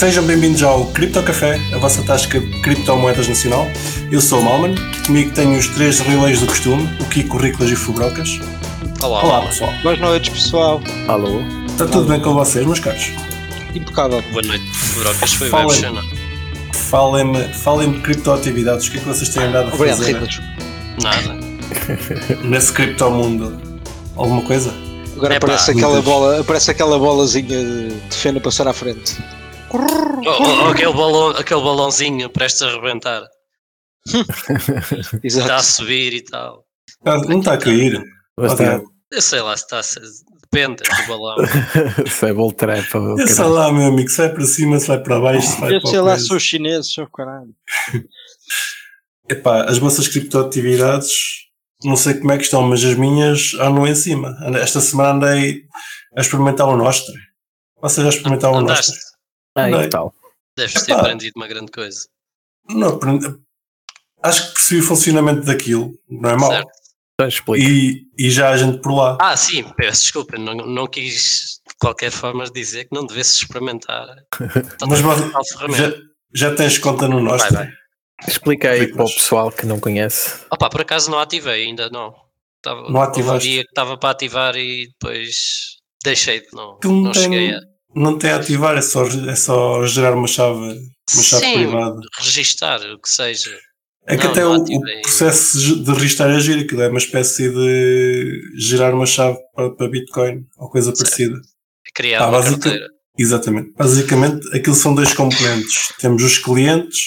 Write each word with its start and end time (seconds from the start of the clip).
Sejam 0.00 0.24
bem-vindos 0.24 0.62
ao 0.62 0.86
Cripto 0.86 1.22
Café, 1.22 1.60
a 1.74 1.76
vossa 1.76 2.02
tasca 2.02 2.40
de 2.40 2.62
criptomoedas 2.62 3.28
nacional. 3.28 3.66
Eu 4.10 4.22
sou 4.22 4.40
o 4.40 4.42
Malman, 4.42 4.74
comigo 5.04 5.30
tenho 5.32 5.58
os 5.58 5.66
três 5.66 6.00
relays 6.00 6.40
do 6.40 6.46
costume, 6.46 6.88
o 6.98 7.04
Kiko, 7.04 7.36
Rícolas 7.36 7.70
e 7.70 7.76
Fubrocas. 7.76 8.40
Olá, 9.02 9.22
Olá, 9.22 9.42
pessoal. 9.42 9.70
Boas 9.82 10.00
noites, 10.00 10.30
pessoal. 10.30 10.80
Alô? 11.06 11.42
Está 11.68 11.84
tudo 11.84 12.06
bem 12.06 12.18
com 12.18 12.32
vocês, 12.32 12.64
meus 12.64 12.80
caros? 12.80 13.12
Impecável. 13.74 14.24
boa 14.32 14.40
noite. 14.40 14.64
Brocas 14.94 15.34
foi 15.34 15.50
bem 15.50 15.68
Xana. 15.68 16.02
Falem-me 16.72 17.44
falem 17.52 17.92
de 17.92 18.00
criptoatividades, 18.00 18.86
o 18.86 18.92
que 18.92 18.96
é 18.96 19.00
que 19.00 19.06
vocês 19.06 19.28
têm 19.28 19.42
andado 19.42 19.68
a 19.70 19.74
Obrigado, 19.74 19.98
fazer 19.98 20.14
Ricos. 20.14 20.40
Nada. 21.02 21.38
nesse 22.48 22.72
criptomundo? 22.72 23.60
Alguma 24.16 24.40
coisa? 24.40 24.72
Agora 25.14 25.34
Epá, 25.34 25.46
aparece, 25.46 25.72
aquela 25.72 25.92
muitas. 25.92 26.04
bola, 26.10 26.40
aparece 26.40 26.70
aquela 26.70 26.98
bolazinha 26.98 27.42
de, 27.42 27.88
de 28.08 28.16
feno 28.16 28.40
passar 28.40 28.66
à 28.66 28.72
frente. 28.72 29.18
Oh, 29.72 30.66
oh, 30.66 30.70
aquele, 30.70 30.92
balão, 30.92 31.28
aquele 31.30 31.60
balãozinho 31.62 32.28
prestes 32.30 32.62
a 32.62 32.68
arrebentar. 32.68 33.22
Está 35.22 35.56
a 35.56 35.62
subir 35.62 36.12
e 36.14 36.22
tal. 36.22 36.64
Ah, 37.04 37.18
não 37.18 37.38
está 37.38 37.54
a 37.54 37.58
cair. 37.58 38.02
Mas 38.36 38.52
está. 38.52 38.80
Eu 39.10 39.22
sei 39.22 39.40
lá 39.40 39.56
se 39.56 39.64
está 39.64 39.78
a 39.78 39.82
ser. 39.82 40.02
Depende 40.52 40.82
do 40.82 41.06
balão. 41.08 41.36
Se 42.10 42.26
é 42.26 42.32
bol 42.32 42.52
trap. 42.52 42.92
ou 42.96 43.18
Eu 43.20 43.26
sei 43.26 43.36
caralho. 43.36 43.54
lá, 43.54 43.72
meu 43.72 43.86
amigo, 43.86 44.08
se 44.08 44.16
vai 44.16 44.28
para 44.30 44.44
cima, 44.44 44.80
se 44.80 44.88
vai 44.88 45.00
para 45.00 45.20
baixo, 45.20 45.46
se 45.46 45.60
vai 45.60 45.76
Eu 45.76 45.80
para 45.80 45.90
sei 45.90 46.00
lá, 46.00 46.18
sou 46.18 46.40
chinês, 46.40 46.90
sou 46.92 47.06
caralho. 47.06 47.54
Epá, 49.30 49.62
as 49.64 49.78
vossas 49.78 50.08
criptoatividades, 50.08 51.12
não 51.84 51.94
sei 51.94 52.14
como 52.14 52.32
é 52.32 52.36
que 52.36 52.42
estão, 52.42 52.62
mas 52.62 52.84
as 52.84 52.96
minhas 52.96 53.54
andam 53.60 53.86
em 53.86 53.94
cima. 53.94 54.36
Esta 54.56 54.80
semana 54.80 55.10
andei 55.28 55.62
a 56.16 56.20
experimentar 56.20 56.66
o 56.68 56.76
Nostre. 56.76 57.14
Vocês 57.80 58.04
já 58.04 58.10
experimentaram 58.12 58.54
o. 58.54 58.60
Nostre? 58.62 58.98
Ai, 59.64 59.70
Não. 59.70 59.80
que 59.82 59.88
tal? 59.88 60.14
Deves 60.56 60.82
ter 60.84 60.92
aprendido 60.92 61.32
uma 61.36 61.46
grande 61.48 61.70
coisa. 61.72 62.06
Não, 62.68 62.88
aprendi- 62.96 63.34
acho 64.22 64.48
que 64.48 64.54
percebi 64.54 64.80
o 64.80 64.84
funcionamento 64.84 65.46
daquilo, 65.46 65.94
não 66.08 66.30
é 66.30 66.36
mau. 66.36 66.50
Certo. 66.50 66.70
Então. 67.22 67.56
E, 67.56 68.06
e 68.18 68.30
já 68.30 68.48
há 68.50 68.56
gente 68.56 68.80
por 68.80 68.94
lá. 68.94 69.18
Ah, 69.20 69.36
sim, 69.36 69.62
peço 69.76 70.02
desculpa. 70.04 70.38
Não, 70.38 70.54
não 70.54 70.86
quis 70.86 71.60
de 71.68 71.74
qualquer 71.78 72.10
forma 72.10 72.44
dizer 72.50 72.84
que 72.86 72.94
não 72.94 73.04
devesse 73.06 73.42
experimentar. 73.42 74.06
Mas 74.88 75.00
já, 75.76 75.92
já 76.34 76.54
tens 76.54 76.78
conta 76.78 77.06
no 77.06 77.20
Nostre? 77.20 77.52
Vai, 77.54 77.66
vai. 77.66 77.74
Explica 78.26 78.70
aí 78.70 78.80
Ricos. 78.80 78.96
para 78.96 79.04
o 79.04 79.14
pessoal 79.14 79.52
que 79.52 79.66
não 79.66 79.78
conhece. 79.80 80.44
Opa, 80.50 80.68
por 80.70 80.80
acaso 80.80 81.10
não 81.10 81.18
ativei, 81.18 81.64
ainda 81.66 81.88
não. 81.90 82.14
Tava, 82.62 82.80
Não 82.82 82.86
houve 82.86 82.98
um 82.98 83.02
ativaste? 83.02 83.48
dia 83.48 83.62
que 83.64 83.70
estava 83.70 83.96
para 83.98 84.10
ativar 84.10 84.56
e 84.56 84.88
depois 84.88 85.76
deixei 86.04 86.40
de 86.40 86.48
não, 86.52 86.78
não 86.84 86.92
não 87.02 87.12
tem- 87.12 87.22
cheguei 87.22 87.54
a 87.54 87.60
Não 87.94 88.18
tem 88.18 88.30
a 88.30 88.36
ativar, 88.36 88.76
é 88.76 88.82
só, 88.82 89.04
é 89.06 89.34
só 89.34 89.84
gerar 89.86 90.14
uma 90.14 90.28
chave, 90.28 90.58
uma 91.14 91.22
chave 91.22 91.44
Sim, 91.44 91.54
privada. 91.54 92.00
registar 92.18 92.80
o 92.82 93.00
que 93.00 93.10
seja. 93.10 93.58
É 94.06 94.16
que 94.16 94.24
Não, 94.24 94.30
até 94.30 94.40
não 94.42 94.56
o, 94.56 94.62
o 94.62 95.02
processo 95.02 95.82
de 95.84 95.92
registrar 95.92 96.30
é 96.30 96.40
giro, 96.40 96.60
aquilo 96.60 96.82
é 96.82 96.88
uma 96.88 96.98
espécie 96.98 97.50
de 97.50 98.40
gerar 98.58 98.94
uma 98.94 99.06
chave 99.06 99.38
para, 99.54 99.70
para 99.74 99.88
Bitcoin 99.88 100.46
ou 100.56 100.70
coisa 100.70 100.94
Certo. 100.94 100.98
parecida. 101.04 101.36
É 101.86 101.90
criar 101.94 102.22
Ah, 102.22 102.28
uma 102.28 102.42
carteira. 102.42 102.86
Exatamente. 103.18 103.72
Basicamente, 103.76 104.56
aquilo 104.56 104.74
são 104.74 104.94
dois 104.94 105.12
componentes. 105.12 105.92
Temos 106.00 106.22
os 106.22 106.38
clientes 106.38 106.98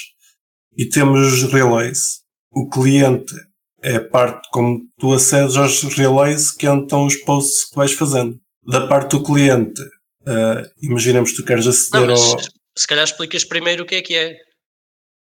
e 0.77 0.87
temos 0.87 1.33
os 1.33 1.51
relays. 1.51 2.21
O 2.51 2.69
cliente 2.69 3.33
é 3.81 3.95
a 3.95 4.03
parte 4.07 4.47
como 4.51 4.81
tu 4.99 5.11
acedes 5.13 5.55
aos 5.57 5.81
relays, 5.83 6.51
que 6.51 6.67
é 6.67 6.71
onde 6.71 6.83
estão 6.83 7.05
os 7.05 7.15
posts 7.17 7.69
que 7.69 7.75
vais 7.75 7.93
fazendo. 7.93 8.37
Da 8.67 8.85
parte 8.87 9.11
do 9.11 9.23
cliente, 9.23 9.81
ah, 10.27 10.63
imaginemos 10.81 11.31
que 11.31 11.38
tu 11.38 11.45
queres 11.45 11.66
Não, 11.66 11.71
aceder 11.71 12.07
mas 12.09 12.19
ao, 12.21 12.39
se 12.77 12.88
calhar 12.88 13.03
explicas 13.03 13.43
primeiro 13.43 13.84
o 13.84 13.85
que 13.85 13.95
é 13.95 14.01
que 14.01 14.16
é. 14.16 14.35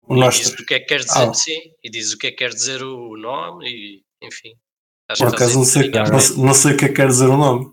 E 0.10 0.16
Nostre. 0.20 0.44
dizes 0.44 0.60
o 0.60 0.66
que 0.66 0.74
é 0.76 0.80
que 0.80 0.86
quer 0.86 1.00
dizer, 1.00 1.18
Ah. 1.30 1.34
sim. 1.34 1.60
E 1.84 1.90
dizes 1.90 2.14
o 2.14 2.18
que 2.18 2.28
é 2.28 2.32
que 2.32 2.38
quer 2.38 2.50
dizer 2.50 2.84
o 2.84 3.18
nome 3.18 3.68
e 3.68 4.02
enfim. 4.24 4.52
Por 5.18 5.28
acaso 5.28 5.58
não 5.58 5.66
sei, 5.66 5.90
não, 5.90 6.06
frente. 6.06 6.38
não 6.40 6.54
sei 6.54 6.74
o 6.74 6.78
que 6.78 6.86
é 6.86 6.88
que 6.90 6.94
quer 6.96 7.08
dizer 7.08 7.26
o 7.26 7.38
nome. 7.38 7.66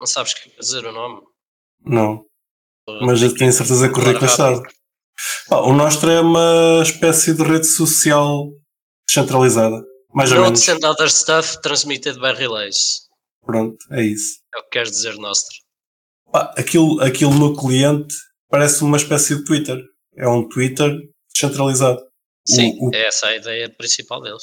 Não 0.00 0.06
sabes 0.06 0.32
o 0.32 0.36
que 0.36 0.50
quer 0.50 0.58
dizer 0.60 0.84
o 0.86 0.92
nome. 0.92 1.20
Não. 1.84 2.24
Mas 3.02 3.22
eu 3.22 3.34
tenho 3.34 3.52
certeza 3.52 3.88
que 3.90 3.98
o 3.98 4.02
Rico 4.02 4.26
sabe. 4.28 4.60
O 5.50 5.72
Nostre 5.72 6.10
é 6.10 6.20
uma 6.20 6.80
espécie 6.82 7.32
de 7.34 7.42
rede 7.42 7.66
social 7.66 8.48
descentralizada. 9.06 9.82
Mais 10.14 10.30
ou 10.32 10.40
menos. 10.42 10.68
And 10.68 10.78
other 10.84 11.08
stuff 11.10 11.60
transmitted 11.62 12.18
by 12.18 12.32
relays. 12.36 13.02
Pronto, 13.44 13.76
é 13.92 14.02
isso. 14.02 14.40
É 14.54 14.58
o 14.58 14.62
que 14.64 14.70
queres 14.70 14.90
dizer, 14.90 15.16
Nostro. 15.16 15.56
Pá, 16.32 16.54
aquilo, 16.56 17.00
aquilo 17.02 17.34
no 17.34 17.54
cliente 17.56 18.14
parece 18.48 18.82
uma 18.82 18.96
espécie 18.96 19.36
de 19.36 19.44
Twitter. 19.44 19.78
É 20.16 20.26
um 20.28 20.48
Twitter 20.48 20.90
descentralizado. 21.32 22.00
Sim, 22.46 22.76
o- 22.80 22.90
é 22.94 23.06
essa 23.06 23.26
a 23.26 23.36
ideia 23.36 23.68
principal 23.70 24.20
deles. 24.22 24.42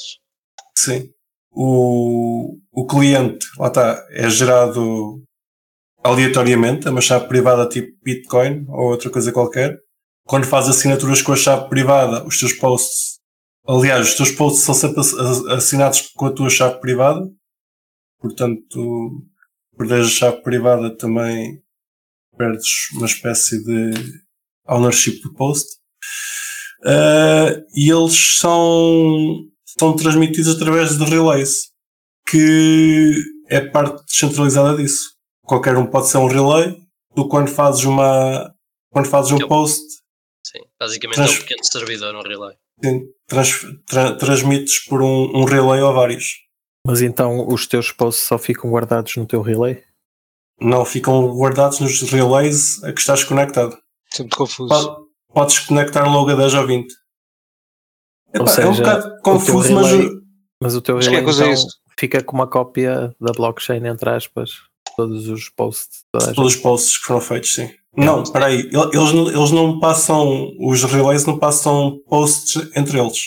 Sim. 0.76 1.10
O, 1.52 2.56
o 2.72 2.86
cliente, 2.86 3.44
lá 3.58 3.66
está, 3.68 4.06
é 4.10 4.30
gerado 4.30 5.22
aleatoriamente, 6.02 6.86
é 6.86 6.90
uma 6.90 7.00
chave 7.00 7.26
privada 7.28 7.68
tipo 7.68 7.92
Bitcoin 8.02 8.64
ou 8.68 8.90
outra 8.92 9.10
coisa 9.10 9.32
qualquer. 9.32 9.76
Quando 10.26 10.46
faz 10.46 10.68
assinaturas 10.68 11.20
com 11.22 11.32
a 11.32 11.36
chave 11.36 11.68
privada, 11.68 12.24
os 12.24 12.38
teus 12.38 12.52
posts, 12.52 13.18
aliás, 13.66 14.08
os 14.10 14.14
teus 14.14 14.30
posts 14.30 14.62
são 14.62 14.74
sempre 14.74 15.00
ass- 15.00 15.12
ass- 15.14 15.46
assinados 15.48 16.02
com 16.14 16.26
a 16.26 16.32
tua 16.32 16.48
chave 16.48 16.78
privada. 16.80 17.28
Portanto, 18.20 19.22
perderes 19.76 20.06
a 20.06 20.10
chave 20.10 20.42
privada 20.42 20.96
também 20.96 21.60
perdes 22.40 22.88
uma 22.94 23.04
espécie 23.04 23.62
de 23.62 23.90
ownership 24.66 25.20
do 25.22 25.34
post. 25.34 25.66
Ah, 26.84 27.60
e 27.74 27.90
eles 27.90 28.36
são, 28.38 29.46
são 29.78 29.94
transmitidos 29.94 30.48
através 30.56 30.96
de 30.96 31.04
relays, 31.04 31.68
que 32.26 33.14
é 33.48 33.60
parte 33.60 34.02
descentralizada 34.06 34.76
disso. 34.76 35.10
Qualquer 35.44 35.76
um 35.76 35.86
pode 35.86 36.08
ser 36.08 36.16
um 36.18 36.26
relay, 36.28 36.76
tu 37.14 37.28
quando 37.28 37.48
fazes 37.48 37.84
uma 37.84 38.54
quando 38.92 39.06
fazes 39.06 39.30
um 39.32 39.38
Eu- 39.38 39.46
post, 39.48 39.80
Sim, 40.44 40.60
basicamente 40.80 41.20
é 41.20 41.24
Trans- 41.24 41.36
um 41.36 41.40
pequeno 41.42 41.64
servidor, 41.64 42.14
um 42.16 42.22
relay. 42.22 42.56
sim, 42.82 43.02
trans- 43.28 43.66
tra- 43.86 44.16
transmites 44.16 44.84
por 44.86 45.00
um, 45.02 45.30
um 45.36 45.44
relay 45.44 45.80
ou 45.82 45.92
vários. 45.92 46.24
Mas 46.86 47.02
então 47.02 47.46
os 47.46 47.66
teus 47.66 47.92
posts 47.92 48.24
só 48.26 48.38
ficam 48.38 48.70
guardados 48.70 49.14
no 49.16 49.26
teu 49.26 49.42
relay? 49.42 49.82
Não 50.60 50.84
ficam 50.84 51.28
guardados 51.34 51.80
nos 51.80 52.00
relays 52.02 52.82
a 52.84 52.92
que 52.92 53.00
estás 53.00 53.24
conectado. 53.24 53.76
Sempre 54.12 54.36
confuso. 54.36 54.68
Po- 54.68 55.08
Podes 55.32 55.60
conectar 55.60 56.04
logo 56.12 56.30
a 56.30 56.34
10 56.34 56.54
ou 56.54 56.66
20. 56.66 56.92
Ou 58.38 58.42
Epá, 58.42 58.50
é 58.62 58.66
um 58.66 58.74
seja, 58.74 58.82
bocado 58.82 59.22
confuso, 59.22 59.72
mas 59.74 59.86
relay- 59.86 60.10
Mas 60.62 60.74
o 60.74 60.80
teu 60.82 60.96
Mas 60.96 61.06
relay 61.06 61.22
coisa 61.24 61.44
é 61.44 61.46
então, 61.52 61.54
isso? 61.54 61.76
fica 61.98 62.22
com 62.22 62.36
uma 62.36 62.46
cópia 62.48 63.14
da 63.20 63.32
blockchain, 63.32 63.86
entre 63.86 64.10
aspas, 64.10 64.50
todos 64.96 65.28
os 65.28 65.48
posts. 65.48 66.00
Todos 66.12 66.54
os 66.54 66.56
posts 66.56 66.98
que 66.98 67.04
foram 67.06 67.20
feitos, 67.20 67.54
sim. 67.54 67.70
Não, 67.96 68.22
espera 68.22 68.46
aí. 68.46 68.58
Ele- 68.60 68.90
Eles, 68.92 69.12
eles 69.34 69.50
não 69.52 69.78
passam, 69.80 70.50
os 70.60 70.82
relays 70.84 71.24
não 71.24 71.38
passam 71.38 71.98
posts 72.08 72.56
entre 72.76 72.98
eles. 73.00 73.18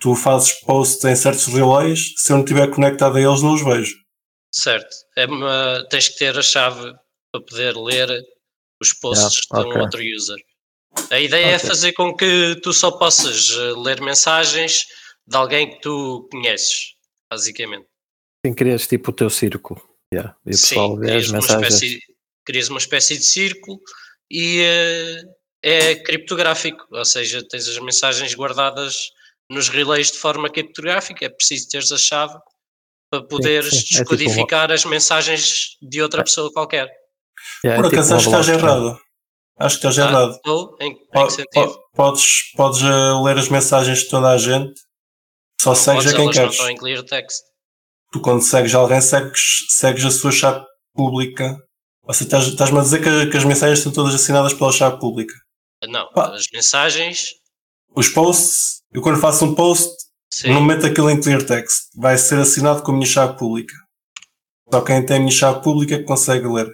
Tu 0.00 0.14
fazes 0.14 0.52
posts 0.60 1.04
em 1.04 1.16
certos 1.16 1.46
relays, 1.46 2.12
se 2.16 2.32
eu 2.32 2.36
não 2.36 2.44
estiver 2.44 2.68
conectado 2.70 3.16
a 3.16 3.20
eles, 3.20 3.42
não 3.42 3.54
os 3.54 3.62
vejo. 3.64 3.94
Certo. 4.52 4.94
É 5.16 5.26
uma- 5.26 5.86
tens 5.90 6.08
que 6.08 6.18
ter 6.18 6.36
a 6.38 6.42
chave 6.42 6.94
para 7.32 7.42
poder 7.44 7.76
ler 7.76 8.08
os 8.80 8.92
posts 8.92 9.40
Yeah, 9.52 9.70
de 9.70 9.76
um 9.78 9.82
outro 9.82 10.00
user. 10.02 10.38
A 11.10 11.20
ideia 11.20 11.52
é 11.52 11.56
Ok. 11.56 11.68
fazer 11.68 11.92
com 11.92 12.16
que 12.16 12.56
tu 12.62 12.72
só 12.72 12.90
possas 12.92 13.50
eh, 13.50 13.72
ler 13.76 14.00
mensagens 14.00 14.86
de 15.26 15.36
alguém 15.36 15.70
que 15.70 15.80
tu 15.80 16.26
conheces, 16.32 16.94
basicamente. 17.30 17.86
Sim, 18.44 18.54
crias 18.54 18.86
tipo 18.86 19.10
o 19.10 19.14
teu 19.14 19.28
círculo. 19.28 19.80
Yeah. 20.12 20.34
E 20.46 20.50
o 20.50 20.52
pessoal 20.52 20.94
Sim, 20.94 21.00
crias 21.02 21.28
uma, 21.28 21.38
espécie, 21.40 22.00
crias 22.44 22.68
uma 22.68 22.78
espécie 22.78 23.18
de 23.18 23.24
círculo 23.24 23.78
e 24.30 24.60
eh, 24.62 25.22
é 25.62 25.94
criptográfico, 25.96 26.86
ou 26.90 27.04
seja, 27.04 27.46
tens 27.46 27.68
as 27.68 27.78
mensagens 27.78 28.34
guardadas 28.34 29.10
nos 29.50 29.68
relays 29.68 30.10
de 30.12 30.18
forma 30.18 30.48
criptográfica, 30.48 31.26
é 31.26 31.28
preciso 31.28 31.68
teres 31.68 31.92
a 31.92 31.98
chave 31.98 32.38
para 33.10 33.22
poderes 33.22 33.70
sim, 33.70 33.76
é 33.78 33.80
tipo 33.82 33.94
uma- 33.96 34.16
descodificar 34.16 34.70
as 34.72 34.84
mensagens 34.84 35.76
de 35.82 36.02
outra 36.02 36.22
pessoa 36.22 36.52
qualquer. 36.52 36.88
Yeah, 37.64 37.80
Por 37.82 37.86
é 37.86 37.90
tipo 37.90 38.00
acaso 38.00 38.10
uma 38.12 38.16
acho 38.18 38.30
que 38.30 38.36
estás 38.36 38.48
errado. 38.48 39.00
Acho 39.58 39.80
que 39.80 39.86
estás 39.88 39.98
Ah, 39.98 40.10
errado. 40.10 40.40
Ou 40.46 40.76
em, 40.80 40.90
em 40.92 40.96
que 41.26 41.30
sentido? 41.30 41.46
po- 41.52 41.88
Podes, 41.94 42.52
podes 42.56 42.80
eh, 42.82 43.22
ler 43.24 43.38
as 43.38 43.48
mensagens 43.48 44.00
de 44.00 44.08
toda 44.08 44.28
a 44.30 44.38
gente, 44.38 44.72
só 45.60 45.70
Não 45.70 45.74
segues 45.76 46.04
podes, 46.04 46.12
a 46.12 46.16
quem 46.16 46.24
não 46.26 46.32
queres. 46.32 46.52
estão 46.52 46.70
em 46.70 46.76
clear 46.76 47.02
text. 47.02 47.38
Tu 48.12 48.20
quando 48.20 48.42
segues 48.42 48.74
alguém, 48.74 49.00
segues, 49.00 49.66
segues 49.70 50.04
a 50.04 50.10
sua 50.10 50.30
chave 50.30 50.64
pública. 50.94 51.56
Ou 52.04 52.14
seja, 52.14 52.24
estás- 52.26 52.46
estás-me 52.46 52.78
a 52.78 52.82
dizer 52.82 53.02
que, 53.02 53.30
que 53.30 53.36
as 53.36 53.44
mensagens 53.44 53.78
estão 53.80 53.92
todas 53.92 54.14
assinadas 54.14 54.54
pela 54.54 54.70
chave 54.72 54.98
pública. 55.00 55.34
Não, 55.88 56.08
Pá. 56.12 56.34
as 56.34 56.46
mensagens, 56.52 57.30
Os 57.96 58.08
posts, 58.10 58.80
eu 58.92 59.02
quando 59.02 59.18
faço 59.20 59.44
um 59.44 59.54
post, 59.54 59.90
sim, 60.32 60.48
não 60.52 60.62
meto 60.62 60.86
aquilo 60.86 61.10
em 61.10 61.20
clear 61.20 61.42
text. 61.42 61.88
Vai 61.96 62.16
ser 62.18 62.38
assinado 62.38 62.82
com 62.82 62.90
a 62.92 62.94
minha 62.94 63.06
chave 63.06 63.36
pública. 63.38 63.74
Só 64.72 64.80
quem 64.82 65.04
tem 65.04 65.16
a 65.16 65.20
minha 65.20 65.32
chave 65.32 65.62
pública 65.62 65.94
é 65.94 65.98
que 65.98 66.04
consegue 66.04 66.46
ler. 66.46 66.66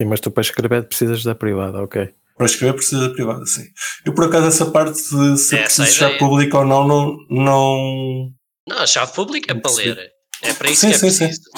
Sim, 0.00 0.08
mas 0.08 0.20
tu 0.20 0.30
para 0.30 0.40
escrever 0.42 0.88
precisas 0.88 1.22
da 1.22 1.34
privada, 1.34 1.80
ok. 1.82 2.12
Para 2.36 2.46
escrever 2.46 2.74
precisa 2.74 3.08
de 3.08 3.14
privada, 3.14 3.44
sim. 3.46 3.64
Eu 4.04 4.14
por 4.14 4.24
acaso 4.24 4.46
essa 4.46 4.66
parte 4.70 4.94
de 4.94 5.38
se 5.38 5.56
precisa 5.56 5.56
é 5.56 5.64
a 5.64 5.86
deixar 5.86 6.06
ideia. 6.06 6.18
pública 6.18 6.58
ou 6.58 6.64
não, 6.64 6.86
não, 6.88 7.16
não. 7.30 8.30
Não, 8.68 8.78
a 8.78 8.86
chave 8.86 9.12
pública 9.12 9.52
é 9.52 9.54
para 9.60 9.70
Sim. 9.70 9.76
ler. 9.82 10.10
É 10.42 10.52
para 10.54 10.70
isso 10.70 10.80
Sim, 10.80 10.88
que 10.88 10.94
é 10.94 10.98
sim, 10.98 11.10
sim. 11.10 11.26
preciso. 11.26 11.48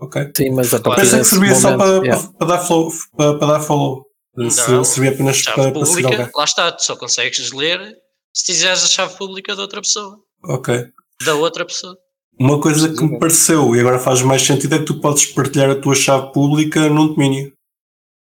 Ok. 0.00 0.32
Sim, 0.36 0.50
mas 0.50 0.74
a 0.74 0.80
Claro. 0.80 1.00
partir 1.00 1.00
Pensei 1.00 1.10
que 1.12 1.16
desse 1.18 1.30
servia 1.30 1.54
só 1.54 1.70
momento, 1.70 1.78
para, 1.78 2.06
yeah. 2.06 2.22
para, 2.28 2.32
para 2.38 2.46
dar 2.48 2.58
follow. 2.66 2.92
Para, 3.16 3.38
para 3.38 3.46
dar 3.52 3.60
follow. 3.60 4.06
Se- 4.50 4.70
Não, 4.72 4.82
servia 4.84 5.10
apenas 5.12 5.36
Chave 5.36 5.56
para, 5.56 5.70
para 5.72 5.86
seguir 5.86 6.02
pública, 6.02 6.08
alguém. 6.22 6.32
lá 6.34 6.44
está, 6.44 6.72
tu 6.72 6.84
só 6.84 6.96
consegues 6.96 7.52
ler 7.52 7.94
se 8.34 8.46
fizeres 8.46 8.82
a 8.84 8.88
chave 8.88 9.16
pública 9.16 9.54
da 9.54 9.62
outra 9.62 9.80
pessoa. 9.82 10.18
Ok. 10.44 10.90
Da 11.24 11.34
outra 11.34 11.64
pessoa. 11.64 11.96
Uma 12.38 12.60
coisa 12.60 12.92
que 12.92 13.04
me 13.04 13.18
pareceu 13.18 13.76
e 13.76 13.80
agora 13.80 13.98
faz 13.98 14.22
mais 14.22 14.42
sentido 14.42 14.74
é 14.74 14.78
que 14.78 14.86
tu 14.86 15.00
podes 15.00 15.26
partilhar 15.26 15.70
a 15.70 15.80
tua 15.80 15.94
chave 15.94 16.32
pública 16.32 16.88
num 16.88 17.08
domínio. 17.08 17.52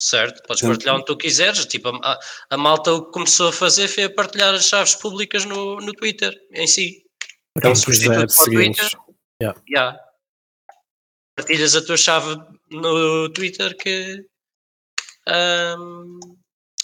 Certo? 0.01 0.43
Podes 0.47 0.61
Sim. 0.61 0.69
partilhar 0.69 0.95
onde 0.97 1.07
tu 1.07 1.17
quiseres. 1.17 1.65
Tipo, 1.65 1.89
a, 1.89 2.19
a- 2.51 2.57
malta 2.57 2.93
o 2.93 3.07
que 3.07 3.13
começou 3.13 3.49
a 3.49 3.53
fazer 3.53 3.89
foi 3.89 4.05
a 4.05 4.11
partilhar 4.15 4.55
as 4.55 4.67
chaves 4.69 4.95
públicas 4.95 5.45
no, 5.47 5.77
no 5.79 5.93
Twitter 5.95 6.33
em 6.53 6.67
si. 6.67 7.03
Quem 7.61 7.75
substituto 7.75 8.35
para 8.35 8.43
o 8.43 8.51
Twitter. 8.53 8.91
Já. 9.73 9.97
Partilhas 11.35 11.75
a 11.75 11.85
tua 11.85 11.97
chave 11.97 12.37
no 12.71 13.29
Twitter 13.31 13.77
que 13.77 14.25
ahm, 15.27 16.19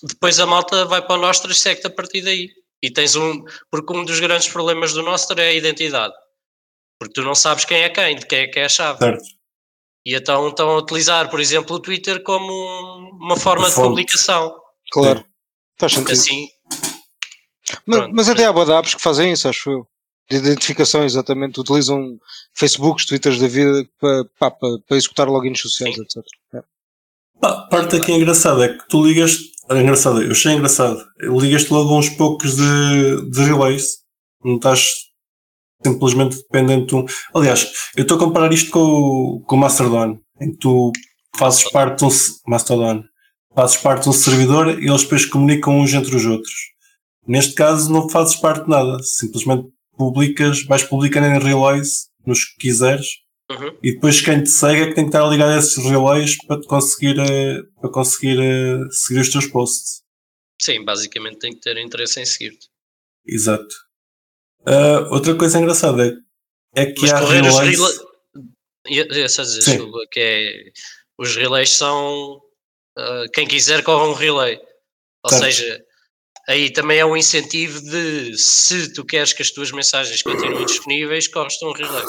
depois 0.03 0.41
a 0.41 0.47
malta 0.47 0.85
vai 0.87 1.03
para 1.07 1.17
o 1.19 1.21
Nostra 1.21 1.53
e 1.53 1.55
segue-te 1.55 1.87
a 1.87 1.91
partir 1.91 2.23
daí. 2.23 2.49
E 2.83 2.91
tens 2.91 3.15
um. 3.17 3.45
Porque 3.71 3.97
um 3.97 4.05
dos 4.05 4.19
grandes 4.21 4.49
problemas 4.49 4.93
do 4.93 5.03
Nostra 5.03 5.43
é 5.43 5.49
a 5.49 5.55
identidade. 5.55 6.13
Porque 6.99 7.15
tu 7.15 7.23
não 7.23 7.35
sabes 7.35 7.65
quem 7.65 7.83
é 7.83 7.89
quem, 7.89 8.17
de 8.17 8.27
quem 8.27 8.41
é 8.41 8.47
que 8.49 8.59
é 8.59 8.65
a 8.65 8.69
chave. 8.69 8.99
Certo. 8.99 9.23
E 10.05 10.15
então 10.15 10.49
estão 10.49 10.69
a 10.71 10.79
utilizar, 10.79 11.31
por 11.31 11.41
exemplo, 11.41 11.77
o 11.77 11.81
Twitter 11.81 12.23
como 12.25 12.45
um- 12.53 13.11
uma 13.25 13.37
forma 13.37 13.69
de 13.69 13.75
publicação. 13.77 14.53
Claro. 14.91 15.25
Faz 15.79 15.93
sentido. 15.95 16.13
assim, 16.13 16.49
Mas, 17.87 17.99
pronto. 18.01 18.15
mas 18.15 18.29
até 18.29 18.45
há 18.47 18.79
apps 18.79 18.95
que 18.95 19.01
fazem 19.03 19.33
isso, 19.33 19.49
acho 19.49 19.71
eu. 19.71 19.87
De 20.31 20.37
identificação, 20.37 21.05
exatamente. 21.05 21.61
Utilizam 21.61 22.19
Facebooks, 22.55 23.07
Twitters 23.07 23.39
da 23.41 23.47
vida 23.49 23.85
para, 24.01 24.25
para, 24.39 24.51
para 24.87 24.97
executar 24.97 25.29
logins 25.29 25.61
sociais, 25.61 25.95
Sim. 25.95 26.03
etc. 26.03 26.17
É. 26.55 26.63
Pá, 27.41 27.49
a 27.51 27.63
parte 27.69 27.97
aqui 27.97 28.13
engraçada 28.13 28.65
é 28.65 28.77
que 28.77 28.89
tu 28.89 29.05
ligas. 29.05 29.37
Engraçado, 29.81 30.23
eu 30.23 30.31
achei 30.33 30.53
engraçado. 30.53 31.05
Ligas-te 31.21 31.73
logo 31.73 31.97
uns 31.99 32.09
poucos 32.11 32.57
de, 32.57 33.31
de 33.31 33.43
relays. 33.45 33.85
Não 34.45 34.57
estás 34.57 34.85
simplesmente 35.85 36.37
dependente 36.37 36.87
de 36.89 36.95
um. 36.97 37.05
Aliás, 37.35 37.71
eu 37.97 38.03
estou 38.03 38.17
a 38.17 38.21
comparar 38.21 38.53
isto 38.53 38.71
com, 38.71 38.81
o- 38.81 39.41
com 39.47 39.57
o 39.57 39.59
Mastodon, 39.59 40.19
em 40.41 40.51
que 40.53 40.59
tu 40.59 40.93
fazes 41.37 41.69
parte 41.71 41.99
de 42.01 42.05
um. 42.05 42.11
Mastodon. 42.47 43.03
Fazes 43.55 43.77
parte 43.77 44.05
de 44.05 44.09
um 44.09 44.13
servidor 44.13 44.83
e 44.83 44.87
eles 44.89 45.03
depois 45.03 45.27
comunicam 45.27 45.79
uns 45.79 45.93
entre 45.93 46.15
os 46.17 46.25
outros. 46.25 46.53
Neste 47.27 47.55
caso, 47.55 47.93
não 47.93 48.09
fazes 48.09 48.35
parte 48.37 48.65
de 48.65 48.71
nada. 48.71 48.99
Simplesmente 49.03 49.69
publicas, 49.97 50.65
vais 50.65 50.83
publicando 50.83 51.27
em 51.27 51.39
relays, 51.39 52.09
nos 52.27 52.45
que 52.45 52.57
quiseres, 52.69 53.07
uhum, 53.53 53.79
e 53.83 53.93
depois 53.95 54.21
quem 54.21 54.43
te 54.43 54.51
segue 54.51 54.83
é 54.83 54.87
que 54.89 54.95
tem 54.95 55.05
que 55.05 55.09
estar 55.17 55.29
ligado 55.29 55.51
a 55.53 55.59
esses 55.59 55.77
relays 55.85 56.37
para 56.47 56.61
conseguir, 56.67 57.19
eh, 57.19 57.63
para 57.81 57.91
conseguir 57.91 58.39
eh, 58.41 58.79
seguir 58.91 59.21
os 59.21 59.31
teus 59.31 59.47
posts. 59.47 60.03
sim, 60.61 60.85
basicamente 60.85 61.39
tem 61.39 61.53
que 61.55 61.61
ter 61.61 61.77
interesse 61.79 62.21
em 62.21 62.25
seguir-te. 62.27 62.69
Exato. 63.27 63.75
Ah, 64.67 65.09
outra 65.11 65.35
coisa 65.37 65.59
engraçada 65.59 66.07
é, 66.77 66.83
é 66.83 66.87
que 66.87 67.01
Mas 67.03 67.13
há 67.13 67.21
correr 67.21 67.41
os 67.43 67.59
relays. 67.59 67.79
relays. 67.79 69.33
Só 69.33 69.43
dizer, 69.43 69.63
Sim. 69.63 69.71
desculpa, 69.77 69.99
que 70.11 70.21
é. 70.21 70.73
Os 71.19 71.37
relays 71.37 71.71
são. 71.71 72.41
ah, 72.97 73.25
quem 73.35 73.47
quiser 73.47 73.83
corre 73.83 74.09
um 74.11 74.15
relay. 74.15 74.59
Ou 75.25 75.31
Certo. 75.31 75.45
seja, 75.45 75.85
aí 76.49 76.73
também 76.73 76.99
é 76.99 77.07
um 77.07 77.17
incentivo 77.17 77.81
de 77.81 78.37
se 78.37 78.93
tu 78.93 79.05
queres 79.05 79.33
que 79.33 79.43
as 79.43 79.51
tuas 79.53 79.71
mensagens 79.73 80.21
continuem 80.23 80.67
disponíveis, 80.67 81.29
corres-te 81.29 81.65
um 81.65 81.73
relay. 81.73 82.05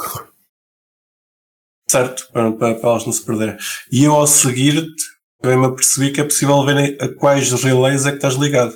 Certo, 1.93 2.27
para, 2.33 2.51
para, 2.53 2.73
para 2.73 2.89
elas 2.89 3.05
não 3.05 3.13
se 3.13 3.23
perderem. 3.23 3.55
E 3.91 4.03
eu 4.03 4.15
ao 4.15 4.25
seguir-te, 4.25 5.03
também 5.39 5.59
me 5.59 5.67
apercebi 5.67 6.11
que 6.11 6.21
é 6.21 6.23
possível 6.23 6.65
ver 6.65 6.99
a 6.99 7.13
quais 7.13 7.51
relays 7.51 8.07
é 8.07 8.09
que 8.09 8.15
estás 8.15 8.33
ligado. 8.33 8.73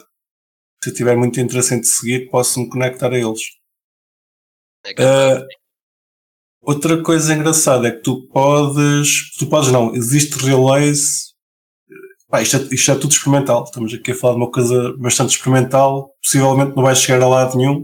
Se 0.83 0.91
eu 0.91 0.93
tiver 0.93 1.17
muito 1.17 1.39
interesse 1.39 1.73
em 1.73 1.81
te 1.81 1.87
seguir, 1.87 2.29
posso 2.29 2.59
me 2.59 2.69
conectar 2.69 3.11
a 3.11 3.17
eles. 3.17 3.41
Ah, 4.99 5.43
outra 6.61 7.01
coisa 7.01 7.33
engraçada 7.33 7.87
é 7.87 7.91
que 7.91 8.03
tu 8.03 8.27
podes. 8.27 9.35
Tu 9.39 9.49
podes 9.49 9.71
não, 9.71 9.95
existe 9.95 10.37
relays. 10.37 11.33
Pá, 12.29 12.43
isto, 12.43 12.57
é, 12.57 12.59
isto 12.71 12.91
é 12.91 12.95
tudo 12.99 13.13
experimental. 13.13 13.63
Estamos 13.63 13.91
aqui 13.95 14.11
a 14.11 14.15
falar 14.15 14.35
de 14.35 14.41
uma 14.41 14.51
coisa 14.51 14.95
bastante 14.99 15.35
experimental. 15.35 16.11
Possivelmente 16.21 16.75
não 16.75 16.83
vai 16.83 16.95
chegar 16.95 17.19
a 17.23 17.27
lado 17.27 17.57
nenhum, 17.57 17.83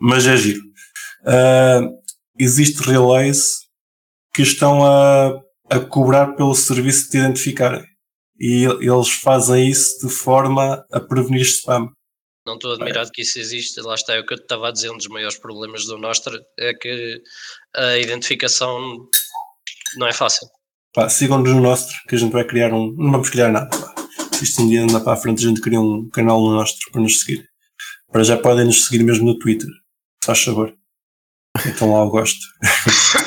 mas 0.00 0.26
é 0.26 0.34
giro. 0.38 0.62
Ah, 1.26 1.82
existe 2.38 2.80
relays 2.80 3.63
que 4.34 4.42
estão 4.42 4.84
a, 4.84 5.40
a 5.70 5.80
cobrar 5.80 6.34
pelo 6.34 6.54
serviço 6.54 7.04
de 7.04 7.10
te 7.10 7.18
identificarem. 7.18 7.84
E 8.38 8.64
eles 8.64 9.10
fazem 9.22 9.68
isso 9.68 10.06
de 10.06 10.12
forma 10.12 10.84
a 10.92 11.00
prevenir 11.00 11.42
spam. 11.42 11.88
Não 12.46 12.54
estou 12.54 12.72
admirado 12.72 13.10
que 13.12 13.22
isso 13.22 13.38
existe. 13.38 13.80
Lá 13.80 13.94
está, 13.94 14.14
é 14.14 14.20
o 14.20 14.26
que 14.26 14.34
eu 14.34 14.38
te 14.38 14.42
estava 14.42 14.68
a 14.68 14.72
dizer. 14.72 14.90
Um 14.90 14.96
dos 14.96 15.06
maiores 15.06 15.38
problemas 15.38 15.86
do 15.86 15.96
Nostra 15.96 16.38
é 16.58 16.74
que 16.74 17.22
a 17.74 17.96
identificação 17.96 19.08
não 19.96 20.06
é 20.06 20.12
fácil. 20.12 20.46
Sigam-nos 21.08 21.54
no 21.54 21.60
nosso, 21.60 21.88
que 22.08 22.14
a 22.14 22.18
gente 22.18 22.32
vai 22.32 22.44
criar 22.44 22.72
um. 22.72 22.92
Não 22.98 23.12
vamos 23.12 23.30
criar 23.30 23.50
nada. 23.50 23.70
Pá. 23.70 23.94
Se 24.32 24.44
isto 24.44 24.62
um 24.62 24.68
dia 24.68 24.82
andar 24.82 25.00
para 25.00 25.14
a 25.14 25.16
frente, 25.16 25.44
a 25.44 25.48
gente 25.48 25.60
cria 25.60 25.80
um 25.80 26.08
canal 26.10 26.40
no 26.40 26.52
nosso 26.52 26.76
para 26.92 27.00
nos 27.00 27.20
seguir. 27.20 27.48
Para 28.12 28.24
já 28.24 28.36
podem 28.36 28.64
nos 28.64 28.84
seguir 28.84 29.02
mesmo 29.02 29.24
no 29.24 29.38
Twitter. 29.38 29.68
Faz 30.24 30.42
favor. 30.42 30.74
Então 31.66 31.92
lá 31.92 32.00
eu 32.00 32.10
gosto. 32.10 32.40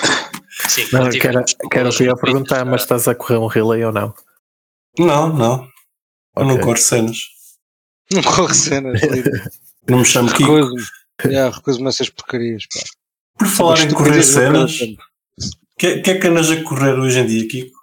Sim, 0.68 0.84
Não, 0.92 1.02
quando 1.02 1.12
que 1.12 1.28
era, 1.28 1.44
tivermos 1.44 1.54
que 1.54 1.78
era 1.78 1.90
o 1.90 1.92
que 1.92 2.04
eu 2.04 2.08
ia 2.08 2.16
problemas 2.16 2.18
no 2.18 2.18
Twitter, 2.18 2.34
perguntar, 2.34 2.66
mas 2.66 2.81
estás 2.81 3.08
a 3.08 3.16
correr 3.16 3.38
um 3.38 3.48
relay 3.48 3.84
ou 3.86 3.92
não? 3.92 4.14
Não, 5.00 5.34
não. 5.34 5.68
Eu 6.36 6.46
não 6.46 6.60
corro 6.60 6.78
cenas. 6.78 7.18
Não 8.12 8.22
corre 8.22 8.54
cenas. 8.54 9.02
Não 9.90 10.00
me 10.00 10.06
chamo 10.06 10.30
Kiko. 10.34 10.54
Recuso-me. 10.54 10.84
Yeah, 11.25 11.56
Recuso-me 11.56 11.86
a 11.86 11.90
essas 11.90 12.10
porcarias. 12.10 12.66
Pá. 12.66 12.81
Por 13.40 13.48
falar 13.48 13.80
em 13.80 13.94
correr 13.94 14.22
cenas, 14.22 14.78
campo. 14.80 15.04
que, 15.80 16.02
que 16.02 16.12
é 16.12 16.19
que 16.19 16.28
andas 16.28 16.52
a 16.52 16.62
correr 16.62 17.00
hoje 17.00 17.20
em 17.20 17.25
dia, 17.25 17.48
Kiko? 17.48 17.78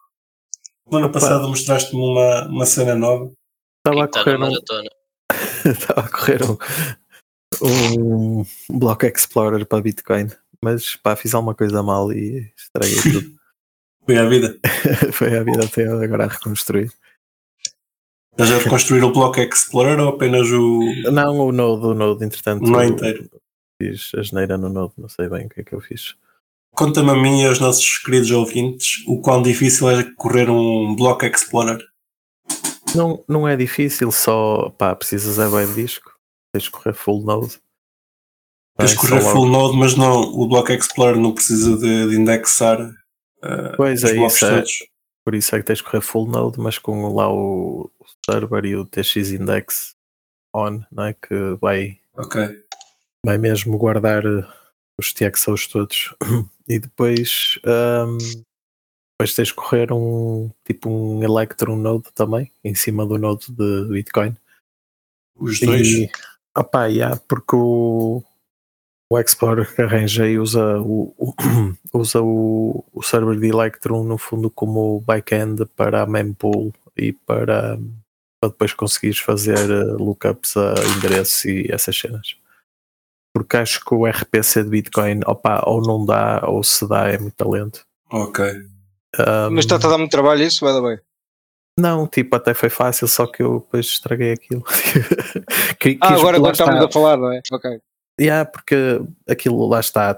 Semana 0.87 1.08
passada 1.08 1.49
mostraste-me 1.49 2.03
uma, 2.03 2.47
uma 2.49 2.67
cena 2.67 2.94
nova. 2.94 3.32
Estava 3.79 4.03
a 4.03 4.05
Está 4.05 4.23
correr 4.23 4.39
na 4.39 4.47
um, 4.47 4.51
maratona. 4.51 4.91
estava 5.65 6.01
a 6.01 6.08
correr 6.11 6.41
um, 7.63 8.41
um 8.41 8.79
Block 8.79 9.06
Explorer 9.06 9.65
para 9.65 9.82
Bitcoin, 9.82 10.29
mas 10.65 10.97
pá, 10.97 11.15
fiz 11.15 11.35
alguma 11.35 11.55
coisa 11.55 11.83
mal 11.83 12.11
e 12.11 12.51
estraguei 12.56 12.97
tudo. 13.13 13.35
Foi 14.06 14.19
a 14.19 14.29
vida. 14.29 14.59
Foi 15.13 15.37
a 15.37 15.43
vida 15.43 15.65
até 15.65 15.87
agora 15.87 16.25
a 16.25 16.29
reconstruir. 16.29 16.91
Estás 18.33 18.51
a 18.51 18.59
reconstruir 18.59 19.05
o 19.05 19.13
Block 19.13 19.41
Explorer 19.41 20.01
ou 20.01 20.09
apenas 20.09 20.51
o. 20.51 20.81
Não, 21.13 21.39
o 21.39 21.53
Node, 21.53 21.87
o 21.87 21.94
Node, 21.94 22.25
entretanto. 22.25 22.65
Não 22.65 22.81
é 22.81 22.87
inteiro. 22.87 23.31
Fiz 23.81 24.11
a 24.17 24.23
geneira 24.23 24.59
no 24.59 24.69
Node, 24.69 24.94
não 24.99 25.09
sei 25.09 25.29
bem 25.29 25.47
o 25.47 25.49
que 25.49 25.61
é 25.61 25.65
que 25.65 25.75
eu 25.75 25.81
fiz. 25.81 26.15
Conta-me 26.75 27.11
a 27.11 27.15
mim 27.15 27.43
e 27.43 27.47
aos 27.47 27.61
nossos 27.61 27.99
queridos 27.99 28.31
ouvintes 28.31 29.05
o 29.06 29.21
quão 29.21 29.43
difícil 29.43 29.89
é 29.91 30.03
correr 30.17 30.51
um 30.51 30.97
Block 30.97 31.25
Explorer. 31.25 31.79
Não, 32.94 33.25
não 33.29 33.47
é 33.47 33.56
difícil, 33.56 34.11
só 34.11 34.71
pá, 34.71 34.94
precisas 34.94 35.39
é 35.39 35.49
bem 35.49 35.67
de 35.67 35.83
disco. 35.83 36.13
Tens 36.53 36.65
de 36.65 36.71
correr 36.71 36.94
full 36.94 37.23
Node. 37.23 37.61
Tens 38.77 38.91
de 38.91 38.97
Não 38.97 39.05
é 39.05 39.09
correr 39.09 39.33
full 39.33 39.47
node, 39.47 39.77
mas 39.77 39.97
não, 39.97 40.21
o 40.23 40.49
Block 40.49 40.73
Explorer 40.73 41.17
não 41.17 41.33
precisa 41.33 41.77
de, 41.79 42.11
de 42.11 42.17
indexar 42.17 42.81
uh, 42.81 43.77
Pois 43.77 44.03
os 44.03 44.11
é, 44.11 44.15
blocos 44.15 44.35
isso 44.37 44.47
é, 44.47 44.57
todos. 44.57 44.79
por 45.25 45.35
isso 45.35 45.55
é 45.55 45.59
que 45.61 45.65
tens 45.67 45.79
de 45.79 45.85
correr 45.85 46.01
full 46.01 46.27
Node, 46.27 46.59
mas 46.59 46.79
com 46.79 47.15
lá 47.15 47.33
o, 47.33 47.91
server 48.29 48.65
e 48.65 48.77
o 48.77 48.85
TX 48.85 49.31
index 49.31 49.95
on, 50.55 50.81
não 50.91 51.05
é? 51.05 51.15
Que 51.15 51.57
vai, 51.61 51.99
Ok. 52.17 52.65
vai 53.25 53.39
mesmo 53.39 53.79
guardar 53.79 54.25
eh, 54.25 54.47
os 54.99 55.13
TXOs 55.13 55.67
todos. 55.69 56.15
E 56.67 56.79
depois, 56.79 57.59
ahm, 57.67 58.17
depois 58.17 59.35
tens 59.37 59.49
de 59.49 59.55
correr 59.55 59.93
um 59.93 60.51
tipo 60.65 60.89
um 60.89 61.23
Electron 61.23 61.77
Node 61.77 62.11
também, 62.15 62.51
em 62.65 62.75
cima 62.75 63.05
do 63.05 63.19
Node 63.19 63.53
de 63.53 63.89
Bitcoin. 63.91 64.35
Os 65.37 65.61
dois. 65.61 65.87
E, 65.87 66.11
opa, 66.57 66.87
yeah, 66.87 67.21
porque 67.29 67.55
o, 67.55 68.23
o 69.15 69.21
Explorer 69.21 69.75
que 69.75 69.83
arranjei 69.83 70.39
usa 70.39 70.79
o, 70.81 71.15
o- 71.19 71.35
usa 71.99 72.21
o, 72.23 72.85
o 72.93 73.03
server 73.03 73.39
de 73.39 73.49
Electron 73.49 74.05
no 74.05 74.19
fundo 74.19 74.51
como 74.51 75.01
backend 75.01 75.65
para 75.77 76.03
a 76.03 76.06
mempool 76.06 76.73
e 76.97 77.13
para, 77.13 77.79
para 78.41 78.51
depois 78.51 78.73
conseguires 78.73 79.19
fazer 79.19 79.59
eh, 79.71 79.85
lookups 79.99 80.56
a 80.56 80.75
endereço 80.97 81.49
e 81.49 81.67
essas 81.71 81.99
cenas. 81.99 82.37
Porque 83.35 83.56
acho 83.56 83.85
que 83.85 83.94
o 83.94 84.06
RPC 84.06 84.63
de 84.63 84.71
Bitcoin 84.71 85.21
opa, 85.27 85.63
ou 85.67 85.83
não 85.83 86.05
dá 86.06 86.43
ou 86.47 86.63
se 86.63 86.87
dá 86.89 87.09
é 87.09 87.19
muito 87.19 87.35
talento. 87.35 87.85
Ok. 88.11 88.44
Mas 89.51 89.65
está-te 89.65 89.87
a 89.87 89.91
dar 89.91 89.99
muito 89.99 90.11
trabalho 90.11 90.43
isso, 90.44 90.65
vai 90.65 90.73
dar 90.75 90.83
bem. 90.89 90.99
Não, 91.79 92.06
tipo, 92.06 92.37
até 92.37 92.55
foi 92.55 92.71
fácil, 92.71 93.09
só 93.09 93.27
que 93.27 93.43
eu 93.43 93.59
depois 93.59 93.87
estraguei 93.87 94.33
aquilo. 94.33 94.63
Que- 95.81 95.99
Ah, 96.01 96.15
agora 96.15 96.37
estávamos 96.53 96.85
está. 96.85 96.85
a 96.85 96.91
falar, 96.93 97.17
não 97.17 97.33
é? 97.33 97.41
Ok. 97.53 97.81
Yeah, 98.21 98.49
porque 98.49 99.01
aquilo 99.29 99.67
lá 99.67 99.81
está, 99.81 100.17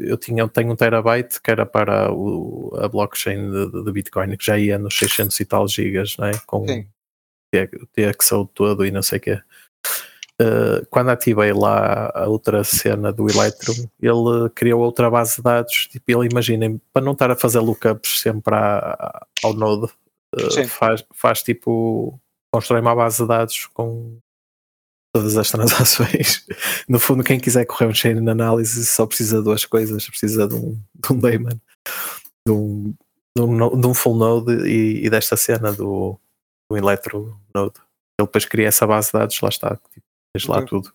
eu 0.00 0.16
tinha, 0.16 0.48
tenho 0.48 0.72
um 0.72 0.76
terabyte 0.76 1.42
que 1.42 1.50
era 1.50 1.66
para 1.66 2.10
o, 2.10 2.74
a 2.80 2.88
blockchain 2.88 3.50
de, 3.50 3.84
de- 3.84 3.92
Bitcoin, 3.92 4.34
que 4.38 4.46
já 4.46 4.58
ia 4.58 4.78
nos 4.78 4.96
600 4.96 5.38
e 5.40 5.44
tal 5.44 5.68
gigas, 5.68 6.16
não 6.16 6.28
é? 6.28 6.32
com 6.46 6.66
Sim. 6.66 6.86
o 7.54 7.86
TXO 7.88 8.46
todo 8.54 8.86
e 8.86 8.90
não 8.90 9.02
sei 9.02 9.18
o 9.18 9.20
quê. 9.20 9.42
Uh, 10.40 10.84
quando 10.90 11.10
ativei 11.10 11.52
lá 11.52 12.10
a 12.14 12.26
outra 12.26 12.64
cena 12.64 13.12
do 13.12 13.28
Electrum, 13.30 13.88
ele 14.00 14.48
criou 14.54 14.80
outra 14.82 15.10
base 15.10 15.36
de 15.36 15.42
dados. 15.42 15.86
Tipo, 15.88 16.10
ele 16.10 16.28
imaginem, 16.30 16.80
para 16.94 17.04
não 17.04 17.12
estar 17.12 17.30
a 17.30 17.36
fazer 17.36 17.60
lookups 17.60 18.20
sempre 18.20 18.54
à- 18.54 19.26
ao 19.44 19.52
Node, 19.52 19.92
uh, 20.34 20.66
faz, 20.68 21.04
faz 21.12 21.42
tipo, 21.42 22.18
constrói 22.50 22.80
uma 22.80 22.94
base 22.96 23.22
de 23.22 23.28
dados 23.28 23.66
com 23.66 24.18
todas 25.14 25.36
as 25.38 25.50
transações. 25.50 26.44
No 26.88 26.98
fundo, 26.98 27.22
quem 27.24 27.40
quiser 27.40 27.64
correr 27.64 27.86
um 27.86 27.94
chain 27.94 28.28
análise 28.28 28.84
só 28.84 29.06
precisa 29.06 29.38
de 29.38 29.44
duas 29.44 29.64
coisas: 29.64 30.06
precisa 30.08 30.46
de 30.46 30.54
um, 30.54 30.78
de 30.94 31.12
um 31.12 31.18
daemon, 31.18 31.56
de 32.46 32.52
um, 32.52 32.94
de 33.36 33.42
um, 33.42 33.80
de 33.80 33.86
um 33.86 33.94
full 33.94 34.16
node 34.16 34.52
e, 34.68 35.06
e 35.06 35.08
desta 35.10 35.36
cena 35.36 35.72
do, 35.72 36.18
do 36.70 36.76
Electro 36.76 37.38
Node. 37.54 37.74
Ele 38.20 38.26
depois 38.26 38.44
cria 38.44 38.68
essa 38.68 38.86
base 38.86 39.08
de 39.08 39.12
dados, 39.14 39.40
lá 39.40 39.48
está, 39.48 39.76
tipo, 39.92 40.06
tens 40.36 40.46
lá 40.46 40.58
Ok. 40.58 40.68
tudo. 40.68 40.92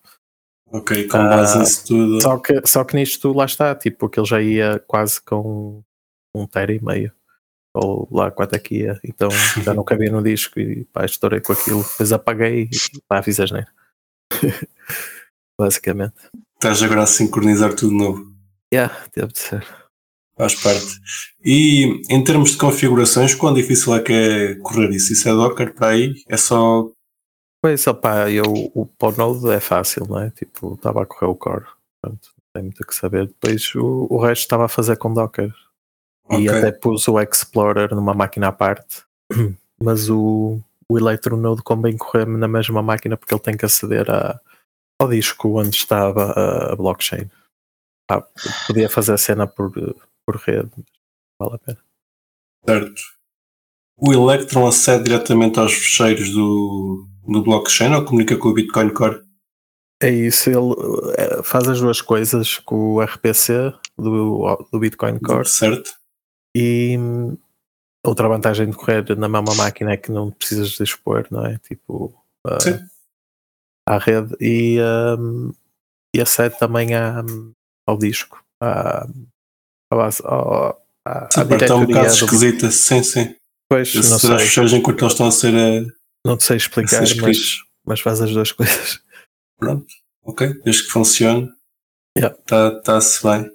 Ok, 0.72 1.08
com 1.08 1.18
base 1.18 1.58
Ah, 1.58 1.60
nisso 1.62 1.88
tudo. 1.88 2.22
Só 2.22 2.38
que, 2.38 2.62
só 2.68 2.84
que 2.84 2.96
nisto 2.96 3.34
lá 3.34 3.46
está, 3.46 3.74
tipo, 3.74 4.08
que 4.08 4.20
ele 4.20 4.28
já 4.28 4.42
ia 4.42 4.80
quase 4.86 5.20
com 5.22 5.82
um 6.36 6.46
tera 6.46 6.72
e 6.72 6.84
meio. 6.84 7.12
Ou 7.74 8.08
lá 8.12 8.30
quanto 8.30 8.56
é 8.56 8.60
que 8.60 8.76
ia. 8.84 9.00
Então 9.04 9.30
já 9.64 9.74
não 9.74 9.84
cabia 9.86 10.12
no 10.12 10.22
disco 10.22 10.60
e 10.60 10.86
pá, 10.86 11.06
estourei 11.06 11.42
com 11.42 11.54
aquilo. 11.54 11.82
Depois 11.84 12.12
apaguei 12.14 12.70
e 12.72 13.02
pá, 13.08 13.24
fiz 13.24 13.40
asneira. 13.40 13.68
Basicamente. 15.60 16.16
Estás 16.56 16.82
agora 16.84 17.04
a 17.04 17.08
sincronizar 17.08 17.74
tudo 17.76 17.92
de 17.92 17.98
novo. 17.98 18.34
Yeah, 18.74 19.06
deve 19.16 19.32
de 19.34 19.40
ser. 19.40 19.66
Faz 20.38 20.56
parte. 20.56 21.00
E 21.44 22.02
em 22.10 22.24
termos 22.24 22.52
de 22.52 22.58
configurações, 22.58 23.36
quão 23.36 23.54
difícil 23.54 23.94
é 23.96 24.02
que 24.02 24.14
é 24.14 24.56
correr 24.56 24.90
isso? 24.92 25.12
Isso 25.12 25.28
é 25.28 25.34
Docker 25.34 25.74
para 25.74 25.88
aí? 25.90 26.14
É 26.30 26.38
só. 26.38 26.90
Pois, 27.62 27.86
opá, 27.88 28.30
eu, 28.32 28.44
o 28.48 28.86
para 28.86 29.10
o 29.10 29.18
Node 29.18 29.50
é 29.52 29.60
fácil, 29.60 30.06
não 30.08 30.20
é? 30.22 30.30
Tipo, 30.32 30.76
estava 30.76 31.04
a 31.04 31.06
correr 31.06 31.30
o 31.30 31.36
core. 31.36 31.66
Portanto, 32.02 32.30
não 32.38 32.44
tem 32.54 32.64
muito 32.64 32.82
o 32.82 32.88
que 32.88 32.96
saber. 32.96 33.28
Depois 33.28 33.76
o, 33.76 34.08
o 34.10 34.18
resto 34.18 34.44
estava 34.44 34.66
a 34.66 34.70
fazer 34.70 34.98
com 34.98 35.14
Docker. 35.14 35.54
E 36.32 36.48
Ok. 36.48 36.50
até 36.50 36.72
pus 36.72 37.08
o 37.08 37.20
Explorer 37.20 37.94
numa 37.94 38.14
máquina 38.14 38.48
à 38.48 38.52
parte. 38.52 39.04
Mas 39.82 40.10
o, 40.10 40.62
o 40.92 40.98
Electronode 40.98 41.62
convém 41.62 41.98
correr 41.98 42.26
na 42.26 42.48
mesma 42.48 42.82
máquina 42.82 43.16
porque 43.16 43.34
ele 43.34 43.42
tem 43.42 43.56
que 43.56 43.66
aceder 43.66 44.10
a, 44.10 44.40
ao 45.00 45.10
disco 45.10 45.60
onde 45.60 45.76
estava 45.76 46.32
a, 46.32 46.74
a 46.74 46.76
blockchain. 46.76 47.30
Ah, 48.10 48.24
podia 48.66 48.90
fazer 48.90 49.14
a 49.14 49.18
cena 49.18 49.46
por, 49.46 49.72
por 50.26 50.36
rede, 50.38 50.72
mas 50.76 50.86
vale 51.40 51.56
a 51.56 51.58
pena. 51.60 51.80
Certo. 52.66 53.02
O 53.98 54.14
Electron 54.14 54.68
acede 54.68 55.04
diretamente 55.04 55.60
aos 55.60 55.74
fecheiros 55.74 56.32
do, 56.32 57.08
do 57.28 57.44
blockchain 57.44 57.94
ou 57.94 58.06
comunica 58.06 58.38
com 58.38 58.50
o 58.50 58.54
Bitcoin 58.54 58.90
Core? 58.92 59.24
É 60.02 60.10
isso, 60.10 60.50
ele 60.50 61.14
eh, 61.18 61.44
faz 61.44 61.68
as 61.68 61.82
duas 61.82 62.02
coisas 62.02 62.58
com 62.58 62.94
o 62.94 63.02
RPC 63.02 63.74
do, 63.98 64.68
do 64.72 64.80
Bitcoin 64.80 65.20
Core 65.20 65.48
Certo? 65.48 65.92
e 66.56 66.98
outra 68.06 68.28
vantagem 68.28 68.70
de 68.70 68.76
correr 68.76 69.04
na 69.18 69.28
mesma 69.30 69.56
máquina 69.56 69.92
é 69.92 69.98
que 69.98 70.12
não 70.12 70.32
precisas 70.32 70.70
de 70.70 70.84
expor, 70.84 71.28
não 71.32 71.46
é? 71.46 71.58
Tipo, 71.60 72.14
ah, 72.46 72.60
Sim. 72.60 72.80
à 73.88 73.98
rede 73.98 74.36
e, 74.40 74.78
hum, 75.18 75.52
e 76.16 76.22
acede 76.22 76.58
também 76.58 76.96
à, 76.96 77.24
ao 77.88 77.98
disco, 77.98 78.44
à, 78.62 79.06
à 79.92 79.96
base, 79.96 80.22
ao, 80.24 80.82
à, 81.06 81.28
Essa 81.32 81.42
à 81.42 81.44
é 81.44 81.74
um 81.74 81.86
bocado 81.86 82.08
do 82.08 82.14
esquisita. 82.14 82.72
Sim, 82.72 83.04
sim. 83.04 83.36
Pois, 83.70 83.94
não 83.94 84.02
Aceder 84.02 84.14
aos 84.14 84.22
sei, 84.22 84.48
fecheiros 84.48 84.74
enquanto 84.74 85.02
eles 85.02 85.14
estão 85.14 85.28
a 85.28 85.32
ser. 85.32 85.54
eh, 85.54 85.86
não 86.26 86.38
te 86.38 86.44
sei 86.44 86.58
explicar, 86.58 87.04
mas, 87.22 87.60
mas 87.86 88.00
faz 88.00 88.22
as 88.22 88.32
duas 88.32 88.52
coisas. 88.52 89.00
Pronto. 89.60 89.86
Ok. 90.24 90.54
Desde 90.64 90.84
que 90.84 90.90
funcione. 90.90 91.52
Yeah. 92.18 92.36
Está-se 92.80 93.24
bem. 93.24 93.52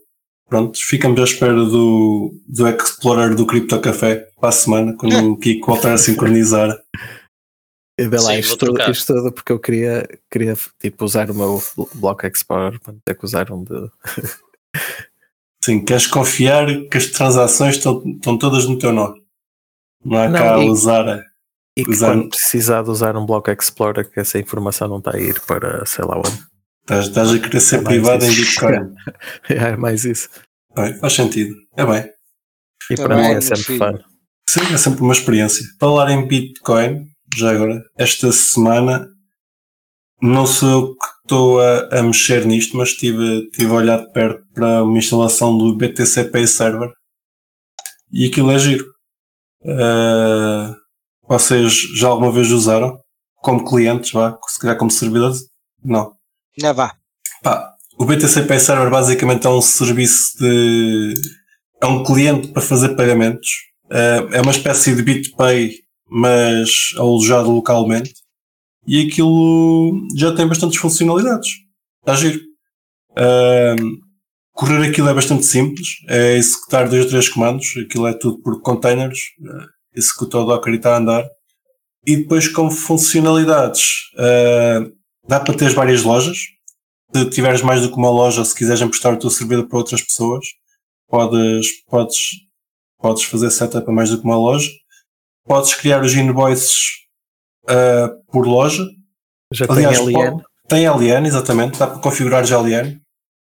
Pronto. 0.49 0.79
Ficamos 0.79 1.21
à 1.21 1.25
espera 1.25 1.55
do, 1.55 2.35
do 2.47 2.69
Explorer 2.69 3.35
do 3.35 3.47
Crypto 3.47 3.81
Café 3.81 4.29
para 4.39 4.49
a 4.51 4.53
semana, 4.53 4.95
quando 4.97 5.15
o 5.33 5.37
Kiko 5.39 5.67
voltar 5.73 5.95
a 5.95 5.99
sincronizar. 5.99 6.77
E 7.99 8.09
vê 8.09 8.17
lá 8.17 8.33
Sim, 8.33 8.39
isto, 8.41 8.57
tudo, 8.57 8.91
isto 8.91 9.15
tudo 9.15 9.33
porque 9.33 9.53
eu 9.53 9.59
queria, 9.61 10.07
queria 10.31 10.57
tipo, 10.81 11.05
usar 11.05 11.31
o 11.31 11.35
meu 11.35 11.63
Block 11.95 12.27
Explorer 12.27 12.81
para 12.81 12.95
ter 13.05 13.15
que 13.17 13.25
usar 13.25 13.51
um 13.53 13.63
de. 13.65 13.89
Sim, 15.65 15.83
queres 15.85 16.07
confiar 16.07 16.67
que 16.91 16.99
as 16.99 17.07
transações 17.07 17.77
estão, 17.77 18.03
estão 18.07 18.37
todas 18.37 18.67
no 18.67 18.79
teu 18.79 18.93
nome. 18.93 19.23
Não 20.05 20.19
há 20.19 20.29
Não, 20.29 20.39
cá 20.39 20.57
a 20.57 20.65
e- 20.65 20.69
usar. 20.69 21.25
E 21.77 21.83
que 21.85 21.91
Usar- 21.91 22.13
quando 22.13 22.29
precisar 22.29 22.83
de 22.83 22.91
usar 22.91 23.17
um 23.17 23.27
Block 23.27 23.51
Explorer, 23.51 24.09
que 24.09 24.21
essa 24.21 24.39
informação 24.39 24.87
não 24.89 24.99
está 24.99 25.17
a 25.17 25.21
ir 25.21 25.41
para 25.41 25.85
sei 25.87 26.05
lá 26.05 26.19
onde. 26.19 26.45
Estás, 26.85 27.07
estás 27.09 27.31
a 27.33 27.39
querer 27.39 27.61
ser 27.61 27.81
É 27.81 27.83
privado 27.83 28.25
em 28.25 28.29
isso. 28.29 28.41
Bitcoin. 28.41 28.95
É 29.49 29.77
mais 29.77 30.05
isso. 30.05 30.29
Bem, 30.77 30.95
faz 30.99 31.13
sentido. 31.15 31.55
É 31.77 31.85
bem. 31.85 32.11
E 32.91 32.95
Tá 32.95 33.05
para 33.05 33.17
mim 33.17 33.23
é 33.35 33.41
sempre 33.41 33.79
fun. 33.79 33.99
Sim, 34.49 34.61
é 34.73 34.77
sempre 34.77 35.01
uma 35.03 35.13
experiência. 35.15 35.65
Falar 35.81 36.11
em 36.11 36.27
Bitcoin, 36.29 37.07
já 37.37 37.53
agora, 37.53 37.83
esta 37.97 38.31
semana, 38.33 39.09
não 40.21 40.47
sou 40.47 40.69
eu 40.69 40.89
que 40.97 41.07
estou 41.23 41.61
a, 41.61 41.99
a 41.99 42.03
mexer 42.03 42.45
nisto, 42.45 42.77
mas 42.77 42.91
estive, 42.91 43.45
estive 43.51 43.71
a 43.71 43.75
olhar 43.75 43.99
de 43.99 44.13
perto 44.13 44.45
para 44.53 44.83
uma 44.85 44.99
instalação 44.99 45.57
do 45.57 45.75
BTC 45.77 46.25
Pay 46.25 46.47
Server 46.47 46.91
e 48.13 48.27
aquilo 48.27 48.51
é 48.51 48.59
giro. 48.59 48.85
Ah, 49.67 50.75
vocês 51.27 51.73
já 51.97 52.09
alguma 52.09 52.31
vez 52.31 52.51
usaram? 52.51 52.99
Como 53.37 53.65
clientes, 53.65 54.13
vá? 54.13 54.39
Se 54.47 54.61
calhar 54.61 54.77
como 54.77 54.91
servidores? 54.91 55.39
Não. 55.83 56.13
Não 56.61 56.75
vá. 56.75 56.95
Pá, 57.43 57.75
o 57.99 58.05
BTC 58.05 58.43
Pay 58.43 58.59
Server 58.59 58.91
basicamente 58.91 59.47
é 59.47 59.51
um 59.51 59.61
serviço 59.61 60.39
de. 60.39 61.15
é 61.83 61.87
um 61.87 62.03
cliente 62.03 62.49
para 62.49 62.63
fazer 62.63 62.97
pagamentos. 62.97 63.49
Eh, 63.91 64.29
é 64.33 64.41
uma 64.41 64.51
espécie 64.51 64.95
de 64.95 65.03
BitPay, 65.03 65.73
mas 66.09 66.69
alojado 66.99 67.51
localmente. 67.51 68.15
E 68.87 69.07
aquilo 69.07 70.07
já 70.17 70.35
tem 70.35 70.47
bastantes 70.47 70.79
funcionalidades. 70.79 71.51
Está 72.01 72.17
giro. 72.17 72.41
Ahm, 73.17 73.99
correr 74.53 74.89
aquilo 74.89 75.09
é 75.09 75.15
bastante 75.15 75.45
simples. 75.47 75.89
É 76.09 76.37
executar 76.37 76.89
dois 76.89 77.05
ou 77.05 77.11
três 77.11 77.29
comandos. 77.29 77.67
Aquilo 77.85 78.07
é 78.07 78.15
tudo 78.15 78.41
por 78.43 78.61
containers. 78.61 79.19
Eh, 79.45 79.67
executa 79.95 80.39
o 80.39 80.45
Docker 80.45 80.75
e 80.75 80.77
está 80.77 80.95
a 80.95 80.99
andar. 80.99 81.25
E 82.07 82.17
depois, 82.17 82.49
como 82.49 82.71
funcionalidades, 82.71 84.11
eh, 84.19 84.81
dá 85.27 85.41
para 85.41 85.57
ter 85.57 85.73
várias 85.73 86.03
lojas 86.03 86.37
se 87.15 87.31
tiveres 87.31 87.63
mais 87.63 87.81
do 87.83 87.91
que 87.91 87.97
uma 87.97 88.11
loja, 88.11 88.45
se 88.45 88.55
quiseres 88.55 88.81
emprestar 88.81 89.15
o 89.15 89.19
teu 89.19 89.31
servidor 89.31 89.69
para 89.69 89.79
outras 89.79 90.03
pessoas, 90.03 90.45
podes, 91.09 91.85
podes, 91.87 92.19
podes 92.99 93.23
fazer 93.25 93.51
setup 93.51 93.89
a 93.89 93.93
mais 93.93 94.11
do 94.11 94.19
que 94.19 94.25
uma 94.25 94.37
loja. 94.37 94.69
Podes 95.47 95.75
criar 95.75 96.03
os 96.03 96.15
invoices 96.15 97.05
ah, 97.69 98.11
por 98.33 98.47
loja. 98.47 98.85
Já 99.53 99.67
Aliás, 99.69 99.99
tem 99.99 100.07
LN. 100.17 100.31
po- 100.33 100.45
tem 100.67 100.87
LN, 100.89 101.27
exatamente, 101.29 101.79
dá 101.79 101.87
para 101.87 102.01
configurar 102.01 102.45
já 102.45 102.59
LN. 102.59 103.01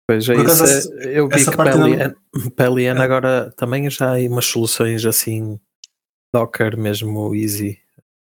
Pois 0.09 0.29
é 0.29 0.35
isso. 0.35 0.93
é- 0.95 1.19
eu 1.21 1.29
vi 1.29 1.35
essa 1.37 1.51
que 1.53 1.57
parte 1.57 1.73
para 1.77 1.87
LN, 1.87 2.15
para 2.57 2.67
LN 2.67 3.01
agora 3.01 3.53
também 3.57 3.89
já 3.89 4.17
há 4.17 4.19
umas 4.19 4.47
soluções 4.47 5.05
assim, 5.05 5.61
Docker 6.35 6.77
mesmo, 6.77 7.35
easy. 7.37 7.79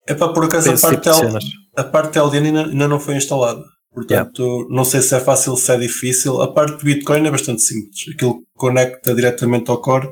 É 0.08 0.14
para 0.14 0.32
por 0.32 0.46
acaso 0.46 0.66
para 0.66 0.72
a 0.72 0.76
esse 0.76 1.40
tipo 1.40 1.65
a 1.78 1.84
parte 1.84 2.18
LN 2.20 2.46
ainda, 2.48 2.66
ainda 2.66 2.88
não 2.88 3.00
foi 3.00 3.16
instalada. 3.16 3.64
Portanto, 3.94 4.68
não 4.70 4.84
sei 4.84 5.02
se 5.02 5.16
é 5.16 5.20
fácil, 5.20 5.56
se 5.56 5.72
é 5.72 5.78
difícil. 5.78 6.42
A 6.42 6.52
parte 6.54 6.78
de 6.80 6.84
Bitcoin 6.84 7.26
é 7.28 7.32
bastante 7.32 7.62
simples. 7.62 8.10
Aquilo 8.14 8.44
conecta 8.54 9.16
diretamente 9.16 9.72
ao 9.72 9.82
Core 9.82 10.10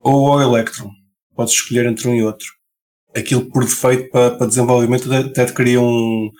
ou 0.00 0.28
ao 0.32 0.40
Electron. 0.40 0.90
Podes 1.34 1.54
escolher 1.54 1.86
entre 1.86 2.08
um 2.08 2.14
e 2.14 2.22
outro. 2.22 2.46
Aquilo 3.16 3.50
por 3.50 3.64
defeito 3.64 4.10
para, 4.10 4.36
para 4.36 4.46
desenvolvimento 4.46 5.12
até 5.12 5.44
te 5.44 5.52
cria 5.52 5.80
um, 5.80 6.30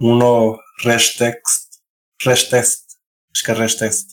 um 0.00 0.14
nó 0.16 0.56
REST 0.84 1.18
text, 1.18 1.68
REST 2.24 2.50
test, 2.50 2.80
acho 3.34 3.44
que 3.44 3.50
é 3.50 3.54
REST 3.54 3.78
test, 3.78 4.06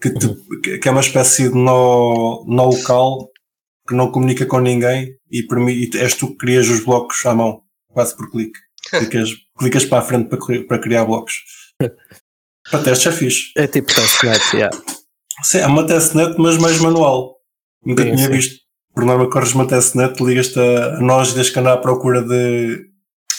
que, 0.00 0.10
te- 0.10 0.78
que 0.78 0.88
é 0.88 0.90
uma 0.92 1.00
espécie 1.00 1.48
de 1.48 1.54
nó, 1.56 2.44
nó 2.46 2.64
local 2.66 3.28
que 3.88 3.94
não 3.94 4.10
comunica 4.10 4.44
com 4.46 4.60
ninguém 4.60 5.14
e 5.30 5.42
permite, 5.42 5.98
és 5.98 6.14
tu 6.14 6.28
que 6.28 6.36
crias 6.36 6.68
os 6.68 6.80
blocos 6.84 7.24
à 7.24 7.34
mão, 7.34 7.62
quase 7.88 8.14
por 8.16 8.30
clique. 8.30 8.58
Clicas, 8.90 9.30
clicas 9.58 9.84
para 9.84 9.98
a 9.98 10.02
frente 10.02 10.28
para, 10.28 10.38
para 10.66 10.78
criar 10.78 11.04
blocos. 11.04 11.34
Para 12.70 12.82
testes 12.82 13.06
é 13.06 13.12
fixe. 13.16 13.52
É 13.56 13.66
tipo 13.68 13.94
testnet, 13.94 14.42
yeah. 14.56 14.76
Sim, 15.44 15.58
é 15.58 15.66
uma 15.68 15.86
testnet, 15.86 16.34
mas 16.36 16.58
mais 16.58 16.78
manual. 16.80 17.36
Nunca 17.84 18.02
Sim, 18.02 18.16
tinha 18.16 18.26
sim. 18.26 18.32
visto. 18.32 18.60
por 18.92 19.04
norma 19.04 19.30
corres 19.30 19.52
uma 19.52 19.68
testnet, 19.68 20.20
ligas-te 20.20 20.58
a, 20.58 20.98
nós 21.00 21.30
e 21.30 21.34
tens 21.34 21.50
que 21.50 21.58
andar 21.60 21.74
à 21.74 21.76
procura 21.76 22.22
de 22.22 22.86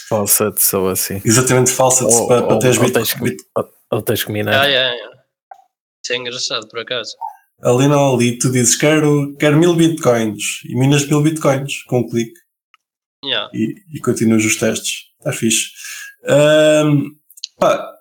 Faucets 0.08 0.74
ou 0.74 0.88
assim. 0.89 1.22
exatamente 1.25 1.72
falsets 1.72 2.16
Ou, 2.16 2.27
para, 2.30 2.44
para 2.48 2.60
teres 2.60 2.77
ou 2.77 2.84
bit, 2.84 2.94
tens 2.94 3.13
que, 3.13 3.22
bit- 3.22 3.44
ou- 3.58 3.70
ou 3.92 4.01
tens 4.01 4.24
que 4.24 4.32
minar. 4.32 4.62
Ah, 4.62 4.70
é, 4.70 4.75
é. 4.75 4.96
Isso 4.96 6.13
é 6.13 6.16
engraçado, 6.16 6.68
por 6.70 6.80
acaso. 6.80 7.12
Ali 7.62 7.88
não, 7.89 8.13
ali 8.16 8.38
tu 8.38 8.50
dizes 8.50 8.77
quero, 8.77 9.36
quero 9.38 9.58
mil 9.58 9.75
bitcoins 9.75 10.62
e 10.70 10.74
minas 10.80 11.06
mil 11.06 11.22
bitcoins 11.22 11.84
com 11.84 12.00
um 12.00 12.08
clique 12.10 12.39
Yeah. 13.26 13.50
e, 13.54 13.76
e 13.96 14.00
continuas 14.00 14.46
os 14.46 14.56
testes. 14.56 15.08
Está 15.20 15.32
fixe. 15.32 15.70
Ahm, 16.28 17.10
pá, 17.58 17.94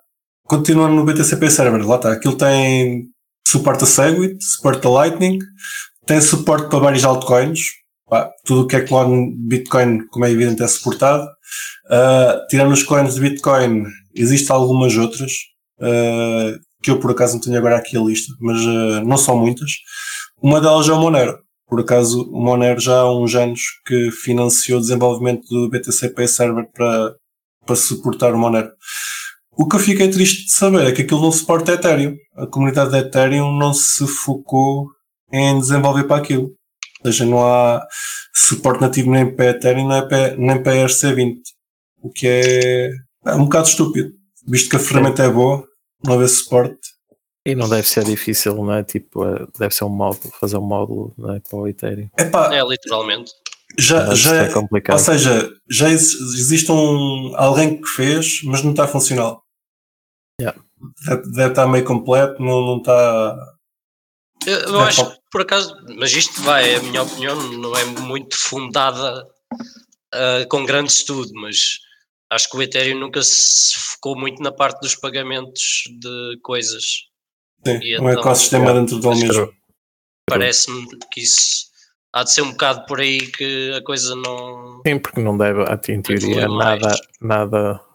continuando 0.43 0.95
no 0.95 1.05
BTCP 1.05 1.49
Server, 1.49 1.87
lá 1.87 1.95
está. 1.95 2.11
Aquilo 2.13 2.37
tem 2.37 3.05
suporte 3.47 3.83
a 3.83 3.87
Segwit, 3.87 4.43
suporte 4.43 4.85
a 4.85 4.89
Lightning, 4.89 5.39
tem 6.05 6.21
suporte 6.21 6.69
para 6.69 6.79
vários 6.79 7.03
altcoins. 7.03 7.59
Pá, 8.09 8.31
tudo 8.45 8.61
o 8.61 8.67
que 8.67 8.75
é 8.75 8.81
clone 8.81 9.35
Bitcoin, 9.35 10.07
como 10.07 10.25
é 10.25 10.31
evidente, 10.31 10.63
é 10.63 10.67
suportado. 10.67 11.27
Ah, 11.89 12.45
tirando 12.49 12.71
os 12.71 12.83
coins 12.83 13.15
de 13.15 13.21
Bitcoin, 13.21 13.83
existem 14.15 14.55
algumas 14.55 14.95
outras. 14.97 15.31
ah, 15.81 16.57
que 16.83 16.91
eu 16.91 16.99
por 16.99 17.11
acaso 17.11 17.33
não 17.33 17.41
tenho 17.41 17.57
agora 17.57 17.77
aqui 17.77 17.97
a 17.97 18.01
lista, 18.01 18.31
mas 18.39 18.59
ah, 18.61 19.01
não 19.03 19.17
são 19.17 19.37
muitas. 19.37 19.71
Uma 20.41 20.61
delas 20.61 20.87
é 20.87 20.93
o 20.93 20.99
Monero. 20.99 21.39
Por 21.67 21.81
acaso, 21.81 22.29
o 22.31 22.41
Monero 22.41 22.79
já 22.79 22.99
há 22.99 23.17
uns 23.17 23.35
anos 23.35 23.61
que 23.85 24.09
financiou 24.11 24.79
o 24.79 24.81
desenvolvimento 24.81 25.47
do 25.49 25.69
BTCP 25.69 26.27
Server 26.27 26.65
para, 26.73 27.15
para 27.65 27.75
suportar 27.75 28.33
o 28.33 28.37
Monero. 28.37 28.71
O 29.51 29.67
que 29.67 29.75
eu 29.75 29.79
fiquei 29.79 30.09
triste 30.09 30.45
de 30.45 30.51
saber 30.51 30.87
é 30.87 30.91
que 30.91 31.01
aquilo 31.01 31.21
não 31.21 31.31
suporta 31.31 31.73
Ethereum. 31.73 32.15
A 32.35 32.45
comunidade 32.45 32.91
de 32.91 32.97
Ethereum 32.99 33.57
não 33.57 33.73
se 33.73 34.07
focou 34.07 34.87
em 35.31 35.59
desenvolver 35.59 36.05
para 36.05 36.17
aquilo. 36.17 36.51
Ou 37.03 37.11
seja, 37.11 37.25
não 37.25 37.45
há 37.45 37.85
suporte 38.33 38.81
nativo 38.81 39.11
nem 39.11 39.35
para 39.35 39.49
Ethereum 39.49 39.87
nem 40.37 40.63
para 40.63 40.75
ERC20. 40.75 41.37
O 42.01 42.11
que 42.11 42.27
é, 42.27 42.91
é 43.25 43.35
um 43.35 43.45
bocado 43.45 43.67
estúpido. 43.67 44.11
Visto 44.47 44.69
que 44.69 44.75
a 44.77 44.79
ferramenta 44.79 45.23
é 45.23 45.29
boa, 45.29 45.65
não 46.05 46.13
haver 46.13 46.29
suporte. 46.29 46.96
E 47.47 47.55
não 47.55 47.69
deve 47.69 47.87
ser 47.87 48.03
difícil, 48.03 48.55
não 48.55 48.73
é? 48.73 48.83
Tipo, 48.83 49.23
eh, 49.25 49.47
deve 49.57 49.73
ser 49.73 49.85
um 49.85 49.89
módulo, 49.89 50.33
fazer 50.39 50.57
um 50.57 50.61
módulo 50.67 51.13
não 51.17 51.33
é? 51.35 51.39
para 51.39 51.57
o 51.57 51.67
Ethereum. 51.67 52.09
Epá, 52.17 52.53
É, 52.53 52.61
literalmente. 52.61 53.31
já, 53.79 54.13
já, 54.13 54.35
é 54.35 54.51
complicado. 54.51 54.97
Ou 54.97 55.03
seja, 55.03 55.49
já 55.69 55.89
ex- 55.89 56.13
existe 56.13 56.69
um, 56.71 57.33
alguém 57.37 57.79
que 57.81 57.87
fez, 57.87 58.41
mas 58.43 58.61
não 58.63 58.71
está 58.71 58.85
funcional. 58.87 59.43
Yeah. 60.41 60.59
Deve, 61.07 61.21
deve 61.31 61.49
estar 61.49 61.67
meio 61.67 61.85
completo, 61.85 62.41
não, 62.41 62.61
não 62.65 62.77
está. 62.79 63.55
Eu, 64.45 64.59
eu 64.59 64.81
É, 64.81 64.83
acho 64.83 65.09
que, 65.09 65.17
por 65.31 65.41
acaso, 65.41 65.73
mas 65.97 66.11
isto 66.13 66.41
vai, 66.41 66.75
a 66.75 66.83
minha 66.83 67.01
opinião 67.01 67.35
não 67.53 67.75
é 67.75 67.85
muito 67.85 68.37
fundada 68.37 69.25
ah, 70.13 70.45
com 70.49 70.65
grande 70.65 70.91
estudo, 70.91 71.31
mas 71.35 71.79
acho 72.29 72.49
que 72.49 72.57
o 72.57 72.61
Ethereum 72.61 72.99
nunca 72.99 73.21
se 73.23 73.73
focou 73.79 74.15
muito 74.17 74.43
na 74.43 74.51
parte 74.51 74.79
dos 74.81 74.95
pagamentos 74.95 75.83
de 75.99 76.37
coisas. 76.43 77.06
Sim, 77.65 77.79
E 77.81 77.99
um 77.99 78.09
então, 78.09 78.21
ecossistema 78.21 78.73
dentro 78.73 78.99
dele 78.99 79.15
que 79.15 79.27
mesmo. 79.27 79.53
Parece-me 80.29 80.87
que 81.11 81.21
isso 81.21 81.67
há 82.13 82.23
de 82.23 82.31
ser 82.31 82.41
um 82.41 82.51
bocado 82.51 82.85
por 82.85 82.99
aí 82.99 83.31
que 83.31 83.73
a 83.73 83.83
coisa 83.83 84.15
não. 84.15 84.81
Sim, 84.85 84.99
porque 84.99 85.21
não 85.21 85.37
deve, 85.37 85.63
em 85.89 86.01
teoria, 86.01 86.47
mais. 86.49 86.81
nada, 86.81 87.01
nada 87.21 87.87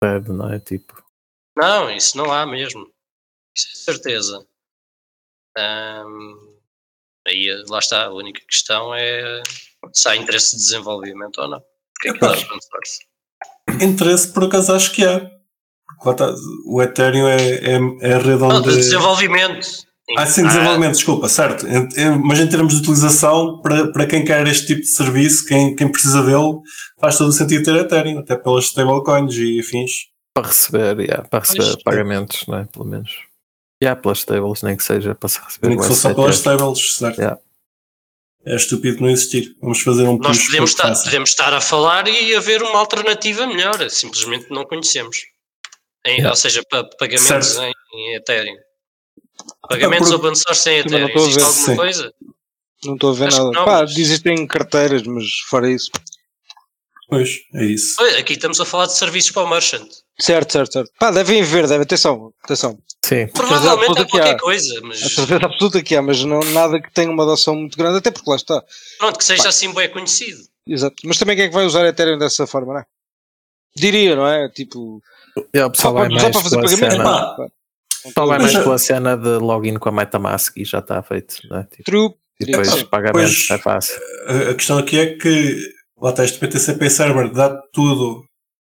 pede, 0.00 0.30
não 0.30 0.52
é? 0.52 0.58
Tipo, 0.58 1.02
Não, 1.56 1.90
isso 1.90 2.16
não 2.16 2.32
há 2.32 2.44
mesmo. 2.46 2.86
Isso 3.56 3.68
é 3.72 3.92
certeza. 3.92 4.46
Ahm, 5.56 6.58
aí 7.26 7.64
lá 7.68 7.78
está, 7.78 8.06
a 8.06 8.12
única 8.12 8.40
questão 8.46 8.94
é 8.94 9.42
se 9.92 10.08
há 10.08 10.16
interesse 10.16 10.56
de 10.56 10.62
desenvolvimento 10.62 11.40
ou 11.40 11.48
não. 11.48 11.64
É 12.04 12.10
open 12.10 12.60
source. 12.60 13.06
Interesse, 13.80 14.32
por 14.32 14.44
acaso, 14.44 14.74
acho 14.74 14.92
que 14.92 15.04
há. 15.04 15.33
O 16.66 16.82
Ethereum 16.82 17.26
é, 17.26 17.36
é, 17.36 17.78
é 18.00 18.14
a 18.14 18.18
rede 18.18 18.40
Não, 18.40 18.60
de 18.60 18.76
desenvolvimento. 18.76 19.66
Ah, 20.18 20.26
sim, 20.26 20.46
desenvolvimento, 20.46 20.94
desculpa, 20.94 21.28
certo. 21.28 21.66
Mas 22.22 22.38
em 22.38 22.46
termos 22.46 22.74
de 22.74 22.80
utilização, 22.80 23.60
para, 23.62 23.90
para 23.90 24.06
quem 24.06 24.22
quer 24.24 24.46
este 24.46 24.66
tipo 24.66 24.80
de 24.82 24.88
serviço, 24.88 25.46
quem, 25.46 25.74
quem 25.74 25.88
precisa 25.88 26.22
dele, 26.22 26.58
faz 27.00 27.16
todo 27.16 27.28
o 27.28 27.32
sentido 27.32 27.64
ter 27.64 27.74
Ethereum, 27.76 28.18
até 28.18 28.36
pelas 28.36 28.66
stablecoins 28.66 29.34
e 29.36 29.60
afins. 29.60 29.90
para 30.34 30.48
receber, 30.48 31.00
yeah, 31.00 31.26
para 31.26 31.40
receber 31.40 31.64
Pois. 31.64 31.82
pagamentos, 31.82 32.44
não 32.46 32.58
é? 32.58 32.64
Pelo 32.64 32.84
menos. 32.84 33.12
Yeah, 33.82 34.00
pelas 34.00 34.24
tables, 34.24 34.62
nem 34.62 34.76
que 34.76 34.84
seja 34.84 35.14
para 35.14 35.28
se 35.28 35.40
receber 35.40 35.68
Nem 35.68 35.78
que 35.78 35.86
fosse 35.86 36.00
só 36.00 36.14
pelas 36.14 36.36
stables, 36.36 36.94
certo? 36.96 37.18
Yeah. 37.18 37.38
É 38.46 38.56
estúpido 38.56 39.00
não 39.00 39.08
existir. 39.08 39.56
Vamos 39.60 39.80
fazer 39.80 40.02
um 40.02 40.18
Nós 40.18 40.44
podemos 40.44 40.70
estar, 40.70 40.94
podemos 41.02 41.30
estar 41.30 41.54
a 41.54 41.62
falar 41.62 42.06
e 42.08 42.34
haver 42.34 42.62
uma 42.62 42.78
alternativa 42.78 43.46
melhor, 43.46 43.88
simplesmente 43.88 44.50
não 44.50 44.64
conhecemos. 44.64 45.16
Em- 46.06 46.10
Yeah. 46.16 46.30
Ou 46.30 46.36
seja, 46.36 46.62
pa- 46.68 46.84
pagamentos 46.98 47.26
Certo. 47.48 47.74
em, 47.94 48.14
Ethereum. 48.16 48.56
Pagamentos 49.68 50.08
por- 50.10 50.16
open 50.16 50.34
source 50.34 50.68
em 50.70 50.78
Ethereum. 50.78 51.06
estou 51.06 51.22
a 51.24 51.28
Existe 51.28 51.38
ver, 51.40 51.46
alguma 51.46 51.66
sim. 51.66 51.76
coisa? 51.76 52.14
Não 52.84 52.94
estou 52.94 53.10
a 53.10 53.14
ver 53.14 53.28
Acho 53.28 53.38
nada. 53.38 53.50
não, 53.52 53.64
Pá, 53.64 53.80
mas- 53.82 53.96
existem 53.96 54.46
carteiras, 54.46 55.02
mas 55.04 55.24
fora 55.48 55.70
isso. 55.70 55.90
Pois, 57.08 57.30
é 57.54 57.64
isso. 57.64 57.96
Olha, 58.00 58.18
Aqui 58.18 58.32
estamos 58.34 58.60
a 58.60 58.64
falar 58.64 58.86
de 58.86 58.94
serviços 58.96 59.30
para 59.30 59.42
o 59.42 59.48
merchant. 59.48 59.86
Certo, 60.20 60.52
certo, 60.52 60.72
certo. 60.72 60.90
Pá, 60.98 61.10
devem 61.10 61.42
haver, 61.42 61.66
devem. 61.66 61.82
Atenção, 61.82 62.32
atenção. 62.42 62.78
Sim, 63.04 63.26
Provavelmente 63.28 63.90
absoluta 63.90 64.02
há 64.02 64.04
que 64.06 64.10
qualquer 64.12 64.34
há. 64.34 64.38
coisa, 64.38 64.78
A 64.78 64.82
mas 64.82 64.98
certeza 64.98 65.44
absoluta 65.44 65.82
que 65.82 65.94
há, 65.96 66.00
mas 66.02 66.24
não, 66.24 66.40
nada 66.40 66.80
que 66.80 66.90
tenha 66.92 67.10
uma 67.10 67.22
adoção 67.22 67.54
muito 67.54 67.76
grande, 67.76 67.98
até 67.98 68.10
porque 68.10 68.30
lá 68.30 68.36
está. 68.36 68.62
pronto, 68.98 69.18
que 69.18 69.24
seja 69.24 69.48
assim 69.48 69.72
bem 69.74 69.90
conhecido. 69.90 70.40
Exato. 70.66 70.96
Mas 71.04 71.18
também 71.18 71.36
quem 71.36 71.44
é 71.44 71.48
que 71.48 71.54
vai 71.54 71.66
usar 71.66 71.86
Ethereum 71.86 72.18
dessa 72.18 72.46
forma, 72.46 72.72
não 72.72 72.80
é? 72.80 72.84
Diria, 73.76 74.16
não 74.16 74.26
é? 74.26 74.48
Tipo, 74.48 75.02
yeah, 75.54 75.70
o 75.72 75.74
só 75.76 75.92
pessoal 75.92 75.94
vai 75.94 76.08
para, 76.08 76.18
só 76.18 76.22
mais 76.24 76.32
para 76.32 76.42
fazer 76.42 76.56
pela 76.56 76.68
pagamentos. 76.70 76.96
cena, 76.96 77.04
Epá, 77.04 77.34
pá. 77.36 77.36
Não 77.38 77.46
o 78.04 78.08
pessoal 78.08 78.26
vai 78.28 78.38
mais 78.38 78.52
pela 78.52 78.78
cena 78.78 79.16
de 79.16 79.28
login 79.38 79.74
com 79.76 79.88
a 79.88 79.92
Metamask 79.92 80.56
e 80.56 80.64
já 80.64 80.78
está 80.80 81.02
feito, 81.02 81.36
não 81.50 81.58
é? 81.58 81.64
Tipo, 81.64 81.82
True. 81.84 82.10
e 82.40 82.44
depois 82.46 82.72
Epá, 82.76 82.86
pagamentos 82.90 83.46
pois- 83.46 83.50
é 83.60 83.62
fácil. 83.62 83.94
A 84.50 84.54
questão 84.54 84.78
aqui 84.78 84.98
é 84.98 85.16
que 85.16 85.58
lá 86.00 86.10
está 86.10 86.24
este 86.24 86.38
PTCP 86.38 86.90
server 86.90 87.30
dá 87.32 87.60
tudo 87.72 88.24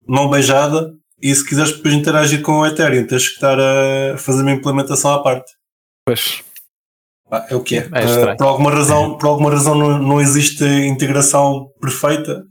mão 0.06 0.28
beijada 0.30 0.92
e 1.22 1.34
se 1.34 1.46
quiseres 1.46 1.72
depois 1.76 1.94
interagir 1.94 2.42
com 2.42 2.60
o 2.60 2.66
Ethereum 2.66 3.06
tens 3.06 3.28
que 3.28 3.34
estar 3.34 3.58
a 3.60 4.16
fazer 4.16 4.42
uma 4.42 4.52
implementação 4.52 5.12
à 5.12 5.22
parte. 5.22 5.52
Pois, 6.04 6.42
é 7.48 7.54
o 7.54 7.62
que 7.62 7.76
é. 7.78 7.88
É. 7.92 8.32
Uh, 8.32 8.36
por 8.36 8.46
alguma 8.46 8.70
razão, 8.72 9.16
por 9.18 9.26
alguma 9.28 9.50
razão 9.50 9.74
não, 9.76 9.98
não 9.98 10.20
existe 10.20 10.64
integração 10.64 11.68
perfeita. 11.80 12.42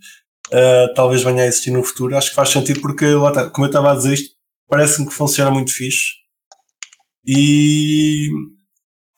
Uh, 0.51 0.93
talvez 0.95 1.21
venha 1.23 1.43
a 1.43 1.47
existir 1.47 1.71
no 1.71 1.83
futuro. 1.83 2.15
Acho 2.17 2.29
que 2.29 2.35
faz 2.35 2.49
sentido 2.49 2.81
porque, 2.81 3.05
como 3.53 3.65
eu 3.65 3.69
estava 3.69 3.91
a 3.91 3.95
dizer 3.95 4.13
isto, 4.13 4.35
parece-me 4.67 5.07
que 5.07 5.13
funciona 5.13 5.51
muito 5.51 5.71
fixe. 5.71 6.13
E 7.25 8.29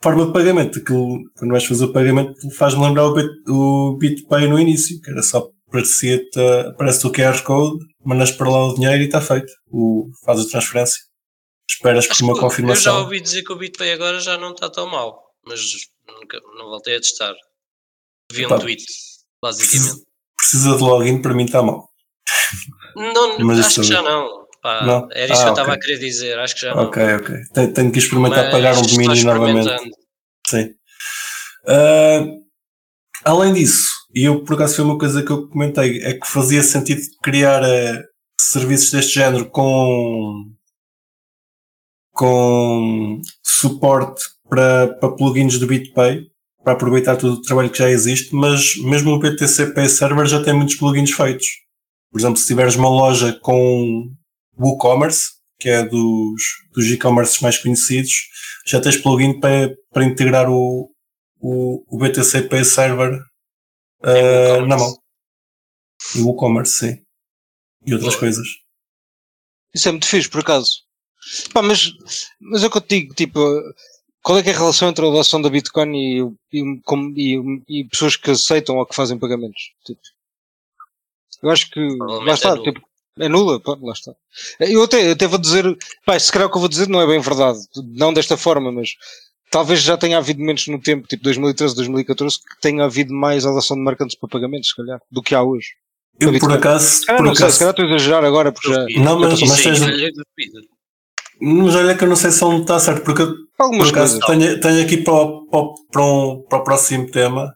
forma 0.03 0.25
de 0.25 0.33
pagamento, 0.33 0.79
aquilo, 0.79 1.19
quando 1.37 1.51
vais 1.51 1.63
fazer 1.65 1.85
o 1.85 1.93
pagamento, 1.93 2.33
faz-me 2.55 2.83
lembrar 2.83 3.05
o, 3.07 3.13
Bit- 3.13 3.49
o 3.49 3.97
BitPay 3.97 4.47
no 4.47 4.59
início, 4.59 4.99
que 5.01 5.09
era 5.11 5.21
só 5.21 5.49
parecia-te, 5.71 6.37
aparece 6.67 7.07
o 7.07 7.11
QR 7.11 7.41
Code, 7.43 7.77
mandas 8.03 8.31
para 8.31 8.49
lá 8.49 8.67
o 8.67 8.73
dinheiro 8.75 9.01
e 9.03 9.05
está 9.05 9.21
feito. 9.21 9.51
O, 9.71 10.09
faz 10.25 10.39
a 10.41 10.49
transferência. 10.49 10.97
Esperas 11.69 12.05
por 12.07 12.11
Acho 12.13 12.23
uma 12.25 12.33
que 12.33 12.39
eu 12.39 12.41
já 12.41 12.47
confirmação. 12.49 12.99
ouvi 13.03 13.21
dizer 13.21 13.43
que 13.43 13.53
o 13.53 13.57
BitPay 13.57 13.93
agora 13.93 14.19
já 14.19 14.37
não 14.37 14.51
está 14.51 14.69
tão 14.69 14.87
mal, 14.87 15.23
mas 15.47 15.61
nunca, 16.07 16.41
não 16.57 16.65
voltei 16.65 16.97
a 16.97 16.99
testar. 16.99 17.33
Vi 18.33 18.45
um 18.45 18.49
tweet, 18.59 18.83
basicamente. 19.41 20.03
Precisa 20.41 20.75
de 20.75 20.83
login, 20.83 21.21
para 21.21 21.33
mim 21.35 21.45
está 21.45 21.61
mal. 21.61 21.87
Não, 22.95 23.39
Mas 23.39 23.59
acho 23.59 23.81
que 23.81 23.87
já 23.87 24.01
não. 24.01 24.41
Pá, 24.61 24.85
Não? 24.85 25.07
Era 25.11 25.31
isso 25.31 25.41
Ah, 25.41 25.45
que 25.45 25.49
eu 25.49 25.53
estava 25.53 25.69
ok. 25.69 25.73
a 25.73 25.79
querer 25.79 25.97
dizer, 25.99 26.39
acho 26.39 26.55
que 26.55 26.61
já 26.61 26.75
não. 26.75 26.83
Ok, 26.83 27.03
ok. 27.15 27.35
Tenho, 27.53 27.73
tenho 27.73 27.91
que 27.91 27.99
experimentar 27.99 28.43
Mas 28.45 28.51
pagar 28.51 28.77
um 28.77 28.81
domínio 28.81 29.23
novamente. 29.25 29.91
Sim. 30.47 30.73
Ah, 31.67 32.25
além 33.25 33.53
disso, 33.53 33.87
e 34.13 34.23
eu 34.27 34.43
por 34.43 34.55
acaso 34.55 34.75
foi 34.75 34.85
uma 34.85 34.97
coisa 34.97 35.23
que 35.23 35.31
eu 35.31 35.47
comentei, 35.47 36.01
é 36.03 36.13
que 36.13 36.27
fazia 36.27 36.61
sentido 36.63 37.01
criar 37.23 37.63
eh, 37.63 38.03
serviços 38.39 38.91
deste 38.91 39.13
género 39.13 39.49
com, 39.49 40.51
com 42.11 43.21
suporte 43.43 44.23
para, 44.49 44.87
para 44.99 45.15
plugins 45.15 45.57
do 45.59 45.67
BitPay, 45.67 46.30
para 46.63 46.73
aproveitar 46.73 47.17
todo 47.17 47.33
o 47.33 47.41
trabalho 47.41 47.69
que 47.69 47.79
já 47.79 47.89
existe, 47.89 48.33
mas 48.35 48.75
mesmo 48.77 49.11
o 49.11 49.19
BTCP 49.19 49.89
Server 49.89 50.25
já 50.25 50.43
tem 50.43 50.53
muitos 50.53 50.75
plugins 50.75 51.11
feitos. 51.11 51.47
Por 52.11 52.19
exemplo, 52.19 52.37
se 52.37 52.47
tiveres 52.47 52.75
uma 52.75 52.89
loja 52.89 53.33
com 53.41 54.11
WooCommerce, 54.57 55.31
que 55.59 55.69
é 55.69 55.83
dos, 55.83 56.41
dos 56.73 56.85
e-commerces 56.87 57.39
mais 57.39 57.57
conhecidos, 57.57 58.13
já 58.65 58.79
tens 58.79 58.97
plugin 58.97 59.39
para, 59.39 59.73
para 59.91 60.05
integrar 60.05 60.49
o, 60.49 60.91
o, 61.39 61.83
o 61.87 61.97
BTCP 61.97 62.63
server 62.65 63.19
WooCommerce. 64.03 64.67
na 64.67 64.77
mão. 64.77 64.97
E 66.15 66.19
o 66.19 66.27
WooCommerce, 66.27 66.73
sim. 66.73 66.97
E 67.85 67.93
outras 67.93 68.13
Boa. 68.13 68.19
coisas. 68.19 68.47
Isso 69.73 69.87
é 69.87 69.91
muito 69.91 70.07
fixe, 70.07 70.29
por 70.29 70.41
acaso. 70.41 70.69
Pá, 71.53 71.61
mas, 71.61 71.91
mas 72.39 72.63
é 72.63 72.67
o 72.67 72.71
que 72.71 72.77
eu 72.77 72.81
te 72.81 72.99
digo, 72.99 73.13
tipo, 73.13 73.39
qual 74.23 74.37
é 74.37 74.43
que 74.43 74.49
é 74.49 74.53
a 74.53 74.57
relação 74.57 74.89
entre 74.89 75.05
a 75.05 75.09
adoção 75.09 75.41
da 75.41 75.49
Bitcoin 75.49 75.95
e, 75.95 76.57
e, 76.59 76.81
como- 76.83 77.13
e- 77.17 77.63
e 77.67 77.83
pessoas 77.85 78.15
que 78.15 78.31
aceitam 78.31 78.77
ou 78.77 78.85
que 78.85 78.95
fazem 78.95 79.17
pagamentos? 79.17 79.71
Tipo, 79.85 79.99
eu 81.43 81.49
acho 81.49 81.69
que 81.71 81.79
lá 82.25 82.33
está, 82.33 82.49
é 82.49 82.55
nula. 82.55 82.63
tipo, 82.71 82.81
é 83.19 83.29
nula, 83.29 83.59
pá, 83.59 83.77
lá 83.81 83.93
está. 83.93 84.13
Eu 84.59 84.83
até, 84.83 85.07
eu 85.07 85.11
até 85.13 85.27
vou 85.27 85.39
dizer, 85.39 85.65
pá, 86.05 86.19
se 86.19 86.31
calhar 86.31 86.47
o 86.47 86.51
que 86.51 86.57
eu 86.57 86.61
vou 86.61 86.69
dizer 86.69 86.87
não 86.87 87.01
é 87.01 87.07
bem 87.07 87.19
verdade, 87.19 87.59
não 87.95 88.13
desta 88.13 88.37
forma, 88.37 88.71
mas 88.71 88.91
talvez 89.49 89.81
já 89.81 89.97
tenha 89.97 90.17
havido 90.17 90.39
momentos 90.39 90.67
no 90.67 90.79
tempo, 90.79 91.07
tipo 91.07 91.23
2013, 91.23 91.75
2014, 91.75 92.37
que 92.37 92.61
tenha 92.61 92.85
havido 92.85 93.13
mais 93.13 93.45
adoção 93.45 93.75
de 93.75 93.83
marcantes 93.83 94.15
para 94.15 94.29
pagamentos, 94.29 94.69
se 94.69 94.75
calhar, 94.75 95.01
do 95.11 95.21
que 95.21 95.33
há 95.35 95.41
hoje. 95.43 95.69
Eu, 96.19 96.27
por 96.39 96.51
acaso, 96.53 96.85
Se 96.99 97.05
calhar 97.07 97.17
por 97.21 97.25
não 97.27 97.35
sei, 97.35 97.39
se 97.39 97.43
acaso, 97.45 97.59
calhar 97.59 97.71
estou 97.71 97.85
a 97.85 97.89
exagerar 97.89 98.23
agora, 98.23 98.51
porque 98.51 98.69
já. 98.71 98.85
Não, 99.03 99.19
mas-. 99.19 99.39
Mas 101.41 101.75
olha 101.75 101.95
que 101.95 102.03
eu 102.03 102.07
não 102.09 102.15
sei 102.15 102.31
se 102.31 102.43
ele 102.43 102.61
está 102.61 102.79
certo, 102.79 103.03
porque 103.03 103.21
eu, 103.23 103.33
algumas 103.59 103.89
por 103.89 103.97
acaso 103.97 104.19
tenho, 104.27 104.59
tenho 104.59 104.81
aqui 104.83 104.97
para, 104.97 105.13
o- 105.13 105.45
para, 105.47 105.59
o- 105.59 105.75
para, 105.91 106.05
um, 106.05 106.43
para 106.49 106.59
o 106.59 106.63
próximo 106.63 107.09
tema 107.09 107.53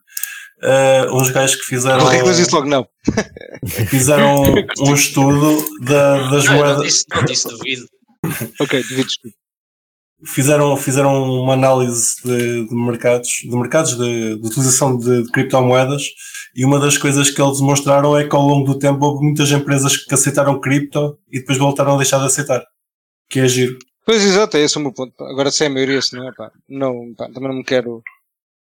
eh, 0.63 1.07
uns 1.11 1.29
gajos 1.29 1.55
que 1.57 1.63
fizeram, 1.63 1.99
Qualquer 1.99 2.23
coisa 2.23 2.41
disse 2.41 2.55
logo 2.55 2.67
não. 2.67 2.87
fizeram 3.89 4.43
um 4.79 4.93
estudo 4.93 5.63
da- 5.81 6.29
das 6.31 6.45
Não, 6.45 6.53
eu 6.55 6.59
não 6.59 6.65
moedas. 6.67 6.83
disse, 6.85 7.05
não 7.13 7.23
disse 7.25 7.47
duvido. 7.47 7.85
Ok, 8.59 8.81
duvides 8.89 9.17
tu. 9.21 9.29
fizeram, 10.25 10.75
fizeram 10.77 11.23
uma 11.43 11.53
análise 11.53 12.15
de, 12.23 12.67
de 12.67 12.73
mercados, 12.75 13.29
de 13.43 13.55
mercados 13.55 13.95
de, 13.97 14.39
de 14.39 14.47
utilização 14.47 14.97
de, 14.97 15.23
de 15.23 15.31
criptomoedas 15.31 16.03
e 16.55 16.65
uma 16.65 16.79
das 16.79 16.97
coisas 16.97 17.29
que 17.29 17.39
eles 17.41 17.59
demonstraram 17.59 18.17
é 18.17 18.27
que 18.27 18.35
ao 18.35 18.41
longo 18.41 18.65
do 18.73 18.79
tempo 18.79 19.05
houve 19.05 19.23
muitas 19.23 19.51
empresas 19.51 19.95
que 19.97 20.13
aceitaram 20.13 20.59
cripto 20.59 21.17
e 21.31 21.39
depois 21.39 21.57
voltaram 21.59 21.93
a 21.93 21.97
deixar 21.97 22.17
de 22.19 22.25
aceitar. 22.25 22.63
Que 23.29 23.39
é 23.39 23.47
giro. 23.47 23.77
Pois 24.05 24.23
exato, 24.23 24.55
é 24.57 24.61
esse 24.61 24.77
o 24.77 24.81
meu 24.81 24.93
ponto. 24.93 25.23
Agora 25.23 25.49
se 25.49 25.63
é 25.63 25.67
a 25.67 25.69
maioria, 25.69 26.01
se 26.01 26.15
não 26.15 26.27
é 26.27 26.31
pá. 26.33 26.51
Não, 26.69 27.13
pá, 27.15 27.25
também 27.25 27.49
não 27.49 27.55
me 27.55 27.63
quero. 27.63 28.03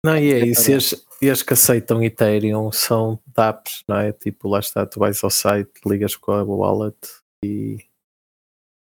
Não, 0.05 0.17
e 0.17 0.33
é 0.33 0.47
isso. 0.47 0.71
E 0.71 0.75
as, 0.75 1.07
e 1.23 1.31
as 1.31 1.43
que 1.43 1.53
aceitam 1.55 2.03
Ethereum 2.03 2.71
são 2.71 3.19
dApps, 3.35 3.83
não 3.89 3.97
é? 3.97 4.13
Tipo, 4.13 4.49
lá 4.49 4.59
está, 4.59 4.85
tu 4.85 5.01
vais 5.01 5.23
ao 5.25 5.31
site, 5.31 5.71
ligas 5.87 6.17
com 6.17 6.33
a 6.33 6.43
wallet 6.43 6.99
e 7.45 7.79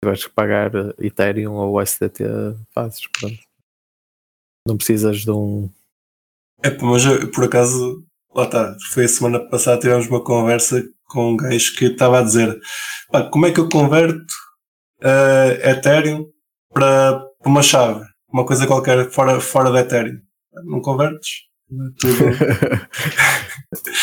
tiveres 0.01 0.25
que 0.25 0.33
pagar 0.33 0.71
Ethereum 0.97 1.55
ou 1.55 1.81
USDT, 1.81 2.23
fazes, 2.73 3.07
pronto. 3.07 3.39
Não 4.67 4.77
precisas 4.77 5.21
de 5.21 5.31
um. 5.31 5.69
É, 6.63 6.69
mas 6.81 7.05
eu, 7.05 7.31
por 7.31 7.45
acaso, 7.45 8.05
lá 8.33 8.45
está, 8.45 8.77
foi 8.93 9.05
a 9.05 9.09
semana 9.09 9.39
passada 9.49 9.79
tivemos 9.79 10.07
uma 10.07 10.23
conversa 10.23 10.87
com 11.05 11.31
um 11.31 11.37
gajo 11.37 11.75
que 11.75 11.85
estava 11.85 12.19
a 12.19 12.23
dizer 12.23 12.59
pá, 13.11 13.29
como 13.29 13.45
é 13.45 13.51
que 13.51 13.59
eu 13.59 13.67
converto 13.67 14.33
eh, 15.01 15.71
Ethereum 15.71 16.25
para, 16.73 17.19
para 17.41 17.49
uma 17.49 17.63
chave, 17.63 18.05
uma 18.31 18.45
coisa 18.45 18.67
qualquer 18.67 19.09
fora, 19.11 19.39
fora 19.39 19.71
da 19.71 19.81
Ethereum. 19.81 20.17
Não 20.65 20.81
convertes? 20.81 21.47
É 21.71 21.75
tudo, 21.99 22.23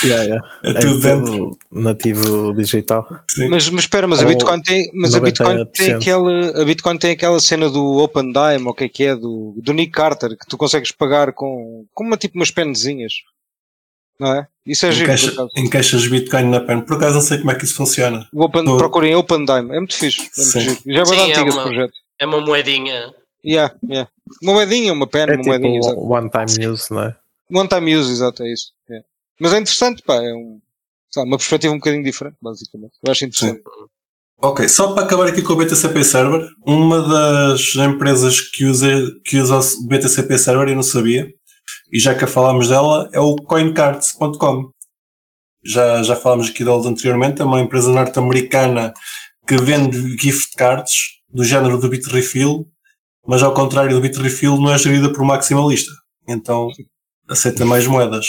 Yeah, 0.05 0.23
yeah. 0.25 0.49
é 0.63 0.71
É 0.71 0.75
tudo 0.75 1.01
dentro. 1.01 1.33
tudo 1.33 1.59
nativo 1.73 2.55
digital. 2.55 3.05
Sim. 3.29 3.49
Mas, 3.49 3.69
mas 3.69 3.83
espera, 3.85 4.07
mas 4.07 4.21
a 4.21 4.23
Ou 4.23 4.29
Bitcoin 4.29 4.63
tem, 4.63 4.89
mas 4.95 5.15
a 5.17 5.21
Bitcoin 5.21 5.65
tem 5.73 5.89
90%. 5.89 5.97
aquela, 5.97 6.63
a 6.63 6.65
Bitcoin 6.65 6.99
tem 6.99 7.11
aquela 7.11 7.41
cena 7.41 7.69
do 7.69 7.97
Open 7.99 8.31
Dime, 8.33 8.65
ou 8.67 8.71
o 8.71 8.75
que 8.75 8.85
é 8.85 8.89
que 8.89 9.05
é, 9.05 9.17
do, 9.17 9.55
do 9.61 9.73
Nick 9.73 9.91
Carter, 9.91 10.31
que 10.39 10.47
tu 10.49 10.57
consegues 10.57 10.93
pagar 10.93 11.33
com, 11.33 11.85
com 11.93 12.05
uma 12.05 12.17
tipo 12.17 12.39
umas 12.39 12.53
pendezinhas. 12.53 13.13
Não 14.19 14.33
é? 14.35 14.47
Isso 14.67 14.87
é 14.87 14.93
giro, 14.93 15.05
Encaixa, 15.07 15.31
acaso. 15.31 15.51
encaixas 15.57 16.07
Bitcoin 16.09 16.45
na 16.51 16.61
pen. 16.61 16.81
Por 16.81 16.97
acaso 16.97 17.15
não 17.17 17.21
sei 17.23 17.39
como 17.39 17.51
é 17.51 17.55
que 17.55 17.65
isso 17.65 17.75
funciona. 17.77 18.27
Open, 18.35 18.65
Tô- 18.65 18.77
Procurem 18.79 19.15
Open 19.15 19.45
Dime, 19.45 19.71
é 19.77 19.79
muito 19.79 19.95
fixe. 19.95 20.23
É 20.23 20.23
muito 20.41 20.51
Sim. 20.53 20.61
giro. 20.61 20.79
Já 20.87 21.01
é 21.03 21.05
Sim, 21.05 21.11
bem 21.17 21.21
é 21.21 21.31
esse 21.33 21.41
uma- 21.43 21.63
projeto. 21.65 21.93
É 22.19 22.27
uma 22.27 22.41
moedinha. 22.41 23.15
Yeah, 23.45 23.75
yeah. 23.89 24.11
Uma 24.43 24.55
moedinha, 24.55 24.93
uma 24.93 25.07
pen, 25.07 25.23
É 25.29 25.35
uma 25.35 25.45
moedinha, 25.45 25.79
exato. 25.79 25.95
tipo 25.97 26.13
one 26.15 26.31
time 26.31 26.67
use, 26.67 26.91
não 26.93 27.03
é? 27.03 27.17
One 27.53 27.69
time 27.69 27.95
use, 27.97 28.11
exato, 28.11 28.43
é 28.43 28.53
isso. 28.53 28.73
é. 28.91 29.03
Mas 29.39 29.53
é 29.53 29.59
interessante, 29.59 30.03
pá, 30.03 30.15
é 30.17 30.33
um, 30.33 30.59
lá, 31.17 31.23
uma 31.23 31.37
perspectiva 31.37 31.73
um 31.73 31.79
bocadinho 31.79 32.03
diferente, 32.03 32.37
basicamente. 32.43 32.95
Eu 33.05 33.13
acho 33.13 33.25
interessante. 33.25 33.63
Ok, 34.39 34.69
só 34.69 34.93
para 34.93 35.05
acabar 35.05 35.29
aqui 35.29 35.43
com 35.43 35.53
o 35.53 35.57
BTCP 35.57 36.03
Server, 36.05 36.49
uma 36.67 37.01
das 37.09 37.75
empresas 37.77 38.41
que 38.41 38.65
usa, 38.65 38.89
que 39.25 39.39
usa 39.39 39.59
o 39.61 39.87
BTCP 39.87 40.37
Server, 40.39 40.69
eu 40.69 40.75
não 40.75 40.83
sabia, 40.83 41.33
e 41.93 41.99
já 41.99 42.15
que 42.15 42.27
falámos 42.27 42.69
dela, 42.69 43.09
é 43.13 43.21
o 43.21 43.37
coincards.com. 43.37 44.71
Já, 45.65 46.03
já 46.03 46.15
falámos 46.15 46.49
aqui 46.49 46.65
deles 46.65 46.87
anteriormente, 46.87 47.43
é 47.43 47.45
uma 47.45 47.61
empresa 47.61 47.91
norte-americana 47.91 48.93
que 49.47 49.57
vende 49.57 50.17
gift 50.19 50.55
cards 50.57 51.17
do 51.29 51.45
género 51.45 51.79
do 51.79 51.89
Bitrefill, 51.89 52.67
mas 53.27 53.43
ao 53.43 53.55
contrário 53.55 53.95
do 53.95 54.01
Bitrefill 54.01 54.57
não 54.59 54.73
é 54.73 54.79
gerida 54.79 55.13
por 55.13 55.25
maximalista. 55.25 55.93
Então 56.29 56.69
aceita 57.29 57.65
mais 57.65 57.87
moedas. 57.87 58.27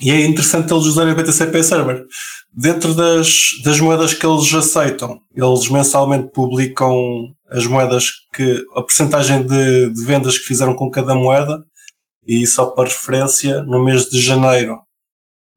E 0.00 0.10
é 0.10 0.24
interessante 0.24 0.72
eles 0.72 0.86
usarem 0.86 1.12
o 1.12 1.16
BTCP 1.16 1.62
Server. 1.62 2.04
Dentro 2.52 2.94
das, 2.94 3.50
das 3.64 3.78
moedas 3.80 4.14
que 4.14 4.26
eles 4.26 4.52
aceitam, 4.54 5.20
eles 5.34 5.68
mensalmente 5.68 6.30
publicam 6.32 7.34
as 7.50 7.66
moedas 7.66 8.06
que, 8.32 8.64
a 8.74 8.82
percentagem 8.82 9.42
de, 9.42 9.90
de 9.92 10.04
vendas 10.04 10.38
que 10.38 10.44
fizeram 10.44 10.74
com 10.74 10.90
cada 10.90 11.14
moeda, 11.14 11.62
e 12.30 12.46
só 12.46 12.66
para 12.66 12.88
referência, 12.88 13.60
no 13.64 13.84
mês 13.84 14.08
de 14.08 14.20
janeiro, 14.20 14.78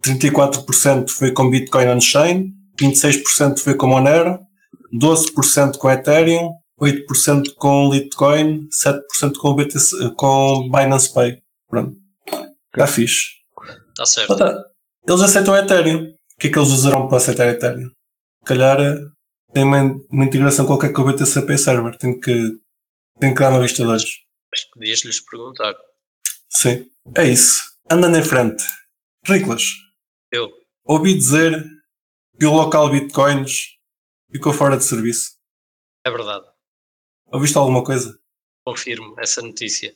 34% 0.03 1.07
foi 1.07 1.31
com 1.31 1.47
Bitcoin 1.47 1.87
on-chain, 1.89 2.51
26% 2.81 3.59
foi 3.59 3.75
com 3.75 3.85
Monero, 3.85 4.39
12% 4.91 5.77
com 5.77 5.91
Ethereum, 5.91 6.49
8% 6.81 7.53
com 7.57 7.93
Litecoin, 7.93 8.67
7% 8.69 9.35
com, 9.37 9.53
BTC, 9.53 10.15
com 10.15 10.67
Binance 10.71 11.13
Pay. 11.13 11.43
Pronto. 11.69 11.95
Está 12.73 12.87
fixe. 12.87 13.27
Está 13.89 14.05
certo. 14.07 14.35
Eles 15.07 15.21
aceitam 15.21 15.55
Ethereum. 15.55 16.05
O 16.05 16.39
que 16.39 16.47
é 16.47 16.51
que 16.51 16.57
eles 16.57 16.69
usarão 16.69 17.07
para 17.07 17.17
aceitar 17.17 17.47
Ethereum? 17.47 17.89
Se 17.89 18.45
calhar 18.45 18.79
eh, 18.81 18.97
tem 19.53 19.63
uma, 19.63 19.95
uma 20.09 20.25
integração 20.25 20.65
qualquer 20.65 20.91
com 20.91 21.03
o 21.03 21.05
BTCP 21.05 21.55
Server. 21.55 21.95
Tem 21.99 22.19
que, 22.19 22.57
tem 23.19 23.31
que 23.31 23.39
dar 23.39 23.51
uma 23.51 23.61
vista 23.61 23.83
de 23.83 23.89
olhos. 23.89 24.23
Mas 24.51 24.65
podias-lhes 24.71 25.21
perguntar. 25.21 25.75
Sim. 26.55 26.89
É 27.15 27.25
isso. 27.27 27.61
Andando 27.89 28.17
em 28.17 28.23
frente. 28.23 28.63
Riclas, 29.25 29.63
Eu. 30.31 30.51
ouvi 30.83 31.13
dizer 31.13 31.63
que 32.39 32.45
o 32.45 32.53
local 32.53 32.89
Bitcoins 32.89 33.77
ficou 34.31 34.51
fora 34.53 34.77
de 34.77 34.83
serviço. 34.83 35.37
É 36.05 36.11
verdade. 36.11 36.45
Ouviste 37.27 37.57
alguma 37.57 37.83
coisa? 37.83 38.17
Confirmo 38.65 39.15
essa 39.19 39.41
notícia. 39.41 39.95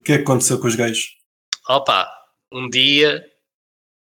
O 0.00 0.04
que 0.04 0.12
é 0.12 0.16
que 0.16 0.22
aconteceu 0.22 0.60
com 0.60 0.66
os 0.66 0.74
gajos? 0.74 1.16
Opa, 1.68 2.10
um 2.52 2.68
dia 2.68 3.24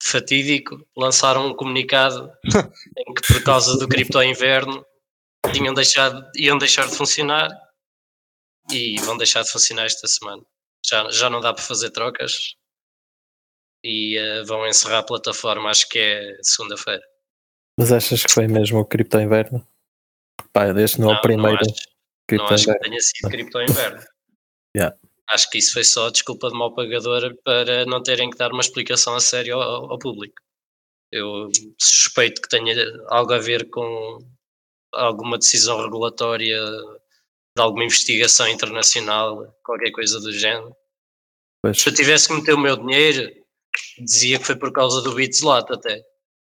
fatídico 0.02 0.86
lançaram 0.96 1.46
um 1.48 1.54
comunicado 1.54 2.30
em 2.98 3.14
que 3.14 3.26
por 3.26 3.42
causa 3.44 3.78
do 3.78 3.88
cripto 3.88 4.22
inverno 4.22 4.84
tinham 5.52 5.74
deixado, 5.74 6.26
iam 6.36 6.58
deixar 6.58 6.86
de 6.88 6.96
funcionar 6.96 7.48
e 8.70 8.98
vão 9.02 9.16
deixar 9.16 9.42
de 9.42 9.50
funcionar 9.50 9.84
esta 9.84 10.06
semana. 10.08 10.42
Já, 10.84 11.10
já 11.10 11.30
não 11.30 11.40
dá 11.40 11.52
para 11.52 11.62
fazer 11.62 11.90
trocas 11.90 12.56
e 13.82 14.16
eh, 14.18 14.42
vão 14.44 14.66
encerrar 14.66 14.98
a 14.98 15.02
plataforma, 15.02 15.70
acho 15.70 15.88
que 15.88 15.98
é 15.98 16.38
segunda-feira. 16.42 17.02
Mas 17.78 17.92
achas 17.92 18.22
que 18.22 18.32
foi 18.32 18.46
mesmo 18.46 18.78
o 18.78 18.84
Cripto 18.84 19.18
Inverno? 19.18 19.66
Pá, 20.54 20.68
este 20.80 21.00
não 21.00 21.12
é 21.12 21.16
o 21.16 21.20
primeiro 21.20 21.58
Não 21.58 21.72
acho, 21.72 21.84
não 22.32 22.46
acho 22.46 22.64
que 22.66 22.78
tenha 22.78 23.00
sido 23.00 23.28
cripto 23.28 23.60
inverno. 23.60 24.02
Yeah. 24.76 24.96
Acho 25.30 25.48
que 25.50 25.58
isso 25.58 25.72
foi 25.72 25.84
só 25.84 26.10
desculpa 26.10 26.48
de 26.48 26.58
mal 26.58 26.74
pagador 26.74 27.32
para 27.44 27.86
não 27.86 28.02
terem 28.02 28.28
que 28.28 28.36
dar 28.36 28.50
uma 28.50 28.60
explicação 28.60 29.14
a 29.14 29.20
sério 29.20 29.54
ao, 29.60 29.92
ao 29.92 29.98
público. 30.00 30.34
Eu 31.12 31.48
suspeito 31.80 32.42
que 32.42 32.48
tenha 32.48 32.74
algo 33.06 33.32
a 33.32 33.38
ver 33.38 33.70
com 33.70 34.18
alguma 34.92 35.38
decisão 35.38 35.80
regulatória 35.80 36.58
de 37.56 37.62
alguma 37.62 37.84
investigação 37.84 38.48
internacional, 38.48 39.54
qualquer 39.64 39.92
coisa 39.92 40.18
do 40.20 40.32
género. 40.32 40.74
Pois. 41.62 41.80
Se 41.80 41.88
eu 41.88 41.94
tivesse 41.94 42.26
que 42.28 42.34
meter 42.34 42.54
o 42.54 42.58
meu 42.58 42.76
dinheiro, 42.76 43.30
dizia 44.04 44.38
que 44.38 44.44
foi 44.44 44.56
por 44.56 44.72
causa 44.72 45.00
do 45.02 45.14
Bitslot 45.14 45.72
até. 45.72 46.02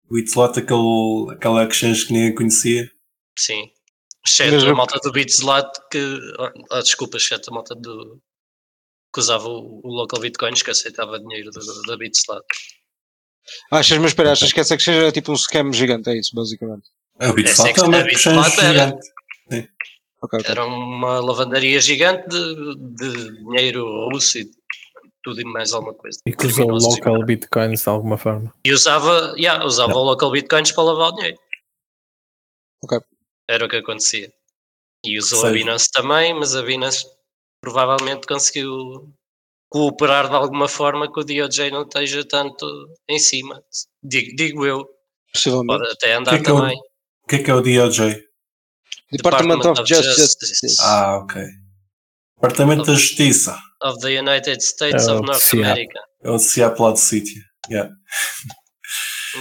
O 0.09 0.17
Itslot, 0.17 0.59
aquele, 0.59 1.31
aquela 1.35 1.63
exchange 1.67 2.05
que 2.05 2.13
ninguém 2.13 2.35
conhecia. 2.35 2.89
Sim. 3.37 3.69
Exceto 4.25 4.53
Mas 4.53 4.63
a 4.63 4.73
malta 4.75 4.99
do 4.99 5.11
Bitslot 5.11 5.67
que. 5.91 5.99
Ah, 6.71 6.81
desculpa, 6.81 7.17
exceto 7.17 7.49
a 7.49 7.53
malta 7.53 7.73
do. 7.75 8.21
que 9.13 9.19
usava 9.19 9.47
o, 9.47 9.81
o 9.83 9.87
local 9.87 10.19
Bitcoins 10.19 10.61
que 10.61 10.69
aceitava 10.71 11.19
dinheiro 11.19 11.49
da 11.87 11.97
Bitslot. 11.97 12.45
Achas, 13.71 13.97
mas 13.97 14.11
espera, 14.11 14.31
achas 14.31 14.53
que 14.53 14.59
essa 14.59 14.75
exchange 14.75 14.99
era 14.99 15.11
tipo 15.11 15.31
um 15.31 15.35
scam 15.37 15.73
gigante? 15.73 16.09
É 16.09 16.19
isso, 16.19 16.35
basicamente. 16.35 16.87
O 17.19 17.33
Bitslot 17.33 17.79
é 17.79 17.83
uma 17.83 17.97
é 17.97 18.03
que- 18.03 18.09
a 18.09 18.11
exchange 18.13 18.49
Bitslot 18.49 18.65
era- 18.65 18.99
gigante. 20.19 20.21
Ok, 20.21 20.39
ok. 20.39 20.51
Era 20.51 20.65
uma 20.65 21.19
lavandaria 21.19 21.79
gigante 21.79 22.27
de, 22.27 22.75
de 22.95 23.37
dinheiro 23.43 24.09
russo 24.11 24.37
e 24.39 24.49
tudo 25.23 25.41
e 25.41 25.43
mais 25.45 25.73
alguma 25.73 25.93
coisa. 25.93 26.19
E 26.25 26.31
que 26.33 26.45
usou 26.47 26.69
local 26.69 27.23
Bitcoins 27.25 27.83
de 27.83 27.89
alguma 27.89 28.17
forma. 28.17 28.53
E 28.65 28.71
usava, 28.73 29.33
yeah, 29.37 29.63
usava 29.65 29.93
o 29.93 30.03
local 30.03 30.31
Bitcoins 30.31 30.71
para 30.71 30.83
lavar 30.83 31.09
o 31.09 31.15
dinheiro. 31.15 31.37
Ok. 32.83 32.99
Era 33.49 33.65
o 33.65 33.69
que 33.69 33.77
acontecia. 33.77 34.31
E 35.05 35.17
usou 35.17 35.39
Sei. 35.41 35.49
a 35.49 35.53
Binance 35.53 35.89
também, 35.91 36.33
mas 36.33 36.55
a 36.55 36.61
Binance 36.61 37.05
provavelmente 37.61 38.27
conseguiu 38.27 39.13
cooperar 39.71 40.29
de 40.29 40.35
alguma 40.35 40.67
forma 40.67 41.11
que 41.11 41.19
o 41.19 41.23
DOJ 41.23 41.71
não 41.71 41.83
esteja 41.83 42.25
tanto 42.27 42.65
em 43.07 43.19
cima. 43.19 43.63
Digo, 44.03 44.35
digo 44.35 44.65
eu. 44.65 44.89
Possivelmente. 45.33 45.67
Pode 45.79 45.91
até 45.91 46.13
andar 46.15 46.31
Que 46.31 46.37
é 46.37 46.43
que 46.43 46.49
é 46.49 46.53
o- 46.53 46.57
também. 46.57 46.77
O 46.77 47.27
que 47.27 47.35
é 47.35 47.43
que 47.43 47.51
é 47.51 47.53
o 47.53 47.61
DOJ? 47.61 48.23
Department, 49.11 49.65
of, 49.65 49.81
Justice. 49.85 50.77
Ah, 50.81 51.17
ok. 51.17 51.41
Departamento 52.35 52.83
da 52.85 52.93
Justiça. 52.93 53.57
of 53.83 53.99
the 54.01 54.19
United 54.19 54.61
States 54.63 55.07
É 55.07 55.11
of 55.11 55.25
North 55.25 55.39
CIA. 55.41 55.65
America. 55.65 55.99
É 56.23 56.29
o 56.29 56.37
Seattle 56.39 56.97
City. 56.97 57.33
Yeah. 57.69 57.89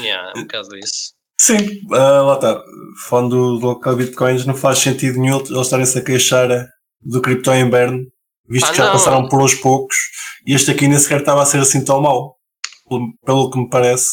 Yeah, 0.03 0.33
é 0.35 0.39
um 0.39 0.43
bocado 0.43 0.77
isso. 0.77 1.15
Sim, 1.41 1.57
ah, 1.93 2.23
lá 2.23 2.35
está. 2.35 2.63
Falando 3.09 3.59
do, 3.59 3.67
local 3.67 3.97
Bitcoins, 3.97 4.45
não 4.45 4.55
faz 4.55 4.79
sentido 4.81 5.19
nenhum 5.21 5.39
eles 5.39 5.51
estarem-se 5.51 5.99
a 5.99 6.05
queixar 6.05 6.49
do 7.01 7.23
cripto 7.23 7.53
inverno, 7.55 8.05
visto 8.49 8.67
Ah, 8.67 8.71
que 8.73 8.77
já 8.79 8.85
não. 8.87 8.93
passaram 8.93 9.29
por 9.29 9.41
uns 9.43 9.55
poucos, 9.55 9.97
e 10.47 10.53
este 10.55 10.71
aqui 10.71 10.89
nem 10.89 10.99
sequer 10.99 11.21
estava 11.21 11.43
a 11.43 11.47
ser 11.47 11.59
assim 11.61 11.85
tão 11.85 12.01
mau. 12.01 12.37
Pelo, 12.89 13.13
pelo 13.25 13.51
que 13.51 13.59
me 13.59 13.69
parece, 13.71 14.09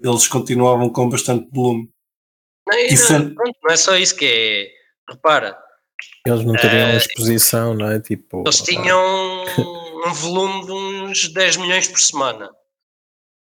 eles 0.00 0.26
continuavam 0.26 0.90
com 0.90 1.08
bastante 1.08 1.48
volume. 1.52 1.88
Não, 2.68 2.78
Isso 2.78 3.12
não, 3.12 3.26
é- 3.28 3.52
não 3.62 3.70
é 3.72 3.76
só 3.76 3.96
isso 3.96 4.16
que 4.16 4.24
é. 4.26 4.68
Repara, 5.12 5.56
Eles 6.26 6.44
não 6.44 6.54
teriam 6.54 6.88
Eh, 6.90 6.96
exposição, 6.96 7.74
não 7.74 7.90
é? 7.90 8.00
Tipo, 8.00 8.42
eles 8.46 8.60
tinham 8.62 9.44
um 10.06 10.12
volume 10.14 10.66
de 10.66 10.72
uns 10.72 11.32
10 11.32 11.56
milhões 11.56 11.88
por 11.88 11.98
semana. 12.00 12.50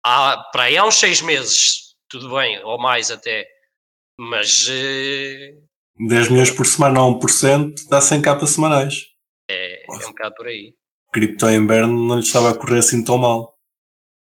Há, 0.04 0.38
para 0.52 0.64
aí 0.64 0.78
há 0.78 0.86
uns 0.86 0.96
6 0.96 1.22
meses, 1.22 1.96
tudo 2.10 2.34
bem, 2.36 2.60
ou 2.64 2.80
mais 2.80 3.12
até. 3.12 3.46
Mas 4.20 4.68
eh, 4.70 5.54
10 6.08 6.30
milhões 6.30 6.50
por 6.52 6.66
semana 6.66 7.00
a 7.00 7.04
1% 7.04 7.74
dá 7.90 8.02
100 8.02 8.22
capas 8.22 8.50
semanais. 8.52 9.06
é, 9.50 9.84
é 9.84 10.06
um 10.06 10.10
bocado 10.10 10.36
por 10.36 10.48
aí. 10.48 10.74
Cripto 11.14 11.50
inverno 11.50 12.08
não 12.08 12.16
lhes 12.18 12.28
estava 12.28 12.50
a 12.52 12.56
correr 12.56 12.80
assim 12.80 13.04
tão 13.04 13.18
mal. 13.18 13.58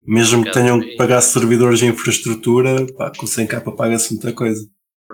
Mesmo 0.03 0.43
que 0.45 0.51
Obrigado, 0.51 0.55
tenham 0.79 0.81
que 0.81 0.97
pagar 0.97 1.21
servidores 1.21 1.81
de 1.81 1.87
infraestrutura, 1.87 2.87
pá, 2.97 3.11
com 3.17 3.27
100 3.27 3.47
capa 3.47 3.73
paga-se 3.75 4.13
muita 4.13 4.33
coisa. 4.33 4.61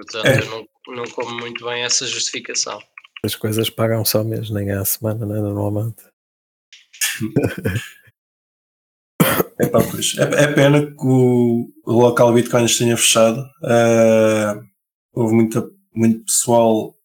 Portanto, 0.04 0.26
É. 0.26 0.40
eu 0.40 0.50
não, 0.50 0.66
não 0.96 1.04
como 1.12 1.34
muito 1.38 1.64
bem 1.64 1.82
essa 1.82 2.06
justificação. 2.06 2.80
as 3.24 3.34
coisas 3.36 3.70
pagam 3.70 4.04
só 4.04 4.22
mês, 4.24 4.50
nem 4.50 4.70
à 4.72 4.84
semana, 4.84 5.24
né, 5.26 5.40
normalmente. 5.40 6.02
É, 9.60 9.66
pá, 9.68 9.78
pois. 9.88 10.14
É, 10.18 10.44
é 10.44 10.52
pena 10.52 10.84
que 10.86 11.06
o, 11.06 11.70
o 11.86 11.92
local 11.92 12.32
Bitcoins 12.34 12.76
tenha 12.76 12.96
fechado. 12.96 13.44
Ah, 13.62 14.60
houve 15.12 15.34
muita, 15.34 15.70
muito 15.94 16.24
pessoal 16.24 16.96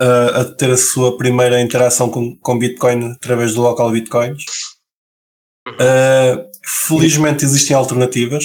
ah, 0.00 0.40
a 0.42 0.44
ter 0.44 0.70
a 0.70 0.76
sua 0.76 1.16
primeira 1.16 1.60
interação 1.60 2.10
com, 2.10 2.36
com 2.38 2.58
Bitcoin 2.58 3.12
através 3.12 3.54
do 3.54 3.62
local 3.62 3.90
Bitcoins. 3.90 4.44
Ah, 5.80 6.46
felizmente 6.86 7.44
existem 7.44 7.76
alternativas. 7.76 8.44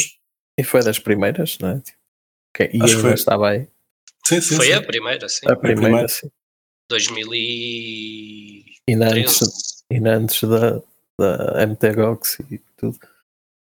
E 0.59 0.63
foi 0.63 0.83
das 0.83 0.97
primeiras, 0.99 1.57
não 1.59 1.69
é? 1.69 1.79
Tipo, 1.81 1.97
que- 2.55 2.69
e 2.77 2.81
Acho 2.81 2.95
que 2.95 3.01
foi. 3.01 3.13
estava 3.13 3.49
aí. 3.49 3.67
Sim, 4.25 4.39
sim, 4.41 4.55
Foi 4.55 4.67
sim. 4.67 4.73
a 4.73 4.81
primeira, 4.81 5.27
sim. 5.29 5.45
A 5.47 5.55
primeira, 5.55 5.81
primeira. 5.81 6.07
sim. 6.07 6.29
2013. 6.89 8.73
Ainda 8.89 9.07
antes, 9.13 9.39
ainda 9.91 10.15
antes 10.15 10.43
da, 10.43 10.81
da 11.19 11.67
MTGOX 11.67 12.39
e 12.51 12.59
tudo. 12.77 12.97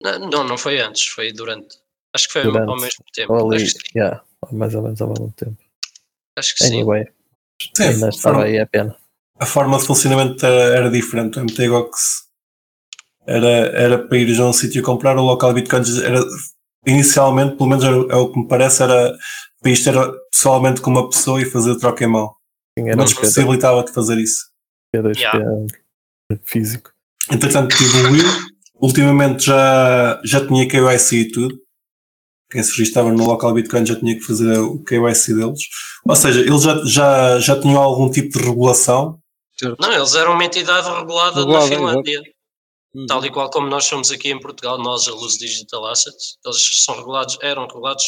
Não, 0.02 0.20
não, 0.20 0.44
não 0.44 0.58
foi 0.58 0.80
antes, 0.80 1.08
foi 1.08 1.32
durante. 1.32 1.78
Acho 2.14 2.28
que 2.28 2.34
foi 2.34 2.44
Durante. 2.44 2.70
ao 2.70 2.76
mesmo 2.78 3.04
tempo. 3.14 3.34
Ou 3.34 3.52
ali, 3.52 3.64
Acho 3.64 3.74
que 3.76 3.82
sim. 3.90 4.00
yeah, 4.00 4.24
mais 4.52 4.74
ou 4.76 4.82
menos 4.84 5.02
ao 5.02 5.10
mesmo 5.10 5.34
tempo. 5.36 5.58
Acho 6.38 6.54
que 6.56 6.64
sim. 6.66 6.74
Anyway, 6.76 7.06
Sim, 7.76 7.84
ainda 7.84 8.06
a 8.06 8.10
estava 8.10 8.36
forma- 8.36 8.44
aí 8.50 8.60
a 8.60 8.66
pena. 8.68 8.96
a 9.40 9.46
forma 9.46 9.78
de 9.78 9.86
funcionamento 9.86 10.46
era, 10.46 10.76
era 10.78 10.90
diferente. 10.92 11.40
O 11.40 11.42
MTGOX 11.44 12.26
era, 13.28 13.48
era 13.48 14.08
para 14.08 14.18
ir 14.18 14.40
a 14.40 14.46
um 14.46 14.54
sítio 14.54 14.82
comprar, 14.84 15.18
o 15.18 15.22
local 15.24 15.54
Bitcoins 15.54 15.98
era 16.02 16.20
inicialmente, 16.86 17.56
pelo 17.58 17.70
menos 17.70 17.84
é 17.84 18.16
o 18.16 18.32
que 18.32 18.40
me 18.40 18.48
parece, 18.48 18.84
era 18.84 19.18
para 19.66 19.72
isto 19.72 19.90
era 19.90 20.14
pessoalmente 20.32 20.80
com 20.80 20.92
uma 20.92 21.10
pessoa 21.10 21.42
e 21.42 21.46
fazer 21.46 21.76
troca 21.80 22.04
em 22.04 22.08
mão. 22.08 22.36
Não 22.78 23.04
te 23.04 23.16
possibilitava 23.16 23.84
de 23.84 23.92
fazer 23.92 24.16
isso. 24.20 24.52
dois 24.94 25.18
Yeah. 25.18 25.40
físico. 26.44 26.92
Entretanto, 27.32 27.76
evoluiu. 27.82 28.26
Ultimamente 28.76 29.46
já, 29.46 30.22
já 30.24 30.46
tinha 30.46 30.68
KYC 30.68 31.16
e 31.16 31.32
tudo. 31.32 31.60
Quem 32.52 32.62
se 32.62 32.78
registava 32.78 33.12
no 33.12 33.26
local 33.26 33.56
Bitcoin 33.56 33.84
já 33.88 33.96
tinha 33.96 34.14
que 34.14 34.22
fazer 34.22 34.60
o 34.60 34.84
KYC 34.84 35.34
deles. 35.34 35.62
Ou 36.08 36.16
seja, 36.16 36.42
eles 36.42 36.62
já, 36.62 36.86
já, 36.86 37.40
já 37.40 37.60
tinham 37.60 37.82
algum 37.82 38.12
tipo 38.12 38.38
de 38.38 38.46
regulação. 38.46 39.18
Certo. 39.58 39.82
Não, 39.82 39.92
eles 39.92 40.14
eram 40.14 40.34
uma 40.34 40.46
entidade 40.46 40.88
regulada 40.88 41.40
Regulada, 41.40 41.70
na 41.70 41.76
Finlândia. 41.76 42.22
Uhum. 42.94 43.08
Tal 43.08 43.26
e 43.26 43.32
qual 43.32 43.50
como 43.50 43.68
nós 43.68 43.86
somos 43.86 44.12
aqui 44.12 44.30
em 44.30 44.40
Portugal, 44.40 44.78
nós, 44.78 45.08
a 45.08 45.12
Luz 45.12 45.40
Digital 45.40 45.88
Assets, 45.88 46.38
eles 46.46 46.84
são 46.84 46.96
regulados, 46.98 47.36
eram 47.42 47.66
regulados 47.66 48.06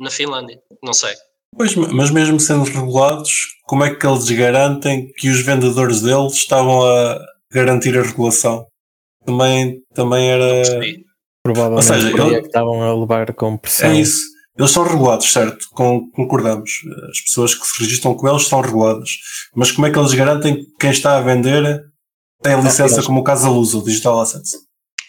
na 0.00 0.10
Finlândia. 0.10 0.58
Não 0.82 0.92
sei. 0.92 1.14
Pois, 1.56 1.74
mas 1.76 2.10
mesmo 2.10 2.40
sendo 2.40 2.64
regulados, 2.64 3.30
como 3.66 3.84
é 3.84 3.94
que 3.94 4.06
eles 4.06 4.28
garantem 4.30 5.12
que 5.16 5.28
os 5.28 5.40
vendedores 5.42 6.00
deles 6.00 6.32
estavam 6.34 6.84
a 6.84 7.18
garantir 7.52 7.96
a 7.96 8.02
regulação? 8.02 8.66
Também, 9.24 9.80
também 9.94 10.30
era. 10.30 10.62
Provavelmente 11.42 11.90
Ou 11.90 11.94
seja, 11.94 12.08
ele- 12.10 12.34
é 12.36 12.40
que 12.40 12.46
estavam 12.46 12.82
a 12.82 12.94
levar 12.98 13.32
com 13.34 13.56
pressão. 13.56 13.90
É 13.90 14.00
isso. 14.00 14.18
Eles 14.58 14.70
são 14.70 14.84
regulados, 14.84 15.30
certo? 15.32 15.66
Com- 15.72 16.08
concordamos. 16.12 16.70
As 17.10 17.20
pessoas 17.20 17.54
que 17.54 17.66
se 17.66 17.80
registram 17.82 18.14
com 18.14 18.28
eles 18.28 18.46
são 18.46 18.60
reguladas. 18.60 19.10
Mas 19.54 19.70
como 19.72 19.86
é 19.86 19.90
que 19.92 19.98
eles 19.98 20.14
garantem 20.14 20.56
que 20.56 20.66
quem 20.78 20.90
está 20.90 21.16
a 21.18 21.20
vender 21.20 21.82
tem 22.42 22.54
a 22.54 22.60
licença, 22.60 23.02
como 23.02 23.20
o 23.20 23.24
caso 23.24 23.44
da 23.44 23.50
Luz, 23.50 23.74
o 23.74 23.82
Digital 23.82 24.20
Assets? 24.20 24.52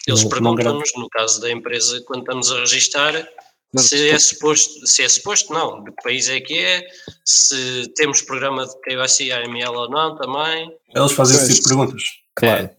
Eles 0.06 0.24
perguntam-nos, 0.24 0.90
no 0.96 1.08
caso 1.08 1.40
da 1.40 1.50
empresa, 1.50 2.00
quando 2.06 2.20
estamos 2.20 2.50
a 2.52 2.60
registar, 2.60 3.12
Mas, 3.12 3.26
se 3.76 4.08
é 4.10 4.18
suposto, 4.18 4.86
se 4.86 5.02
é 5.02 5.08
suposto, 5.08 5.52
não, 5.52 5.82
de 5.84 5.90
que 5.92 6.02
país 6.02 6.28
é 6.28 6.40
que 6.40 6.58
é, 6.58 6.86
se 7.24 7.88
temos 7.94 8.22
programa 8.22 8.66
de 8.66 8.74
KYC 8.80 9.32
AML 9.32 9.72
ou 9.74 9.90
não 9.90 10.16
também, 10.16 10.70
Eles 10.94 11.12
fazem 11.12 11.36
esse 11.36 11.48
tipo 11.54 11.62
de 11.62 11.68
perguntas. 11.68 12.02
Claro. 12.34 12.70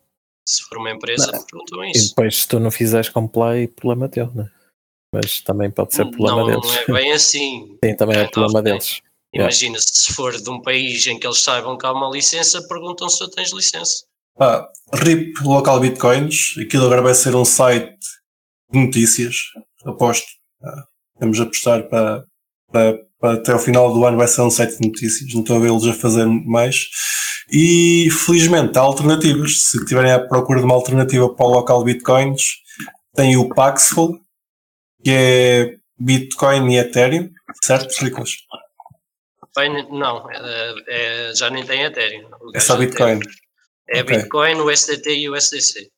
se 0.48 0.64
for 0.64 0.78
uma 0.78 0.92
empresa, 0.92 1.32
Não. 1.32 1.44
perguntam 1.46 1.84
E 1.86 1.92
isso. 1.92 2.10
depois, 2.10 2.42
se 2.42 2.48
tu 2.48 2.60
não 2.60 2.72
fizeres 2.72 3.10
comply, 3.10 3.68
problema 3.68 4.08
teu, 4.08 4.32
né? 4.34 4.50
Mas 5.14 5.42
também 5.42 5.70
pode 5.72 5.94
ser 5.96 6.06
problema 6.06 6.42
Não, 6.42 6.48
deles. 6.48 6.66
não 6.88 6.96
é 6.98 7.02
bem 7.02 7.12
assim. 7.14 7.78
Sim, 7.84 7.96
também 7.96 8.16
é 8.18 8.20
Kind 8.26 8.28
of 8.28 8.34
problema 8.34 8.64
thing. 8.64 8.70
deles. 8.72 9.02
Yeah. 9.36 9.52
Imagina, 9.52 9.78
se 9.80 10.14
for 10.14 10.40
de 10.42 10.50
um 10.50 10.62
país 10.62 11.06
em 11.06 11.20
que 11.20 11.28
eles 11.28 11.42
saibam 11.44 11.78
que 11.78 11.86
há 11.86 11.92
uma 11.92 12.10
licença, 12.10 12.66
perguntam 12.68 13.10
se 13.10 13.20
tu 13.20 13.30
tens 13.30 13.52
licença. 13.52 14.06
Pá, 14.38 14.70
RIP 14.94 15.34
Local 15.44 15.80
Bitcoins, 15.82 16.56
aquilo 16.60 16.86
agora 16.86 17.02
vai 17.02 17.14
ser 17.14 17.36
um 17.36 17.44
site 17.44 17.98
de 18.72 18.80
notícias, 18.80 19.36
aposto. 19.86 20.28
Vamos 21.20 21.40
apostar 21.40 21.88
para, 21.90 22.24
para, 22.72 22.98
para 23.20 23.34
até 23.36 23.52
ao 23.52 23.60
final 23.60 23.94
do 23.94 24.06
ano 24.06 24.18
vai 24.18 24.28
ser 24.28 24.42
um 24.42 24.50
site 24.52 24.78
de 24.78 24.88
notícias, 24.88 25.34
não 25.34 25.42
estou 25.42 25.58
a 25.58 25.60
vê-los 25.60 25.88
a 25.88 25.94
fazer 25.94 26.26
mais. 26.26 26.86
E 27.52 28.10
felizmente 28.12 28.78
há 28.78 28.82
alternativas. 28.82 29.64
Se 29.70 29.86
tiverem 29.86 30.12
à 30.12 30.20
procura 30.20 30.60
de 30.60 30.66
uma 30.66 30.76
alternativa 30.76 31.34
para 31.34 31.46
o 31.46 31.52
local 31.52 31.84
Bitcoins, 31.84 32.42
tem 33.16 33.38
o 33.38 33.50
Paxful, 33.50 34.20
que 35.04 35.12
é 35.12 35.76
Bitcoin 36.00 36.74
e 36.74 36.78
Ethereum, 36.78 37.30
certo, 37.64 37.92
Riclas? 38.04 38.32
Bem, 39.56 39.90
não, 39.90 40.30
é, 40.30 40.76
é- 40.88 41.36
já 41.36 41.50
nem 41.50 41.66
tem 41.66 41.82
Ethereum. 41.84 42.30
É 42.54 42.60
só 42.60 42.76
Bitcoin. 42.76 43.20
É 43.90 44.02
Ok. 44.02 44.18
Bitcoin, 44.18 44.56
o 44.56 44.70
SDT 44.70 45.16
e 45.16 45.30
o 45.30 45.36
SDC. 45.36 45.90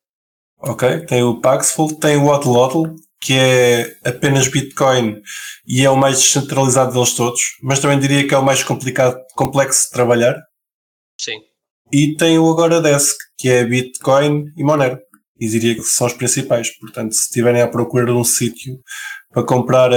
Ok, 0.60 1.06
tem 1.08 1.24
o 1.24 1.42
Paxful, 1.42 1.98
tem 2.00 2.16
o 2.18 2.28
Odlodl, 2.28 2.94
que 3.22 3.34
é 3.34 3.98
apenas 4.06 4.48
Bitcoin 4.48 5.22
e 5.68 5.84
é 5.84 5.90
o 5.90 5.98
mais 5.98 6.20
descentralizado 6.22 6.94
deles 6.94 7.14
todos, 7.14 7.42
mas 7.62 7.80
também 7.80 8.00
diria 8.00 8.28
que 8.28 8.34
é 8.34 8.38
o 8.38 8.46
mais 8.46 8.64
complicado, 8.64 9.20
complexo 9.36 9.86
de 9.86 9.92
trabalhar. 9.92 10.36
Sim. 11.20 11.38
E 11.92 12.16
tem 12.16 12.40
o 12.40 12.50
Agora 12.50 12.82
Desk, 12.82 13.18
que 13.38 13.50
é 13.50 13.66
Bitcoin 13.66 14.46
e 14.56 14.64
Monero. 14.64 15.00
E 15.40 15.48
diria 15.48 15.76
que 15.76 15.84
são 15.84 16.08
os 16.08 16.14
principais. 16.14 16.70
Portanto, 16.80 17.14
se 17.14 17.24
estiverem 17.24 17.62
à 17.62 17.68
procura 17.68 18.06
de 18.06 18.12
um 18.12 18.24
sítio 18.24 18.80
para 19.32 19.44
comprar 19.44 19.92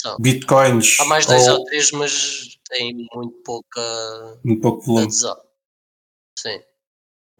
São. 0.00 0.16
Bitcoins 0.18 0.98
Há 1.00 1.04
mais 1.04 1.26
dois 1.26 1.46
ou 1.48 1.58
ou 1.58 1.64
três, 1.66 1.90
mas 1.92 2.58
tem 2.68 2.94
muito 3.14 3.42
pouca 3.44 3.80
um 4.44 4.58
pouco 4.58 4.84
volume, 4.84 5.04
adesão. 5.04 5.36
Sim. 6.38 6.58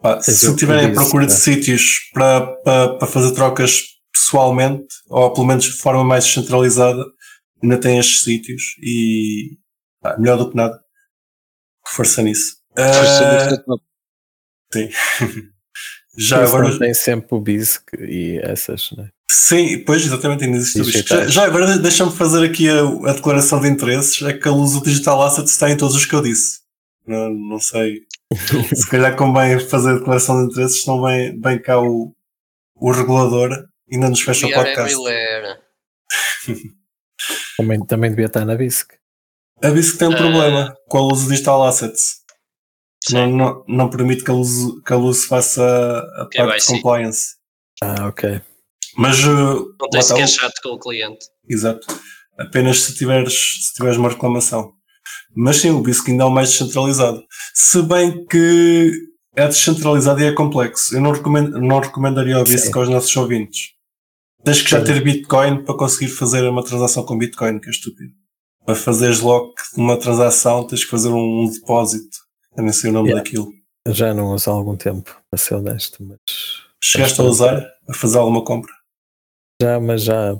Pá, 0.00 0.20
se 0.20 0.50
estiverem 0.50 0.90
à 0.90 0.92
procura 0.92 1.26
de 1.26 1.32
né? 1.32 1.38
sítios 1.38 2.10
para, 2.12 2.46
para, 2.62 2.98
para 2.98 3.06
fazer 3.06 3.34
trocas 3.34 3.91
pessoalmente, 4.12 4.94
ou 5.08 5.32
pelo 5.32 5.46
menos 5.46 5.64
de 5.64 5.72
forma 5.72 6.04
mais 6.04 6.24
descentralizada, 6.24 7.04
ainda 7.62 7.78
tem 7.78 7.98
estes 7.98 8.22
sítios 8.22 8.76
e 8.82 9.56
pá, 10.00 10.16
melhor 10.18 10.36
do 10.38 10.50
que 10.50 10.56
nada. 10.56 10.78
Que 11.86 11.94
força 11.94 12.22
nisso. 12.22 12.56
Força 12.76 13.50
nisso, 13.50 13.64
não. 13.66 13.78
já 16.18 16.44
Isso 16.44 16.56
agora. 16.56 16.78
tem 16.78 16.94
sempre 16.94 17.28
o 17.34 17.40
BISC 17.40 17.82
e 17.98 18.38
essas, 18.42 18.90
né? 18.92 19.08
Sim, 19.30 19.78
pois 19.84 20.04
exatamente, 20.04 20.44
ainda 20.44 20.58
existe 20.58 20.80
o 20.80 20.84
bicho. 20.84 20.98
Já, 20.98 21.02
Digitais. 21.02 21.32
já 21.32 21.44
agora 21.44 21.78
deixa-me 21.78 22.12
fazer 22.12 22.44
aqui 22.44 22.68
a, 22.68 22.82
a 23.10 23.12
declaração 23.14 23.60
de 23.60 23.68
interesses. 23.68 24.20
É 24.22 24.32
que 24.34 24.46
a 24.46 24.50
luz 24.52 24.72
do 24.72 24.82
Digital 24.82 25.22
Assets 25.22 25.52
está 25.52 25.70
em 25.70 25.76
todos 25.76 25.96
os 25.96 26.04
que 26.04 26.14
eu 26.14 26.20
disse. 26.22 26.60
Não, 27.06 27.30
não 27.30 27.58
sei. 27.58 28.00
Se 28.74 28.86
calhar 28.88 29.16
convém 29.16 29.58
fazer 29.58 29.94
declaração 29.98 30.38
de 30.38 30.52
interesses, 30.52 30.86
não 30.86 31.02
vem, 31.02 31.40
vem 31.40 31.60
cá 31.60 31.80
o, 31.80 32.14
o 32.76 32.90
regulador 32.92 33.50
ainda 33.92 34.08
nos 34.08 34.20
fecha 34.20 34.46
o 34.46 34.48
We 34.50 34.54
podcast. 34.54 34.96
Também, 37.56 37.84
também 37.86 38.10
devia 38.10 38.26
estar 38.26 38.44
na 38.44 38.56
BISC. 38.56 38.88
A 39.62 39.70
BISC 39.70 39.96
tem 39.98 40.08
um 40.08 40.12
Ah. 40.12 40.16
problema 40.16 40.76
com 40.88 40.98
a 40.98 41.02
luz 41.02 41.28
Digital 41.28 41.62
Assets. 41.64 42.16
Não, 43.10 43.30
não, 43.30 43.64
não 43.68 43.90
permite 43.90 44.24
que 44.24 44.30
a 44.30 44.34
luz, 44.34 44.50
que 44.84 44.92
a 44.92 44.96
luz 44.96 45.24
faça 45.24 45.62
a 46.16 46.26
parte 46.36 46.66
de 46.66 46.72
compliance. 46.72 47.36
Ah, 47.82 48.08
ok. 48.08 48.40
Mas, 48.96 49.22
uh, 49.24 49.28
Não 49.80 49.86
está 49.98 50.02
sequer 50.02 50.24
o- 50.24 50.28
chato 50.28 50.54
com 50.62 50.70
o 50.70 50.78
cliente. 50.78 51.24
Exato. 51.48 51.86
Apenas 52.38 52.80
se 52.80 52.94
tiveres, 52.94 53.34
se 53.68 53.74
tiveres 53.74 53.98
uma 53.98 54.08
reclamação. 54.08 54.72
Mas 55.34 55.56
sim, 55.58 55.70
o 55.70 55.80
BISC 55.80 56.10
ainda 56.10 56.24
é 56.24 56.26
o 56.26 56.30
mais 56.30 56.50
descentralizado. 56.50 57.22
Se 57.54 57.82
bem 57.82 58.24
que 58.26 58.90
é 59.36 59.46
descentralizado 59.48 60.20
e 60.20 60.24
é 60.26 60.32
complexo. 60.32 60.94
Eu 60.94 61.00
não, 61.00 61.12
recomendo, 61.12 61.60
não 61.60 61.78
recomendaria 61.80 62.38
o 62.38 62.44
BISC 62.44 62.66
Sim. 62.72 62.78
aos 62.78 62.88
nossos 62.88 63.16
ouvintes. 63.16 63.70
Tens 64.44 64.60
que 64.62 64.70
já 64.70 64.82
ter 64.82 65.02
Bitcoin 65.02 65.62
para 65.64 65.76
conseguir 65.76 66.08
fazer 66.10 66.42
uma 66.48 66.64
transação 66.64 67.04
com 67.04 67.16
Bitcoin, 67.18 67.58
que 67.60 67.68
é 67.68 67.70
estúpido. 67.70 68.12
Para 68.66 68.74
fazeres 68.74 69.18
de 69.20 69.24
uma 69.76 69.96
transação, 69.96 70.66
tens 70.66 70.84
que 70.84 70.90
fazer 70.90 71.08
um, 71.08 71.48
depósito. 71.48 72.16
Eu 72.56 72.64
nem 72.64 72.72
sei 72.72 72.90
o 72.90 72.92
nome 72.92 73.08
Yeah. 73.10 73.22
daquilo. 73.24 73.52
Já 73.88 74.12
não 74.14 74.32
uso 74.34 74.50
há 74.50 74.52
algum 74.54 74.76
tempo, 74.76 75.16
para 75.30 75.38
ser 75.38 75.54
honesto, 75.54 75.98
mas 76.04 76.18
Chegaste 76.82 77.20
a 77.20 77.24
usar, 77.24 77.66
a 77.88 77.94
fazer 77.94 78.18
alguma 78.18 78.44
compra? 78.44 78.72
já, 79.60 79.78
mas 79.80 80.02
já 80.02 80.36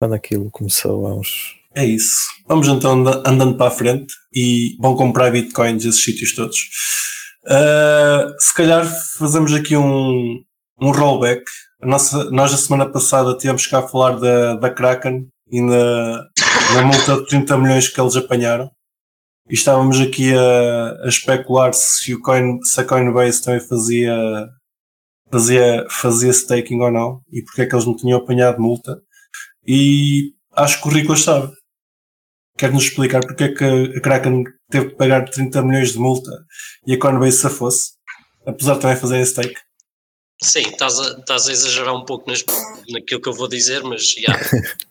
quando 0.00 0.14
aquilo 0.14 0.50
começou 0.50 1.06
há 1.06 1.14
uns. 1.14 1.54
É 1.74 1.84
isso. 1.84 2.16
Vamos 2.46 2.66
então 2.68 2.92
anda- 2.92 3.22
andando 3.26 3.56
para 3.56 3.68
a 3.68 3.70
frente 3.70 4.12
e 4.34 4.76
vão 4.80 4.96
comprar 4.96 5.30
bitcoins 5.30 5.84
esses 5.84 6.02
sítios 6.02 6.34
todos. 6.34 6.58
Uh, 7.44 8.34
se 8.38 8.54
calhar 8.54 8.86
fazemos 9.18 9.52
aqui 9.54 9.76
um, 9.76 10.42
um 10.80 10.90
rollback. 10.90 11.42
Nossa, 11.80 12.28
nós, 12.30 12.52
a 12.52 12.56
semana 12.56 12.90
passada, 12.90 13.36
tivemos 13.36 13.66
cá 13.68 13.78
a 13.78 13.86
falar 13.86 14.18
da, 14.18 14.54
da 14.56 14.68
Kraken 14.68 15.28
e 15.48 15.60
na, 15.60 16.24
na 16.74 16.82
multa 16.82 17.18
de 17.18 17.26
30 17.28 17.56
milhões 17.56 17.88
que 17.88 18.00
eles 18.00 18.16
apanharam. 18.16 18.68
E 19.48 19.54
estávamos 19.54 20.00
aqui 20.00 20.34
a, 20.34 21.04
a 21.04 21.08
especular 21.08 21.72
se, 21.72 22.14
o 22.14 22.20
coin, 22.20 22.58
se 22.64 22.80
a 22.80 22.84
Coinbase 22.84 23.42
também 23.42 23.60
fazia, 23.60 24.48
fazia, 25.30 25.86
fazia 25.88 26.30
staking 26.30 26.80
ou 26.80 26.90
não 26.90 27.22
e 27.32 27.42
porque 27.42 27.62
é 27.62 27.66
que 27.66 27.74
eles 27.74 27.86
não 27.86 27.96
tinham 27.96 28.18
apanhado 28.18 28.60
multa. 28.60 29.00
E 29.64 30.32
acho 30.56 30.82
que 30.82 30.88
o 30.88 30.90
Rico 30.90 31.16
sabe. 31.16 31.52
Quer-nos 32.58 32.84
explicar 32.84 33.20
porque 33.20 33.44
é 33.44 33.54
que 33.54 33.64
a 33.64 34.00
Kraken 34.00 34.42
teve 34.68 34.88
que 34.90 34.96
pagar 34.96 35.30
30 35.30 35.62
milhões 35.62 35.92
de 35.92 35.98
multa 36.00 36.30
e 36.84 36.94
a 36.94 36.98
Coinbase 36.98 37.38
se 37.38 37.48
fosse, 37.48 37.92
apesar 38.44 38.74
de 38.74 38.80
também 38.80 38.96
fazerem 38.96 39.24
stake. 39.24 39.67
Sim, 40.42 40.60
estás 40.60 40.98
a, 41.00 41.18
estás 41.18 41.48
a 41.48 41.52
exagerar 41.52 41.94
um 41.94 42.04
pouco 42.04 42.30
nas, 42.30 42.44
naquilo 42.88 43.20
que 43.20 43.28
eu 43.28 43.32
vou 43.34 43.48
dizer, 43.48 43.82
mas 43.82 44.10
já. 44.12 44.32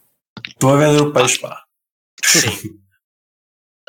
Estou 0.48 0.72
a 0.72 0.78
vender 0.78 1.02
o 1.02 1.14
peixe, 1.14 1.40
pá. 1.40 1.64
Sim. 2.24 2.80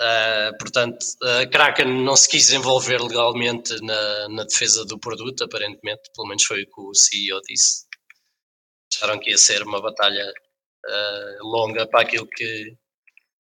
Ah, 0.01 0.53
portanto, 0.59 0.99
a 1.23 1.47
Kraken 1.47 2.05
não 2.05 2.15
se 2.15 2.29
quis 2.29 2.53
envolver 2.53 3.01
legalmente 3.03 3.75
na, 3.83 4.29
na 4.29 4.45
defesa 4.45 4.85
do 4.85 4.99
produto, 4.99 5.43
aparentemente, 5.45 6.03
pelo 6.15 6.29
menos 6.29 6.45
foi 6.45 6.63
o 6.63 6.67
que 6.67 6.81
o 6.81 6.95
CEO 6.95 7.41
disse. 7.43 7.85
Acharam 8.95 9.19
que 9.19 9.31
ia 9.31 9.39
ser 9.39 9.63
uma 9.63 9.81
batalha 9.83 10.33
ah, 10.87 11.37
longa 11.43 11.87
para 11.89 12.03
aquilo 12.03 12.27
que 12.29 12.45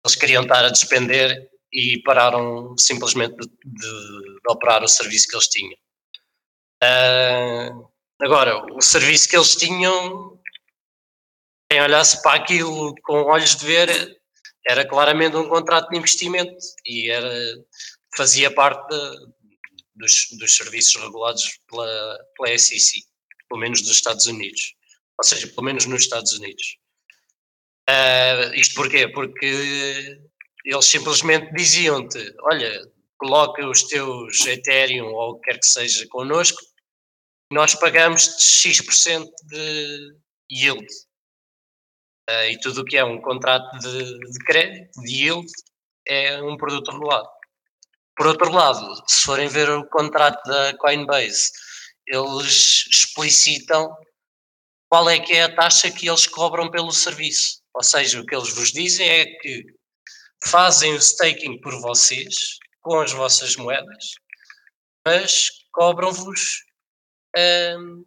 eles 0.04 0.16
queriam 0.18 0.42
estar 0.42 0.64
a 0.64 0.70
despender 0.70 1.48
e 1.72 2.02
pararam 2.02 2.74
simplesmente 2.78 3.37
de, 3.37 3.46
de- 3.46 4.40
de 4.40 4.40
operar 4.50 4.83
o 4.83 4.88
serviço 4.88 5.28
que 5.28 5.37
eles 5.37 5.48
tinham. 5.48 5.78
Agora, 8.20 8.64
o 8.74 8.81
serviço 8.81 9.28
que 9.28 9.37
eles 9.37 9.54
tinham, 9.54 10.40
quem 11.70 11.81
olhasse 11.81 12.20
para 12.22 12.37
aquilo 12.40 12.94
com 13.02 13.22
olhos 13.24 13.54
de 13.57 13.64
ver, 13.64 14.18
era 14.66 14.87
claramente 14.87 15.37
um 15.37 15.48
contrato 15.48 15.88
de 15.90 15.96
investimento 15.98 16.57
e 16.85 17.11
era, 17.11 17.33
fazia 18.16 18.52
parte 18.52 18.88
da- 18.88 19.14
dos, 19.94 20.28
dos 20.38 20.57
serviços 20.57 21.00
regulados 21.00 21.59
pela, 21.68 22.18
pela 22.37 22.59
SEC, 22.59 23.02
pelo 23.48 23.61
menos 23.61 23.83
dos 23.83 23.92
Estados 23.92 24.26
Unidos. 24.26 24.74
Ou 25.18 25.24
seja, 25.24 25.46
pelo 25.48 25.62
menos 25.64 25.87
nos 25.87 26.02
Estados 26.02 26.33
Unidos. 26.33 26.76
Ah, 27.88 28.50
isto 28.54 28.74
porquê? 28.74 29.09
Porque 29.09 30.20
eles 30.64 30.85
simplesmente 30.85 31.52
diziam-te: 31.54 32.35
olha, 32.42 32.81
coloca 33.16 33.66
os 33.66 33.85
teus 33.85 34.44
Ethereum 34.46 35.07
ou 35.07 35.31
o 35.31 35.40
que 35.40 35.50
quer 35.50 35.59
que 35.59 35.66
seja 35.66 36.07
connosco, 36.09 36.61
nós 37.50 37.74
pagamos 37.74 38.37
X% 38.38 39.30
de 39.44 40.16
yield. 40.50 40.87
Ah, 42.28 42.46
e 42.46 42.58
tudo 42.61 42.82
o 42.82 42.84
que 42.84 42.96
é 42.96 43.04
um 43.04 43.20
contrato 43.20 43.78
de, 43.78 44.18
de 44.18 44.38
crédito, 44.44 45.00
de 45.00 45.24
yield, 45.24 45.50
é 46.06 46.42
um 46.42 46.56
produto 46.56 46.90
regulado. 46.90 47.28
Por 48.16 48.26
outro 48.26 48.50
lado, 48.50 49.02
se 49.06 49.22
forem 49.22 49.48
ver 49.48 49.70
o 49.70 49.88
contrato 49.88 50.42
da 50.48 50.76
Coinbase, 50.76 51.50
eles 52.06 52.87
explicitam 52.90 53.94
qual 54.90 55.08
é 55.08 55.18
que 55.20 55.34
é 55.34 55.44
a 55.44 55.54
taxa 55.54 55.90
que 55.90 56.08
eles 56.08 56.26
cobram 56.26 56.70
pelo 56.70 56.92
serviço. 56.92 57.62
Ou 57.74 57.82
seja, 57.82 58.20
o 58.20 58.26
que 58.26 58.34
eles 58.34 58.52
vos 58.54 58.72
dizem 58.72 59.08
é 59.08 59.24
que 59.24 59.64
fazem 60.44 60.92
o 60.94 60.96
staking 60.96 61.61
por 61.61 61.80
vocês, 61.80 62.34
com 62.80 62.98
as 63.00 63.12
vossas 63.12 63.56
moedas, 63.56 64.14
mas 65.06 65.50
cobram-vos 65.72 66.64
hum, 67.36 68.04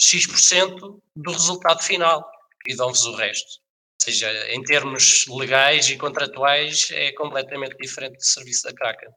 X% 0.00 1.00
do 1.16 1.32
resultado 1.32 1.82
final 1.82 2.28
e 2.66 2.76
dão-vos 2.76 3.04
o 3.06 3.14
resto. 3.14 3.60
Ou 4.00 4.04
seja, 4.04 4.30
em 4.52 4.62
termos 4.62 5.26
legais 5.28 5.88
e 5.88 5.96
contratuais 5.96 6.88
é 6.90 7.12
completamente 7.12 7.76
diferente 7.76 8.16
do 8.16 8.24
serviço 8.24 8.64
da 8.64 8.72
Kraken. 8.74 9.10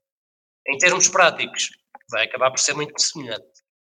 Em 0.68 0.78
termos 0.78 1.08
práticos, 1.08 1.70
vai 2.10 2.26
acabar 2.26 2.52
por 2.52 2.60
ser 2.60 2.74
muito 2.76 3.00
semelhante. 3.00 3.46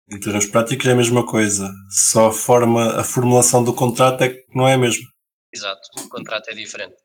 Em 0.10 0.20
termos 0.20 0.46
práticos 0.46 0.88
é 0.88 0.92
a 0.92 0.96
mesma 0.96 1.26
coisa. 1.26 1.70
Só 1.90 2.28
a 2.28 2.34
forma, 2.34 3.00
a 3.00 3.04
formulação 3.04 3.64
do 3.64 3.74
contrato 3.74 4.24
é 4.24 4.30
que 4.30 4.46
não 4.56 4.66
é 4.68 4.74
a 4.74 4.78
mesma. 4.78 5.06
Exato, 5.54 5.82
o 5.98 6.08
contrato 6.08 6.50
é 6.50 6.54
diferente. 6.54 6.96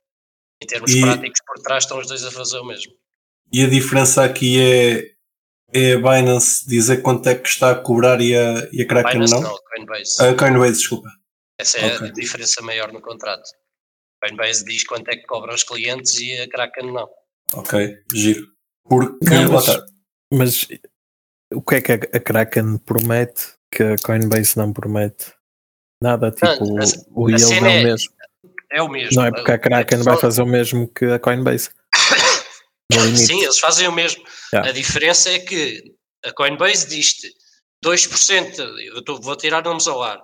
Em 0.62 0.66
termos 0.66 0.92
E- 0.92 1.00
práticos, 1.00 1.40
por 1.44 1.61
trás 1.62 1.83
estão 1.83 1.98
os 1.98 2.07
dois 2.07 2.24
a 2.24 2.31
fazer 2.31 2.59
o 2.59 2.64
mesmo. 2.64 2.92
E 3.52 3.64
a 3.64 3.68
diferença 3.68 4.24
aqui 4.24 4.61
é, 4.61 5.12
é 5.72 5.92
a 5.94 5.96
Binance 5.98 6.66
dizer 6.68 7.02
quanto 7.02 7.28
é 7.28 7.35
que 7.35 7.48
está 7.48 7.70
a 7.70 7.74
cobrar 7.74 8.20
e 8.20 8.37
a, 8.37 8.68
e 8.72 8.82
a 8.82 8.87
Kraken 8.87 9.12
Binance 9.12 9.35
não? 9.35 9.42
não, 9.42 9.56
Coinbase. 9.74 10.22
A 10.22 10.35
Coinbase, 10.37 10.78
desculpa. 10.78 11.08
Essa 11.58 11.78
é 11.78 11.96
ok. 11.96 12.08
a 12.08 12.12
diferença 12.12 12.62
maior 12.62 12.92
no 12.92 13.00
contrato. 13.00 13.48
Coinbase 14.22 14.64
diz 14.64 14.85
quanto 14.85 15.08
é 15.08 15.16
que 15.16 15.26
cobram 15.26 15.54
os 15.54 15.62
clientes 15.64 16.18
e 16.20 16.40
a 16.40 16.48
Kraken 16.48 16.92
não. 16.92 17.08
Ok, 17.54 17.98
giro. 18.14 18.46
Porque, 18.88 19.24
Não, 19.30 19.52
mas-. 19.52 19.80
Mas 20.32 20.66
o 21.52 21.61
que 21.62 21.74
é 21.76 21.80
que 21.80 21.92
a, 21.92 21.94
a 21.96 22.20
Kraken 22.20 22.78
promete 22.78 23.52
que 23.70 23.82
a 23.82 23.96
Coinbase 24.04 24.56
não 24.56 24.72
promete? 24.72 25.32
Nada, 26.02 26.30
tipo, 26.30 26.46
Não, 26.64 26.78
a- 26.82 26.85
o 27.14 27.26
a 27.28 27.30
yield 27.30 27.52
é 27.52 27.56
é- 27.56 27.61
o 27.61 27.85
mesmo. 27.85 28.12
É 28.72 28.82
o 28.82 28.88
mesmo. 28.88 29.16
Não 29.20 29.26
é 29.26 29.30
porque 29.30 29.52
a 29.52 29.58
Kraken 29.58 29.98
Só- 29.98 30.04
vai 30.12 30.20
fazer 30.20 30.42
o 30.42 30.46
mesmo 30.46 30.88
que 30.88 31.04
a 31.04 31.18
Coinbase. 31.18 31.70
No 32.96 33.05
limite. 33.07 33.26
Sim, 33.26 33.42
eles 33.42 33.59
fazem 33.59 33.88
o 33.88 33.92
mesmo. 33.92 34.22
Yeah. 34.52 34.70
A 34.70 34.72
diferença 34.72 35.31
é 35.31 35.38
que 35.38 35.83
a 36.24 36.33
Coinbase 36.33 36.88
diz-te 36.88 37.33
2%, 37.85 38.59
eu 38.94 39.02
tô- 39.05 39.20
vou 39.20 39.37
tirar 39.37 39.62
nomes 39.64 39.87
ao 39.88 40.02
ar, 40.02 40.20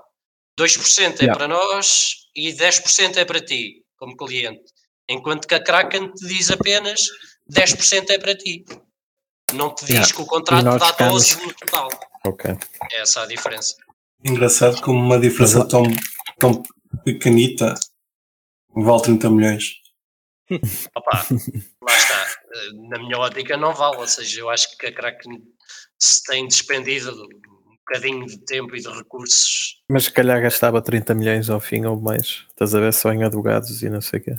2% 0.59 1.21
é 1.21 1.25
Yeah. 1.25 1.37
para 1.37 1.49
nós 1.49 2.15
e 2.35 2.53
10% 2.53 3.17
é 3.19 3.25
para 3.25 3.41
ti, 3.41 3.83
como 3.97 4.17
cliente. 4.17 4.63
Enquanto 5.09 5.47
que 5.49 5.55
a 5.55 5.63
Kraken 5.63 6.13
te 6.13 6.27
diz 6.27 6.51
apenas 6.51 7.01
10% 7.51 8.11
é 8.11 8.19
para 8.19 8.35
ti. 8.37 8.65
Não 9.55 9.75
te 9.75 9.81
diz 9.87 9.95
Yeah. 9.95 10.15
que 10.15 10.23
o 10.23 10.27
contrato 10.27 10.65
dá 10.79 10.87
ficamos- 10.93 11.35
12 11.35 11.47
no 11.47 11.55
total. 11.55 11.89
Ok. 12.27 12.51
É 12.93 13.01
essa 13.01 13.23
a 13.23 13.27
diferença. 13.27 13.75
Engraçado 14.25 14.81
como 14.83 14.99
uma 15.01 15.19
diferença 15.19 15.67
tão, 15.67 15.83
tão 16.39 16.63
pequenita 17.05 17.75
vale 18.75 19.03
30 19.03 19.31
milhões. 19.31 19.77
Opa, 20.97 21.27
lá 21.83 21.97
está. 21.97 22.27
Eh, 22.55 22.73
Na 22.89 22.99
minha 22.99 23.19
ótica 23.19 23.57
não 23.57 23.75
vale, 23.75 23.97
ou 23.99 24.07
seja, 24.07 24.41
eu 24.41 24.49
acho 24.51 24.77
que 24.79 24.87
a 24.87 24.93
Kraken 24.93 25.43
se 26.01 26.23
tem 26.25 26.47
despendido 26.47 27.11
um 27.13 27.77
bocadinho 27.87 28.27
de 28.27 28.39
tempo 28.45 28.75
e 28.77 28.81
de 28.81 28.89
recursos. 28.89 29.77
Mas 29.91 30.05
se 30.05 30.11
calhar 30.13 30.41
gastava 30.41 30.81
30 30.83 31.15
milhões 31.15 31.51
ao 31.51 31.61
fim 31.61 31.85
ou 31.85 32.01
mais. 32.01 32.45
Estás 32.51 32.75
a 32.75 32.81
ver 32.81 32.93
só 32.93 33.13
em 33.13 33.25
advogados 33.25 33.83
e 33.83 33.89
não 33.91 34.01
sei 34.01 34.21
o 34.21 34.23
quê. 34.25 34.35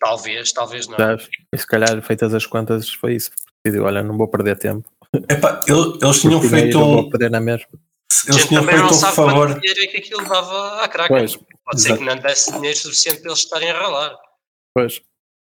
Talvez, 0.00 0.52
talvez 0.52 0.86
não. 0.88 0.96
Sabes? 0.96 1.28
E 1.52 1.58
se 1.58 1.66
calhar, 1.66 2.00
feitas 2.02 2.34
as 2.34 2.46
contas, 2.46 2.90
foi 2.92 3.14
isso. 3.16 3.30
Decidiu, 3.64 3.84
olha, 3.84 4.02
não 4.02 4.16
vou 4.16 4.28
perder 4.28 4.58
tempo. 4.58 4.88
Epá, 5.28 5.60
ele- 5.66 5.98
eles 6.02 6.20
tinham 6.20 6.40
Porque 6.40 6.54
feito 6.54 6.78
um. 6.78 6.92
vou 6.94 7.10
perder 7.10 7.30
na 7.30 7.40
mesma. 7.40 7.66
A 7.72 8.28
Eles 8.28 8.36
gente 8.36 8.48
tinham 8.48 8.62
também 8.64 8.78
não 8.78 8.88
feito 8.88 8.96
um 8.96 9.00
sabe 9.00 9.16
favor. 9.16 9.46
quanto 9.48 9.60
dinheiro 9.60 9.80
é 9.82 9.86
que 9.86 9.96
aquilo 9.98 10.24
dava 10.28 10.82
à 10.82 10.88
Kraken. 10.88 11.16
Pois, 11.16 11.36
Pode 11.64 11.80
ser 11.80 11.88
exato. 11.88 12.00
que 12.00 12.06
não 12.06 12.16
desse 12.22 12.52
dinheiro 12.52 12.78
suficiente 12.78 13.20
para 13.22 13.30
eles 13.30 13.40
estarem 13.40 13.70
a 13.70 13.78
ralar. 13.78 14.16
Pois. 14.76 15.00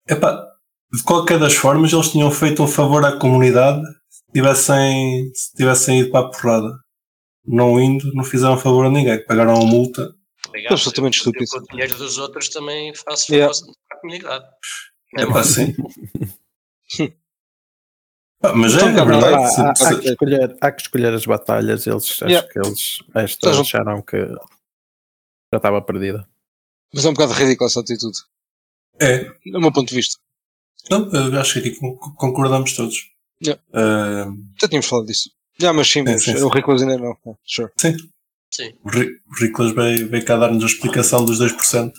Epá, 0.09 0.47
de 0.93 1.03
qualquer 1.03 1.39
das 1.39 1.55
formas, 1.55 1.91
eles 1.93 2.11
tinham 2.11 2.31
feito 2.31 2.63
um 2.63 2.67
favor 2.69 3.03
à 3.05 3.19
comunidade 3.19 3.81
tivessem, 4.33 5.31
se 5.35 5.55
tivessem 5.55 6.01
ido 6.01 6.11
para 6.11 6.27
a 6.27 6.31
porrada. 6.31 6.71
Não 7.47 7.81
indo, 7.81 8.13
não 8.13 8.23
fizeram 8.25 8.59
favor 8.59 8.85
a 8.85 8.91
ninguém. 8.91 9.25
Pagaram 9.25 9.55
a 9.57 9.65
multa. 9.65 10.15
Obrigado. 10.49 10.73
Absolutamente 10.75 11.19
estúpido. 11.19 11.47
Com 11.51 11.59
o 11.59 11.63
dinheiro 11.63 11.97
dos 11.97 12.19
outros 12.19 12.49
também 12.51 12.93
faço 12.95 13.33
Yeah. 13.33 13.55
favor 13.55 13.73
para 13.89 13.97
a 13.97 14.01
comunidade. 14.01 14.45
É 15.19 15.23
É 15.23 15.27
pá, 15.27 15.43
sim. 15.45 15.75
Ah, 18.43 18.53
mas 18.53 18.75
é, 18.75 18.91
Então, 18.91 19.03
é 19.03 19.05
verdade. 19.07 19.35
Há, 19.35 19.49
Se- 19.49 19.61
há- 19.63 19.71
há 19.71 19.75
se- 19.75 19.99
que 20.01 20.09
escolher, 20.11 20.57
há 20.61 20.71
que 20.73 20.83
escolher 20.83 21.15
as 21.15 21.25
batalhas. 21.25 21.87
Eles, 21.87 22.05
acho 22.05 22.25
Yeah. 22.27 22.47
que 22.49 22.59
eles 22.59 22.99
esta 23.15 23.51
acharam 23.61 24.03
que 24.03 24.19
já 24.19 25.57
estava 25.57 25.81
perdida. 25.81 26.29
Mas 26.95 27.05
é 27.05 27.09
um 27.09 27.15
bocado 27.15 27.33
ridícula 27.33 27.69
essa 27.69 27.81
atitude. 27.81 28.19
É, 29.01 29.25
Do 29.53 29.61
meu 29.61 29.73
ponto 29.73 29.89
de 29.89 29.95
vista. 29.95 30.19
Não, 30.91 31.11
eu 31.13 31.41
acho 31.41 31.55
que 31.55 31.59
aqui 31.69 31.77
con- 31.79 31.97
concordamos 32.17 32.75
todos. 32.75 32.97
Yeah. 33.45 33.63
Ah, 33.75 34.31
Já 34.61 34.69
tínhamos 34.69 34.87
falado 34.87 35.07
disso. 35.07 35.31
Já, 35.59 35.73
mas 35.73 35.89
sim, 35.91 36.03
mas 36.03 36.23
sim, 36.23 36.37
sim. 36.37 36.43
o 36.43 36.49
Ricolas 36.49 36.83
ainda 36.83 36.97
não. 36.99 37.17
Sure. 37.45 37.71
Sim. 37.77 37.97
o 38.85 38.89
Ri- 38.89 39.11
o 39.29 39.35
Riclas 39.45 39.73
veio, 39.73 40.09
veio 40.09 40.25
cá 40.25 40.37
dar-nos 40.37 40.63
a 40.63 40.67
explicação 40.67 41.25
dos 41.25 41.39
2%, 41.41 41.93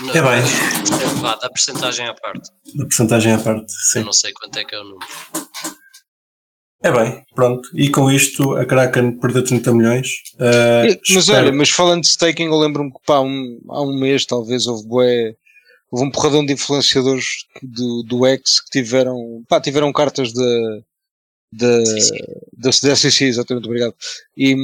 Não, 0.00 0.14
É 0.14 0.22
bem. 0.22 0.40
é, 0.40 1.20
vá, 1.20 1.34
da 1.34 1.50
percentagem 1.50 2.06
à 2.06 2.14
parte. 2.14 2.48
da 2.74 2.84
porcentagem 2.84 3.32
à 3.32 3.38
parte. 3.38 3.62
Eu 3.72 3.92
Sim. 3.92 4.04
não 4.04 4.12
sei 4.12 4.32
quanto 4.32 4.56
é 4.58 4.64
que 4.64 4.74
é 4.74 4.78
o 4.80 4.84
número. 4.84 5.06
É 6.82 6.90
bem, 6.90 7.22
pronto. 7.34 7.68
E 7.74 7.90
com 7.90 8.10
isto 8.10 8.54
a 8.56 8.64
Kraken 8.64 9.18
perdeu 9.18 9.44
30 9.44 9.72
milhões. 9.74 10.06
E- 10.38 11.00
mas 11.12 11.24
espero- 11.24 11.38
olha, 11.48 11.52
mas 11.52 11.68
falando 11.70 12.02
de 12.02 12.08
staking, 12.08 12.44
eu 12.46 12.58
lembro-me 12.58 12.90
que 12.92 13.00
pá, 13.04 13.20
um, 13.20 13.60
há 13.68 13.82
um 13.82 13.98
mês 13.98 14.24
talvez 14.24 14.66
houve 14.66 14.86
bué, 14.88 15.34
houve 15.90 16.06
um 16.06 16.10
porradão 16.10 16.44
de 16.44 16.52
influenciadores 16.52 17.46
do, 17.62 18.02
do 18.02 18.26
X 18.26 18.60
que 18.60 18.70
tiveram, 18.70 19.44
pá, 19.48 19.60
tiveram 19.60 19.92
cartas 19.92 20.32
da 20.32 20.80
da 21.52 21.82
da 22.52 22.70
da 22.70 22.92
exatamente, 22.92 23.66
obrigado. 23.66 23.94
E, 24.36 24.54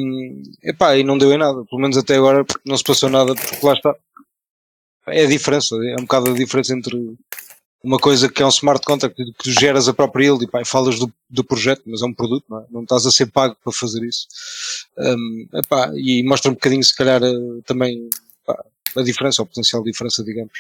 epá, 0.62 0.96
e 0.96 1.02
não 1.02 1.18
deu 1.18 1.32
em 1.32 1.38
nada, 1.38 1.64
pelo 1.64 1.80
menos 1.80 1.96
até 1.96 2.14
agora 2.16 2.44
não 2.64 2.76
se 2.76 2.84
passou 2.84 3.10
nada, 3.10 3.34
porque 3.34 3.66
lá 3.66 3.72
está. 3.72 3.94
É 5.08 5.24
a 5.24 5.28
diferença, 5.28 5.74
é 5.76 5.94
um 5.94 6.04
bocado 6.04 6.30
a 6.30 6.34
diferença 6.34 6.74
entre 6.74 6.96
uma 7.82 7.98
coisa 7.98 8.28
que 8.28 8.42
é 8.42 8.46
um 8.46 8.50
smart 8.50 8.84
contract 8.84 9.16
que 9.16 9.32
tu 9.32 9.52
geras 9.52 9.88
a 9.88 9.94
própria 9.94 10.24
yield 10.24 10.44
e 10.44 10.48
pá, 10.48 10.60
e 10.60 10.64
falas 10.64 10.98
do, 10.98 11.12
do 11.30 11.44
projeto, 11.44 11.82
mas 11.86 12.02
é 12.02 12.06
um 12.06 12.14
produto, 12.14 12.44
não, 12.48 12.58
é? 12.58 12.66
não 12.70 12.82
estás 12.82 13.06
a 13.06 13.12
ser 13.12 13.26
pago 13.26 13.56
para 13.62 13.72
fazer 13.72 14.04
isso. 14.04 14.26
Um, 14.98 15.48
epá, 15.54 15.92
e 15.94 16.24
mostra 16.24 16.50
um 16.50 16.54
bocadinho, 16.54 16.82
se 16.82 16.94
calhar, 16.96 17.22
eh, 17.22 17.60
também 17.64 18.10
pá, 18.44 18.60
a 18.98 19.04
diferença, 19.04 19.42
ou 19.42 19.46
potencial 19.46 19.82
diferença, 19.82 20.24
digamos. 20.24 20.58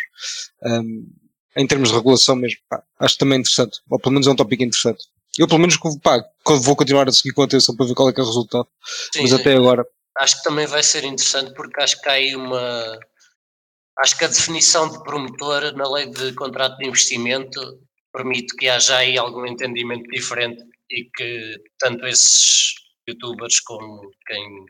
Um, 0.62 1.08
em 1.56 1.66
termos 1.66 1.88
de 1.88 1.94
regulação 1.94 2.36
mesmo, 2.36 2.60
pá, 2.68 2.82
acho 3.00 3.16
também 3.16 3.38
interessante, 3.40 3.80
ou 3.88 3.98
pelo 3.98 4.12
menos 4.12 4.26
é 4.26 4.30
um 4.30 4.36
tópico 4.36 4.62
interessante. 4.62 5.04
Eu, 5.38 5.46
pelo 5.46 5.60
menos, 5.60 5.78
pá, 6.02 6.22
vou 6.44 6.76
continuar 6.76 7.08
a 7.08 7.12
seguir 7.12 7.32
com 7.32 7.42
atenção 7.42 7.76
para 7.76 7.86
ver 7.86 7.94
qual 7.94 8.08
é 8.08 8.12
que 8.12 8.20
é 8.20 8.22
o 8.22 8.26
resultado, 8.26 8.68
Sim, 9.12 9.22
mas 9.22 9.30
sim. 9.30 9.36
até 9.36 9.54
agora, 9.54 9.86
Acho 10.18 10.38
que 10.38 10.44
também 10.44 10.66
vai 10.66 10.82
ser 10.82 11.04
interessante 11.04 11.52
porque 11.54 11.80
acho 11.82 12.00
que 12.00 12.08
há 12.08 12.12
aí 12.12 12.34
uma. 12.34 12.98
Acho 13.98 14.16
que 14.16 14.24
a 14.24 14.28
definição 14.28 14.90
de 14.90 15.02
promotor 15.02 15.74
na 15.74 15.88
lei 15.90 16.10
de 16.10 16.32
contrato 16.34 16.76
de 16.78 16.86
investimento 16.86 17.80
permite 18.12 18.54
que 18.56 18.68
haja 18.68 18.98
aí 18.98 19.18
algum 19.18 19.46
entendimento 19.46 20.08
diferente 20.10 20.62
e 20.90 21.04
que 21.14 21.56
tanto 21.78 22.06
esses 22.06 22.74
youtubers 23.08 23.60
como 23.60 24.10
quem 24.26 24.66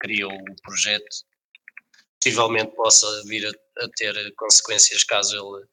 criou 0.00 0.32
o 0.32 0.62
projeto 0.62 1.16
possivelmente 2.22 2.74
possa 2.74 3.06
vir 3.26 3.46
a, 3.46 3.84
a 3.84 3.88
ter 3.96 4.14
consequências 4.36 5.04
caso 5.04 5.34
ele, 5.36 5.64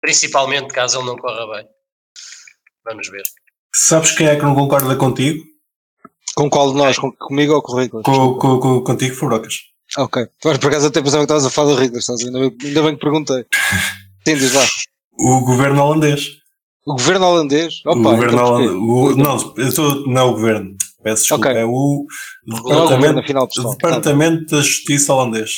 principalmente 0.00 0.72
caso 0.72 0.98
ele 0.98 1.06
não 1.06 1.16
corra 1.16 1.46
bem. 1.56 1.66
Vamos 2.84 3.08
ver. 3.08 3.22
Sabes 3.74 4.12
quem 4.12 4.26
é 4.28 4.36
que 4.36 4.42
não 4.42 4.54
concorda 4.54 4.94
contigo? 4.96 5.42
com 6.36 6.50
qual 6.50 6.72
de 6.72 6.76
nós? 6.78 6.98
Com, 6.98 7.12
comigo 7.12 7.54
ou 7.54 7.62
com 7.62 7.72
o 7.74 7.80
Ricolas? 7.80 8.04
Com, 8.04 8.34
com, 8.34 8.58
com- 8.58 8.80
contigo, 8.82 9.14
Furocas. 9.14 9.54
Ok. 9.96 10.26
Mas 10.44 10.58
por 10.58 10.66
acaso 10.68 10.88
até 10.88 11.00
pensava 11.00 11.18
que 11.24 11.32
estavas 11.32 11.46
a 11.46 11.50
falar 11.50 11.74
do 11.74 11.76
ver? 11.76 11.84
ainda, 12.26 12.40
bem, 12.40 12.56
ainda 12.64 12.82
bem 12.82 12.94
que 12.96 13.00
perguntei. 13.00 13.46
Sim, 14.26 14.34
diz 14.36 14.52
lá. 14.52 14.64
O 15.20 15.40
governo 15.44 15.80
holandês. 15.82 16.30
O 16.84 16.94
governo 16.94 17.26
holandês? 17.26 17.74
Opa, 17.86 17.98
o 17.98 18.02
governo 18.02 18.32
então 18.32 18.46
holandês. 18.46 18.72
o- 18.72 19.16
não, 19.16 19.54
eu 19.56 19.68
estou, 19.68 20.06
não 20.08 20.20
é 20.20 20.24
o 20.24 20.32
governo. 20.32 20.76
Peço 21.04 21.22
desculpa. 21.22 21.48
Ok. 21.50 21.60
É 21.60 21.64
o 21.64 22.06
Não 22.46 22.56
é 22.56 22.60
o 22.60 22.62
governo, 22.62 22.88
departamento, 22.88 23.20
afinal, 23.20 23.48
departamento 23.72 24.56
da 24.56 24.60
Justiça 24.62 25.14
holandês. 25.14 25.50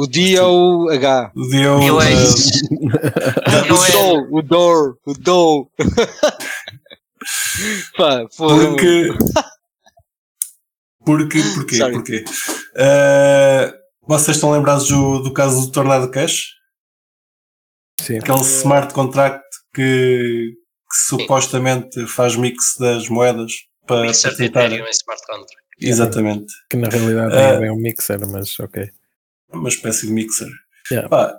O 0.00 0.06
DOH. 0.06 1.32
O 1.34 1.48
Deu. 1.48 1.82
Eu 1.82 2.00
é 2.00 2.12
eh, 2.12 2.22
isso. 2.22 2.50
O 2.70 2.88
Eu 3.68 3.84
é- 3.84 3.90
DOL, 3.90 4.28
o 4.30 4.42
DOR, 4.42 4.96
o 5.04 5.12
DOL. 5.12 5.72
Pá, 7.96 8.24
foda 8.32 8.68
Porque. 8.68 9.08
Porque, 11.04 11.42
porquê? 11.52 11.76
Sorry. 11.76 11.94
Porquê? 11.94 12.24
Eh, 12.76 13.74
vocês 14.06 14.36
estão 14.36 14.52
lembrados 14.52 14.86
do, 14.86 15.18
do 15.18 15.32
caso 15.32 15.66
do 15.66 15.72
Tornado 15.72 16.08
Cash? 16.12 16.44
Sim. 18.00 18.18
Aquele 18.18 18.42
smart 18.42 18.94
contract 18.94 19.42
que, 19.74 20.52
que 20.52 20.96
supostamente 21.08 22.06
faz 22.06 22.36
mix 22.36 22.76
das 22.78 23.08
moedas 23.08 23.50
para, 23.84 24.02
Mixer 24.02 24.30
para 24.30 24.38
de. 24.38 24.44
Ethereum 24.44 24.86
em 24.86 24.90
smart 24.90 25.22
contract. 25.26 25.56
Exatamente. 25.80 26.52
Que 26.70 26.76
na 26.76 26.88
realidade 26.88 27.34
Ah. 27.34 27.40
é 27.40 27.58
bem 27.58 27.72
um 27.72 27.80
mixer, 27.80 28.24
mas 28.28 28.60
ok. 28.60 28.88
Uma 29.52 29.68
espécie 29.68 30.06
de 30.06 30.12
mixer. 30.12 30.48
Yeah. 30.90 31.08
Pá, 31.08 31.34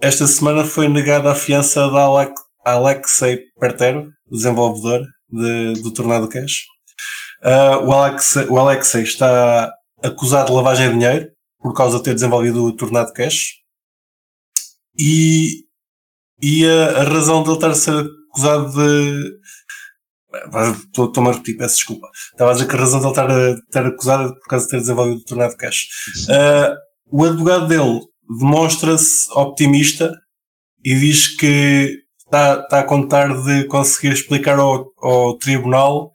esta 0.00 0.26
semana 0.26 0.64
foi 0.64 0.88
negada 0.88 1.30
a 1.30 1.34
fiança 1.34 1.88
da 1.90 2.02
Alex, 2.02 2.32
Alexei 2.64 3.40
Pertero, 3.58 4.10
desenvolvedor 4.30 5.06
de- 5.28 5.74
do 5.82 5.92
Tornado 5.92 6.28
Cash. 6.28 6.64
Ah, 7.42 7.78
o, 7.78 7.92
Alexei, 7.92 8.46
o 8.46 8.58
Alexei 8.58 9.02
está 9.02 9.72
acusado 10.02 10.48
de 10.48 10.52
lavagem 10.54 10.88
de 10.88 10.94
dinheiro 10.98 11.30
por 11.60 11.74
causa 11.74 11.98
de 11.98 12.04
ter 12.04 12.14
desenvolvido 12.14 12.64
o 12.64 12.76
Tornado 12.76 13.12
Cash. 13.12 13.52
E, 14.98 15.64
e 16.40 16.66
a, 16.66 17.00
a 17.00 17.04
razão 17.04 17.42
dele 17.42 17.54
estar 17.56 17.70
a 17.70 17.74
ser 17.74 18.04
acusado 18.30 18.72
de. 18.72 19.32
Estou- 20.86 21.06
Estou-me 21.08 21.28
a 21.28 21.32
repetir, 21.32 21.56
peço 21.58 21.76
desculpa. 21.76 22.08
Estava 22.32 22.50
a 22.50 22.54
dizer 22.54 22.68
que 22.68 22.74
a 22.74 22.78
razão 22.78 23.00
dele 23.00 23.10
estar, 23.12 23.30
a, 23.30 23.50
estar 23.50 23.86
acusado 23.86 24.28
é 24.30 24.32
por 24.32 24.48
causa 24.48 24.64
de 24.66 24.70
ter 24.70 24.80
desenvolvido 24.80 25.18
o 25.20 25.24
Tornado 25.24 25.56
Cash. 25.56 25.86
Ah, 26.30 26.74
o 27.10 27.24
advogado 27.24 27.68
dele 27.68 28.00
demonstra-se 28.38 29.30
optimista 29.32 30.12
e 30.84 30.94
diz 30.94 31.36
que 31.36 32.02
está, 32.18 32.60
está 32.60 32.80
a 32.80 32.84
contar 32.84 33.28
de 33.42 33.64
conseguir 33.66 34.12
explicar 34.12 34.58
ao, 34.58 34.92
ao 34.98 35.38
tribunal 35.38 36.12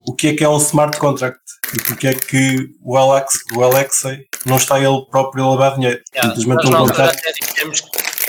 o 0.00 0.14
que 0.14 0.28
é 0.28 0.36
que 0.36 0.44
é 0.44 0.48
um 0.48 0.58
smart 0.58 0.98
contract 0.98 1.40
e 1.74 1.82
porque 1.82 2.06
é 2.06 2.14
que 2.14 2.68
o, 2.80 2.96
Alex, 2.96 3.32
o 3.56 3.64
Alexei 3.64 4.24
não 4.44 4.56
está 4.56 4.78
ele 4.78 5.04
próprio 5.10 5.44
a 5.44 5.50
lavar 5.50 5.74
dinheiro. 5.74 6.00
Yeah, 6.14 6.34
Simplesmente 6.34 6.68
um 6.68 6.78
contrato. 6.78 7.18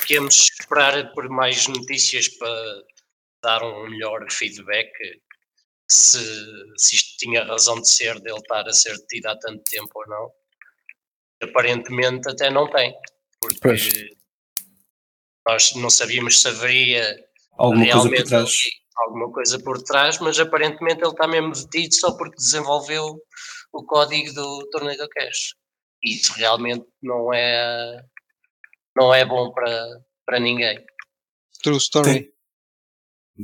que 0.05 0.13
íamos 0.15 0.35
esperar 0.35 1.13
por 1.13 1.29
mais 1.29 1.67
notícias 1.67 2.29
para 2.29 2.83
dar 3.43 3.63
um 3.63 3.89
melhor 3.89 4.25
feedback 4.31 4.89
se, 5.87 6.19
se 6.77 6.95
isto 6.95 7.17
tinha 7.17 7.43
razão 7.43 7.79
de 7.79 7.89
ser 7.89 8.19
dele 8.21 8.37
estar 8.37 8.67
a 8.67 8.73
ser 8.73 8.97
detido 8.97 9.29
há 9.29 9.37
tanto 9.37 9.63
tempo 9.63 9.91
ou 9.93 10.07
não. 10.07 10.31
Aparentemente 11.41 12.29
até 12.29 12.49
não 12.49 12.69
tem, 12.69 12.93
porque 13.39 13.59
Pois. 13.61 13.89
nós 15.47 15.73
não 15.75 15.89
sabíamos 15.89 16.41
se 16.41 16.47
haveria 16.47 17.15
Alguma 17.57 17.85
coisa 17.85 17.93
por 18.01 18.09
realmente 18.09 18.29
trás. 18.29 18.51
alguma 18.97 19.31
coisa 19.31 19.59
por 19.59 19.81
trás, 19.83 20.19
mas 20.19 20.39
aparentemente 20.39 21.01
ele 21.01 21.11
está 21.11 21.27
mesmo 21.27 21.51
detido 21.53 21.93
só 21.95 22.17
porque 22.17 22.35
desenvolveu 22.37 23.19
o 23.71 23.83
código 23.85 24.33
do 24.33 24.67
Tornado 24.71 25.07
Cash. 25.09 25.53
E 26.03 26.15
isso 26.15 26.33
realmente 26.33 26.85
não 27.01 27.33
é 27.33 28.01
não 28.95 29.13
é 29.13 29.23
bom 29.25 29.51
para, 29.51 29.87
para 30.25 30.39
ninguém. 30.39 30.83
True 31.61 31.77
story. 31.77 32.13
Sim. 32.13 32.31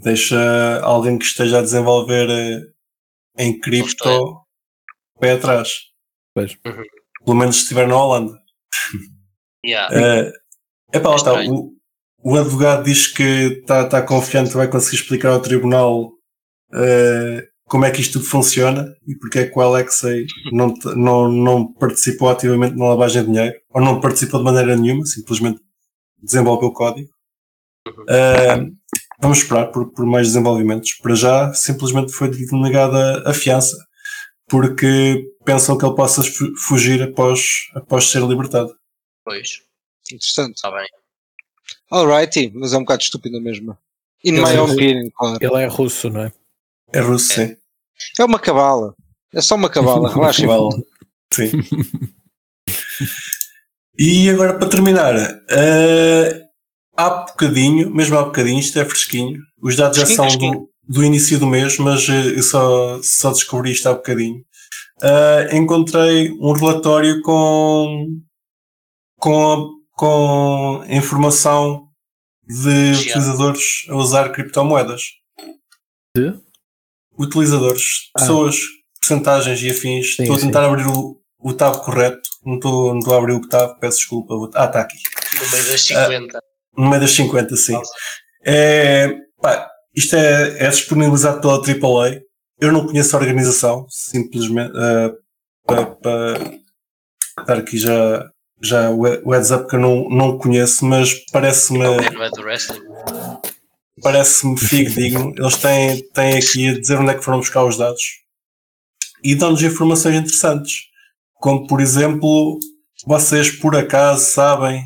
Deixa 0.01 0.79
alguém 0.81 1.19
que 1.19 1.25
esteja 1.25 1.59
a 1.59 1.61
desenvolver 1.61 2.27
eh, 2.29 2.73
em 3.43 3.59
cripto 3.59 4.43
pé 5.19 5.33
atrás. 5.33 5.69
Pois. 6.33 6.53
Uhum. 6.65 6.83
Pelo 7.25 7.37
menos 7.37 7.55
se 7.55 7.61
estiver 7.63 7.87
na 7.87 7.97
Holanda. 7.97 8.33
Yeah. 9.65 9.95
É 9.95 10.31
epá, 10.97 11.09
lá 11.09 11.15
está. 11.15 11.43
O, 11.45 11.73
o 12.23 12.37
advogado 12.37 12.83
diz 12.83 13.07
que 13.07 13.23
está 13.61 13.85
tá 13.85 14.01
confiante 14.01 14.51
que 14.51 14.57
vai 14.57 14.67
conseguir 14.67 14.97
explicar 14.97 15.29
ao 15.29 15.41
tribunal 15.41 16.11
eh, 16.73 17.43
como 17.65 17.85
é 17.85 17.91
que 17.91 18.01
isto 18.01 18.13
tudo 18.13 18.25
funciona 18.25 18.93
e 19.07 19.15
porque 19.15 19.39
é 19.39 19.47
que 19.47 19.57
o 19.57 19.61
Alexei 19.61 20.25
não, 20.51 20.73
não, 20.95 21.31
não 21.31 21.73
participou 21.73 22.29
ativamente 22.29 22.77
na 22.77 22.89
lavagem 22.89 23.23
de 23.23 23.31
dinheiro 23.31 23.55
ou 23.71 23.81
não 23.81 23.99
participou 23.99 24.39
de 24.39 24.45
maneira 24.45 24.75
nenhuma, 24.75 25.05
simplesmente 25.05 25.59
desenvolveu 26.21 26.69
o 26.69 26.73
código. 26.73 27.09
Eh, 28.07 28.65
vamos 29.21 29.39
esperar 29.39 29.67
por, 29.67 29.91
por 29.91 30.05
mais 30.05 30.27
desenvolvimentos. 30.27 30.93
Para 31.01 31.15
já, 31.15 31.53
simplesmente 31.53 32.13
foi 32.13 32.31
negada 32.53 33.23
a 33.29 33.33
fiança 33.33 33.75
porque 34.47 35.25
pensam 35.45 35.77
que 35.77 35.85
ele 35.85 35.95
possa 35.95 36.21
fu- 36.23 36.55
fugir 36.67 37.01
após, 37.01 37.41
após 37.75 38.09
ser 38.09 38.21
libertado. 38.23 38.75
Pois, 39.23 39.61
Interessante. 40.11 40.55
está 40.55 40.69
bem. 40.71 40.87
Alrighty, 41.91 42.51
mas 42.55 42.73
é 42.73 42.77
um 42.77 42.81
bocado 42.81 43.03
estúpido 43.03 43.39
mesmo. 43.41 43.77
In 44.23 44.33
Ele 44.35 44.41
my 44.45 44.55
é- 44.55 44.61
opinion, 44.61 45.09
claro. 45.15 45.37
Ele 45.41 45.63
é 45.63 45.67
russo, 45.67 46.09
não 46.09 46.21
é? 46.23 46.33
É 46.91 46.99
russo, 46.99 47.33
sim. 47.33 47.55
É 48.19 48.23
uma 48.25 48.39
cabala. 48.39 48.95
É 49.33 49.41
só 49.41 49.55
uma 49.55 49.69
cabala, 49.69 50.09
relaxa. 50.13 50.45
Vale. 50.45 50.83
Sim. 51.31 51.51
e 53.97 54.29
agora 54.29 54.57
para 54.57 54.69
terminar, 54.69 55.13
eh, 55.49 56.43
há 56.95 57.09
bocadinho, 57.09 57.89
mesmo 57.93 58.17
há 58.17 58.23
bocadinho, 58.23 58.59
isto 58.59 58.79
é 58.79 58.85
fresquinho. 58.85 59.41
Os 59.61 59.75
dados 59.75 59.97
já 59.97 60.05
são 60.05 60.25
fresquinho. 60.25 60.59
do, 60.61 60.69
do 60.87 61.03
início 61.03 61.39
do 61.39 61.47
mês, 61.47 61.77
mas 61.77 62.07
eh, 62.09 62.37
eu 62.37 62.43
só, 62.43 62.99
só 63.01 63.31
descobri 63.31 63.71
isto 63.71 63.87
há 63.87 63.93
bocadinho. 63.93 64.43
Eh, 65.01 65.57
encontrei 65.57 66.31
um 66.39 66.51
relatório 66.53 67.21
com, 67.21 68.07
com, 69.17 69.69
com 69.91 70.83
informação 70.87 71.87
de 72.45 72.91
utilizadores 72.99 73.85
a 73.89 73.95
usar 73.95 74.29
criptomoedas. 74.31 75.03
De? 76.15 76.33
Utilizadores, 77.17 78.09
Ah. 78.15 78.19
pessoas, 78.19 78.57
percentagens 78.99 79.61
e 79.61 79.69
afins. 79.69 80.15
Sim, 80.15 80.23
estou 80.23 80.35
a 80.35 80.39
sim. 80.39 80.45
tentar 80.47 80.65
abrir 80.65 80.87
o, 80.87 81.19
o 81.39 81.53
tab 81.53 81.77
correto. 81.83 82.21
Não 82.45 82.55
estou, 82.55 82.91
não 82.91 82.99
estou 82.99 83.13
a 83.13 83.17
abrir 83.17 83.33
o 83.33 83.47
tab, 83.47 83.79
peço 83.79 83.97
desculpa. 83.99 84.33
Ah, 84.55 84.65
está 84.65 84.81
aqui. 84.81 84.97
No 85.41 85.49
meio 85.51 85.71
das 85.71 85.81
50. 85.81 86.39
No 86.77 86.89
meio 86.89 87.01
das 87.01 87.11
50, 87.11 87.55
sim. 87.55 87.79
É, 88.45 89.15
pá, 89.41 89.69
isto 89.95 90.15
é, 90.15 90.65
é 90.65 90.69
disponibilizado 90.69 91.41
pela 91.41 91.55
AAA. 91.61 92.21
Eu 92.59 92.71
não 92.71 92.85
conheço 92.85 93.15
a 93.15 93.19
organização, 93.19 93.85
simplesmente 93.89 94.71
ah, 94.75 95.11
para, 95.65 95.85
para 95.87 96.53
dar 97.45 97.57
aqui 97.57 97.77
já, 97.77 98.29
já 98.61 98.89
o 98.89 99.05
he- 99.07 99.21
o 99.25 99.31
heads 99.31 99.51
up 99.51 99.67
que 99.67 99.75
eu 99.75 99.79
não, 99.79 100.09
não 100.09 100.37
conheço, 100.37 100.85
mas 100.85 101.13
parece-me 101.31 101.79
parece-me 104.01 104.57
fidedigno. 104.57 105.33
Eles 105.37 105.55
têm, 105.57 106.03
têm 106.13 106.37
aqui 106.37 106.69
a 106.69 106.79
dizer 106.79 106.97
onde 106.99 107.11
é 107.11 107.15
que 107.15 107.23
foram 107.23 107.39
buscar 107.39 107.63
os 107.65 107.77
dados 107.77 108.01
e 109.23 109.35
dão-nos 109.35 109.61
informações 109.63 110.15
interessantes. 110.15 110.73
Como, 111.35 111.67
por 111.67 111.81
exemplo, 111.81 112.57
vocês 113.05 113.51
por 113.51 113.75
acaso 113.75 114.23
sabem 114.31 114.83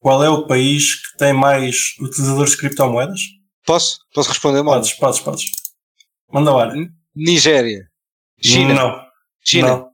qual 0.00 0.22
é 0.24 0.28
o 0.28 0.46
país 0.46 0.94
que 0.94 1.18
tem 1.18 1.32
mais 1.32 1.76
utilizadores 2.00 2.52
de 2.52 2.58
criptomoedas? 2.58 3.20
Posso? 3.66 3.98
Posso 4.14 4.28
responder, 4.30 4.62
mano? 4.62 4.80
Podes, 4.80 4.92
podes, 4.94 5.20
podes. 5.20 5.44
Manda 6.32 6.52
lá. 6.52 6.72
Nigéria. 7.14 7.86
China. 8.40 8.74
Não. 8.74 9.00
China. 9.44 9.68
Não. 9.68 9.90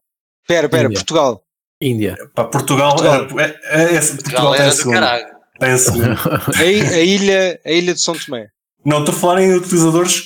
Pera, 0.47 0.69
pera, 0.69 0.85
Índia. 0.85 0.99
Portugal. 0.99 1.43
Índia. 1.81 2.17
Pá, 2.35 2.45
Portugal, 2.45 2.91
Portugal. 2.97 3.27
É, 3.41 3.45
é, 3.65 3.95
é, 3.97 4.01
Portugal 4.01 4.45
Galera 4.45 4.71
do 4.71 4.77
segunda. 4.77 5.01
caralho. 5.01 5.27
Tem 5.59 5.71
a. 5.71 5.77
A, 6.61 7.01
ilha, 7.01 7.61
a 7.65 7.71
ilha 7.73 7.95
de 7.95 8.01
São 8.01 8.15
Tomé. 8.15 8.49
Não, 8.85 9.01
estou 9.01 9.15
a 9.15 9.19
falar 9.19 9.43
em 9.43 9.55
utilizadores, 9.55 10.23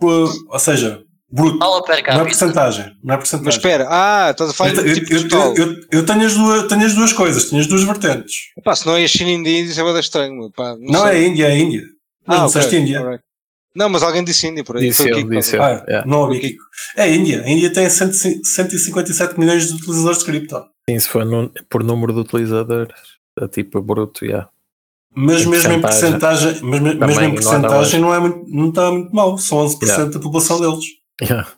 ou 0.00 0.58
seja, 0.58 1.02
bruto. 1.30 1.58
Fala 1.58 1.82
per 1.84 2.04
Não 2.08 2.20
é 2.20 2.24
porcentagem. 2.24 2.84
Não 3.02 3.14
é 3.14 3.16
Mas 3.16 3.28
porcentagem. 3.30 3.56
espera, 3.58 3.86
ah, 3.88 4.30
estás 4.32 4.50
a 4.50 4.52
falar 4.52 4.70
Eu, 4.74 4.82
de 4.82 4.88
eu, 4.90 4.94
tipo 4.94 5.12
eu, 5.14 5.28
total. 5.28 5.54
eu, 5.56 5.72
eu- 5.72 5.80
eu 5.92 6.04
tenho, 6.06 6.26
as 6.26 6.34
duas, 6.34 6.66
tenho 6.68 6.84
as 6.84 6.94
duas 6.94 7.12
coisas, 7.12 7.44
tenho 7.48 7.62
as 7.62 7.66
duas 7.68 7.84
vertentes. 7.84 8.36
Pá, 8.62 8.74
se 8.76 8.84
não 8.84 8.96
é 8.96 9.04
a 9.04 9.08
China 9.08 9.30
e 9.30 9.34
a 9.34 9.38
Índia, 9.38 9.60
isso 9.62 9.80
é 9.80 9.84
bada 9.84 10.00
estranho. 10.00 10.50
Pá, 10.50 10.76
não 10.78 10.92
Não, 10.92 11.06
é 11.06 11.12
a 11.12 11.18
Índia, 11.22 11.46
é 11.46 11.52
a 11.52 11.56
Índia. 11.56 11.82
Não, 12.26 12.42
Ah, 12.42 12.46
disseste 12.46 12.76
Índia. 12.76 13.00
alright. 13.00 13.24
Não, 13.74 13.88
mas 13.88 14.02
alguém 14.02 14.22
disse 14.22 14.46
Índia 14.46 14.62
por 14.64 14.76
aí. 14.76 14.88
Disse 14.88 15.04
que 15.10 15.24
disse. 15.24 15.56
Ah, 15.56 15.82
Yeah. 15.88 16.06
não 16.06 16.20
ouvi 16.22 16.40
Kiko. 16.40 16.62
É 16.96 17.04
a 17.04 17.08
Índia. 17.08 17.42
A 17.42 17.48
Índia 17.50 17.72
tem 17.72 17.88
100 17.88 18.12
157 18.44 19.38
milhões 19.40 19.66
de 19.68 19.74
utilizadores 19.74 20.18
de 20.18 20.24
cripto. 20.26 20.62
Sim, 20.88 20.98
se 20.98 21.08
for 21.08 21.24
por 21.70 21.82
número 21.82 22.12
de 22.12 22.20
utilizadores, 22.20 22.94
é 23.40 23.48
tipo 23.48 23.80
bruto, 23.80 24.26
já. 24.26 24.48
Mas 25.14 25.42
Em 25.42 25.48
mesmo 25.48 25.72
em 25.72 25.80
percentagem. 25.80 26.52
porcentagem, 26.54 26.62
mas 26.62 26.80
mesmo 26.80 27.22
em 27.24 27.34
porcentagem 27.34 28.00
não, 28.00 28.14
é 28.14 28.18
muito, 28.20 28.44
não 28.48 28.68
está 28.70 28.90
muito 28.90 29.14
mal. 29.14 29.36
São 29.38 29.58
11% 29.58 29.82
Yeah. 29.88 30.12
da 30.12 30.20
população 30.20 30.60
deles. 30.60 30.84
Yeah. 31.20 31.48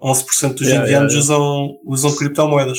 11% 0.00 0.54
dos 0.58 0.68
Yeah, 0.68 0.84
indianos 0.86 1.12
yeah, 1.14 1.18
Usam, 1.34 1.78
usam 1.84 2.16
criptomoedas. 2.16 2.78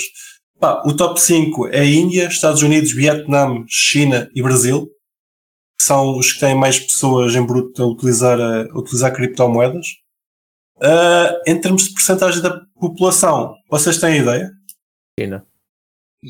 Pá, 0.60 0.82
o 0.86 0.94
top 0.96 1.20
5 1.22 1.68
é 1.68 1.86
Índia, 1.86 2.28
Estados 2.28 2.62
Unidos, 2.62 2.92
Vietnã, 2.92 3.64
China 3.68 4.30
e 4.36 4.42
Brasil. 4.42 4.90
Que 5.80 5.86
São 5.86 6.18
os 6.18 6.34
que 6.34 6.40
têm 6.42 6.56
mais 6.56 6.78
pessoas 6.80 7.34
em 7.36 7.46
bruto 7.46 7.82
a 7.82 7.88
utilizar, 7.88 8.40
a, 8.40 8.64
a 8.64 8.78
utilizar 8.78 9.14
criptomoedas. 9.14 9.86
Ah, 10.82 11.36
em 11.48 11.60
termos 11.60 11.84
de 11.84 11.94
porcentagem 11.94 12.42
da 12.42 12.62
população, 12.80 13.56
vocês 13.70 13.98
têm 13.98 14.20
ideia? 14.20 14.52
China. 15.20 15.46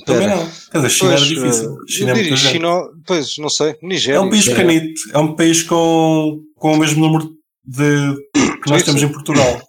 Também 0.05 0.27
Espera. 0.27 0.35
não. 0.35 0.51
Quer 0.71 0.77
dizer, 0.77 0.89
China 0.89 1.09
Pois, 1.09 1.21
era 1.21 1.29
difícil. 1.29 1.71
eh, 1.71 1.91
China 1.91 2.09
eu 2.09 2.11
é 2.11 2.13
diria 2.15 2.29
muita 2.29 2.35
gente. 2.43 2.51
China, 2.51 2.81
pois, 3.07 3.37
não 3.39 3.49
sei. 3.49 3.75
Nigéria. 3.81 4.17
É 4.17 4.21
um 4.21 4.29
país 4.29 4.47
pequenito, 4.47 5.01
é 5.13 5.17
um 5.17 5.35
país 5.35 5.63
com, 5.63 6.43
com 6.55 6.73
o 6.73 6.77
mesmo 6.77 7.01
número 7.05 7.31
de 7.65 8.15
que 8.63 8.69
nós 8.69 8.83
temos 8.83 9.01
em 9.01 9.11
Portugal. 9.11 9.59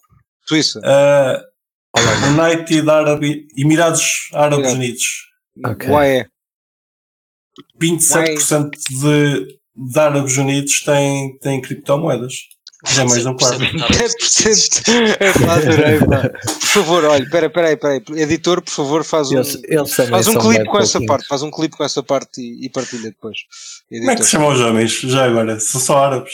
Suíça. 0.47 0.81
Uh, 0.81 1.51
United 2.29 2.91
Arab, 2.91 3.23
Emirados 3.57 4.29
Árabes 4.35 4.69
é. 4.69 4.73
Unidos. 4.73 5.05
Ok. 5.65 5.89
Ué, 5.89 6.27
27% 7.81 8.71
de, 8.91 9.60
de 9.89 9.99
Árabes 9.99 10.37
Unidos 10.37 10.81
têm, 10.85 11.39
têm 11.39 11.61
criptomoedas. 11.61 12.35
Já 12.87 13.03
é 13.03 13.05
mais 13.05 13.27
um 13.27 13.35
quarto. 13.37 13.59
10%. 13.59 14.81
É 15.21 15.33
pá, 15.33 15.55
adorei, 15.57 15.99
pá. 15.99 16.31
Por 16.31 16.67
favor, 16.67 17.05
olha, 17.05 17.23
espera, 17.23 17.47
espera 17.47 17.69
aí, 17.69 17.75
espera 17.75 17.93
aí. 17.95 18.23
Editor, 18.23 18.63
por 18.63 18.71
favor, 18.71 19.05
faz 19.05 19.31
um, 19.31 19.37
Eles, 19.37 19.59
eles 19.65 19.95
faz 19.95 20.29
um 20.29 20.39
clipe 20.39 20.65
com 20.65 20.79
essa 20.79 20.93
pouquinhos. 20.93 21.07
parte. 21.07 21.29
Faz 21.29 21.43
um 21.43 21.51
clipe 21.51 21.77
com 21.77 21.85
essa 21.85 22.03
parte 22.03 22.41
e, 22.41 22.65
e 22.67 22.71
partilha 22.71 23.11
depois. 23.11 23.37
Como 23.89 24.03
é 24.03 24.05
que 24.05 24.23
Editor. 24.23 24.25
se 24.25 24.31
chamam 24.31 24.49
os 24.53 24.61
homens? 24.61 24.93
Já 25.01 25.25
agora, 25.27 25.61
são 25.61 25.81
só 25.81 26.05
árabes. 26.05 26.33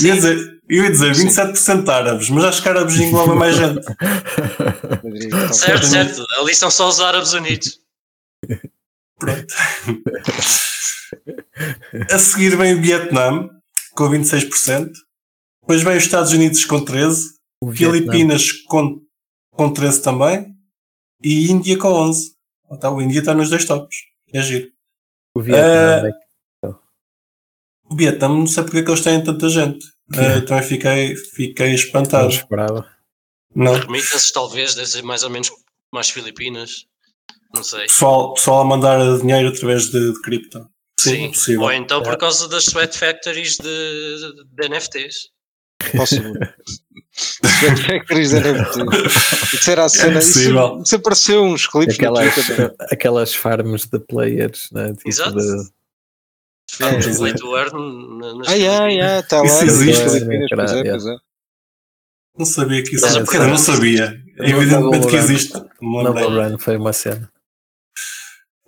Eu 0.00 0.06
ia 0.06 0.14
dizer, 0.14 0.60
eu 0.68 0.84
ia 0.84 0.90
dizer 0.90 1.12
27% 1.12 1.88
árabes, 1.88 2.30
mas 2.30 2.44
acho 2.44 2.62
que 2.62 2.68
árabes 2.68 2.96
engloba 2.98 3.34
mais 3.34 3.56
gente. 3.56 3.84
Tá. 3.84 5.52
Certo, 5.52 5.86
certo. 5.86 6.24
Ali 6.40 6.54
são 6.54 6.70
só 6.70 6.88
os 6.88 7.00
Árabes 7.00 7.32
Unidos. 7.32 7.80
Pronto. 9.18 9.54
A 12.10 12.18
seguir 12.18 12.56
vem 12.56 12.74
o 12.74 12.80
Vietnã, 12.82 13.48
com 13.92 14.04
26%. 14.10 14.90
Depois 15.62 15.82
vem 15.82 15.96
os 15.96 16.04
Estados 16.04 16.32
Unidos 16.32 16.64
com 16.64 16.84
13%. 16.84 17.14
O 17.60 17.70
Vietnã. 17.70 17.92
Filipinas 18.12 18.52
com, 18.68 19.00
com 19.50 19.72
13 19.72 20.02
também. 20.02 20.54
E 21.22 21.50
Índia 21.50 21.78
com 21.78 21.88
11. 21.88 22.36
Então, 22.70 22.96
o 22.96 23.02
Índia 23.02 23.20
está 23.20 23.32
nos 23.34 23.48
dois 23.48 23.64
tops. 23.64 23.96
É 24.32 24.42
giro. 24.42 24.70
O 25.34 25.40
Vietnã. 25.40 26.08
É- 26.08 26.12
O 27.88 27.94
Vietnã, 27.96 28.28
não 28.28 28.46
sei 28.46 28.64
porque 28.64 28.78
é 28.78 28.82
que 28.82 28.90
eles 28.90 29.00
têm 29.00 29.22
tanta 29.22 29.48
gente. 29.48 29.86
Eh, 30.12 30.40
também 30.42 30.62
fiquei, 30.64 31.16
fiquei 31.16 31.68
não 31.68 31.74
espantado. 31.74 32.28
esperava. 32.28 32.86
Não. 33.54 33.72
Permitem-se, 33.78 34.32
talvez, 34.32 34.74
deve 34.74 34.88
ser 34.88 35.02
mais 35.02 35.22
ou 35.22 35.30
menos 35.30 35.50
as 35.94 36.10
Filipinas. 36.10 36.86
Não 37.54 37.62
sei. 37.64 37.82
Pessoal, 37.82 38.34
pessoal 38.34 38.60
a 38.60 38.64
mandar 38.64 39.18
dinheiro 39.20 39.48
através 39.48 39.88
de, 39.88 40.12
de 40.12 40.20
cripto. 40.22 40.68
Sim, 40.98 41.26
é 41.26 41.28
possível. 41.28 41.62
Ou 41.62 41.72
então 41.72 42.02
por 42.02 42.14
É. 42.14 42.16
causa 42.16 42.48
das 42.48 42.64
sweat 42.64 42.96
factories 42.98 43.56
de, 43.58 44.18
de 44.54 44.68
NFTs. 44.68 45.28
Possível. 45.94 46.32
Sweat 47.18 47.82
Factories 47.82 48.30
da 48.32 48.40
NFT. 48.40 49.56
Isso 49.56 49.70
era 49.70 49.84
a 49.84 49.88
cena. 49.88 50.18
Isso, 50.18 50.32
possível. 50.34 50.82
isso 50.84 50.96
apareceu 50.96 51.42
uns 51.44 51.66
clipes 51.66 51.96
Aquelas, 51.96 52.34
Twitter. 52.34 52.74
aquelas 52.90 53.34
farms 53.34 53.86
de 53.86 53.98
players, 54.00 54.68
né? 54.72 54.92
Tipo 54.94 55.08
Exato. 55.08 55.36
de, 55.36 55.70
Faz 56.72 57.06
É. 57.06 57.16
play 57.18 57.34
to 57.34 57.56
earn 57.56 58.18
na- 58.18 58.34
nas 58.34 58.48
Ah, 58.48 58.52
yeah, 58.54 58.86
yeah, 58.88 59.20
está 59.20 59.38
lá. 59.40 59.46
Isso 59.46 59.64
existe. 59.64 60.02
Pois 60.54 60.72
é, 60.72 60.82
pois 60.90 61.06
é. 61.06 61.16
Não 62.38 62.44
sabia 62.44 62.82
que 62.82 62.96
isso 62.96 63.06
era. 63.06 63.18
Eu 63.44 63.48
não 63.48 63.56
sabia. 63.58 64.22
Não 64.36 64.46
Evidentemente 64.46 65.06
que 65.06 65.16
existe. 65.16 65.52
Não. 65.80 66.02
Run 66.12 66.58
foi 66.58 66.76
uma 66.76 66.92
cena. 66.92 67.30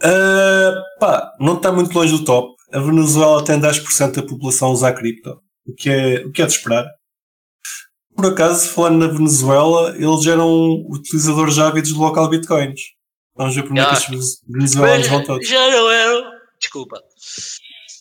Uh, 0.02 0.74
pá, 1.00 1.32
não 1.40 1.56
está 1.56 1.72
muito 1.72 1.92
longe 1.96 2.12
do 2.16 2.24
top. 2.24 2.54
A 2.72 2.78
Venezuela 2.80 3.44
tem 3.44 3.60
10% 3.60 4.12
da 4.14 4.22
população 4.22 4.68
a 4.68 4.72
usar 4.72 4.92
cripto, 4.92 5.40
o 5.66 5.74
que, 5.74 5.88
é, 5.90 6.24
o 6.26 6.30
que 6.32 6.42
é 6.42 6.46
de 6.46 6.52
esperar. 6.52 6.86
Por 8.14 8.26
acaso, 8.26 8.68
falando 8.70 9.06
na 9.06 9.12
Venezuela, 9.12 9.94
eles 9.96 10.26
eram 10.26 10.74
utilizadores 10.90 11.58
ávidos 11.58 11.92
do 11.92 12.00
local 12.00 12.28
bitcoins. 12.28 12.80
Vamos 13.36 13.54
ver 13.54 13.62
como 13.66 13.78
é 13.78 13.84
que 13.84 13.90
Ah. 13.90 13.92
estes 13.94 14.42
venezuelanos 14.48 15.06
vão 15.06 15.24
todos. 15.24 15.48
já 15.48 15.70
não 15.70 15.90
eram. 15.90 16.30
Desculpa. 16.60 17.00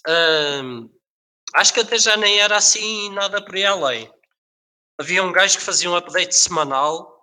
Ahm, 0.08 0.90
acho 1.56 1.74
que 1.74 1.80
até 1.82 1.98
já 2.00 2.18
nem 2.18 2.40
era 2.40 2.58
assim 2.58 3.12
nada 3.14 3.44
por 3.44 3.56
aí 3.56 3.66
além. 3.66 4.10
Havia 5.00 5.24
um 5.24 5.32
gajo 5.32 5.58
que 5.58 5.64
fazia 5.64 5.90
um 5.90 5.96
update 5.96 6.36
semanal. 6.36 7.17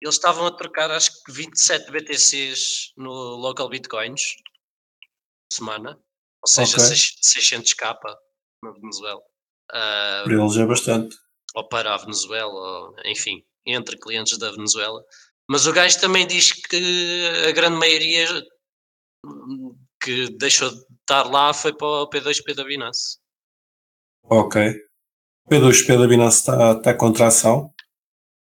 Eles 0.00 0.14
estavam 0.14 0.46
a 0.46 0.56
trocar 0.56 0.90
acho 0.90 1.10
que 1.24 1.32
27 1.32 1.90
BTCs 1.90 2.92
no 2.96 3.10
local 3.36 3.68
bitcoins 3.68 4.22
por 5.50 5.56
semana. 5.56 5.98
Ou 6.42 6.48
seja, 6.48 6.76
Ok. 6.76 6.86
600k 6.86 7.98
na 8.62 8.70
Venezuela. 8.72 9.20
Ah, 9.72 10.22
Para 10.24 10.34
eles 10.34 10.56
é 10.56 10.64
bastante. 10.66 11.16
ou 11.54 11.68
para 11.68 11.94
a 11.94 11.98
Venezuela, 11.98 12.52
ou, 12.52 12.94
enfim, 13.04 13.44
entre 13.66 13.98
clientes 13.98 14.38
da 14.38 14.50
Venezuela. 14.52 15.02
Mas 15.50 15.66
o 15.66 15.72
gajo 15.72 16.00
também 16.00 16.26
diz 16.26 16.52
que 16.52 17.26
a 17.48 17.52
grande 17.52 17.76
maioria 17.78 18.26
que 20.00 20.28
deixou 20.36 20.70
de 20.70 20.76
estar 21.00 21.24
lá 21.24 21.52
foi 21.52 21.74
para 21.76 21.86
o 21.86 22.08
P2P 22.08 22.54
da 22.54 22.64
Binance. 22.64 23.18
Ok. 24.24 24.60
P2P 25.50 25.98
da 25.98 26.06
Binance 26.06 26.38
está, 26.40 26.72
está 26.72 26.94
com 26.96 27.12
tração. 27.12 27.74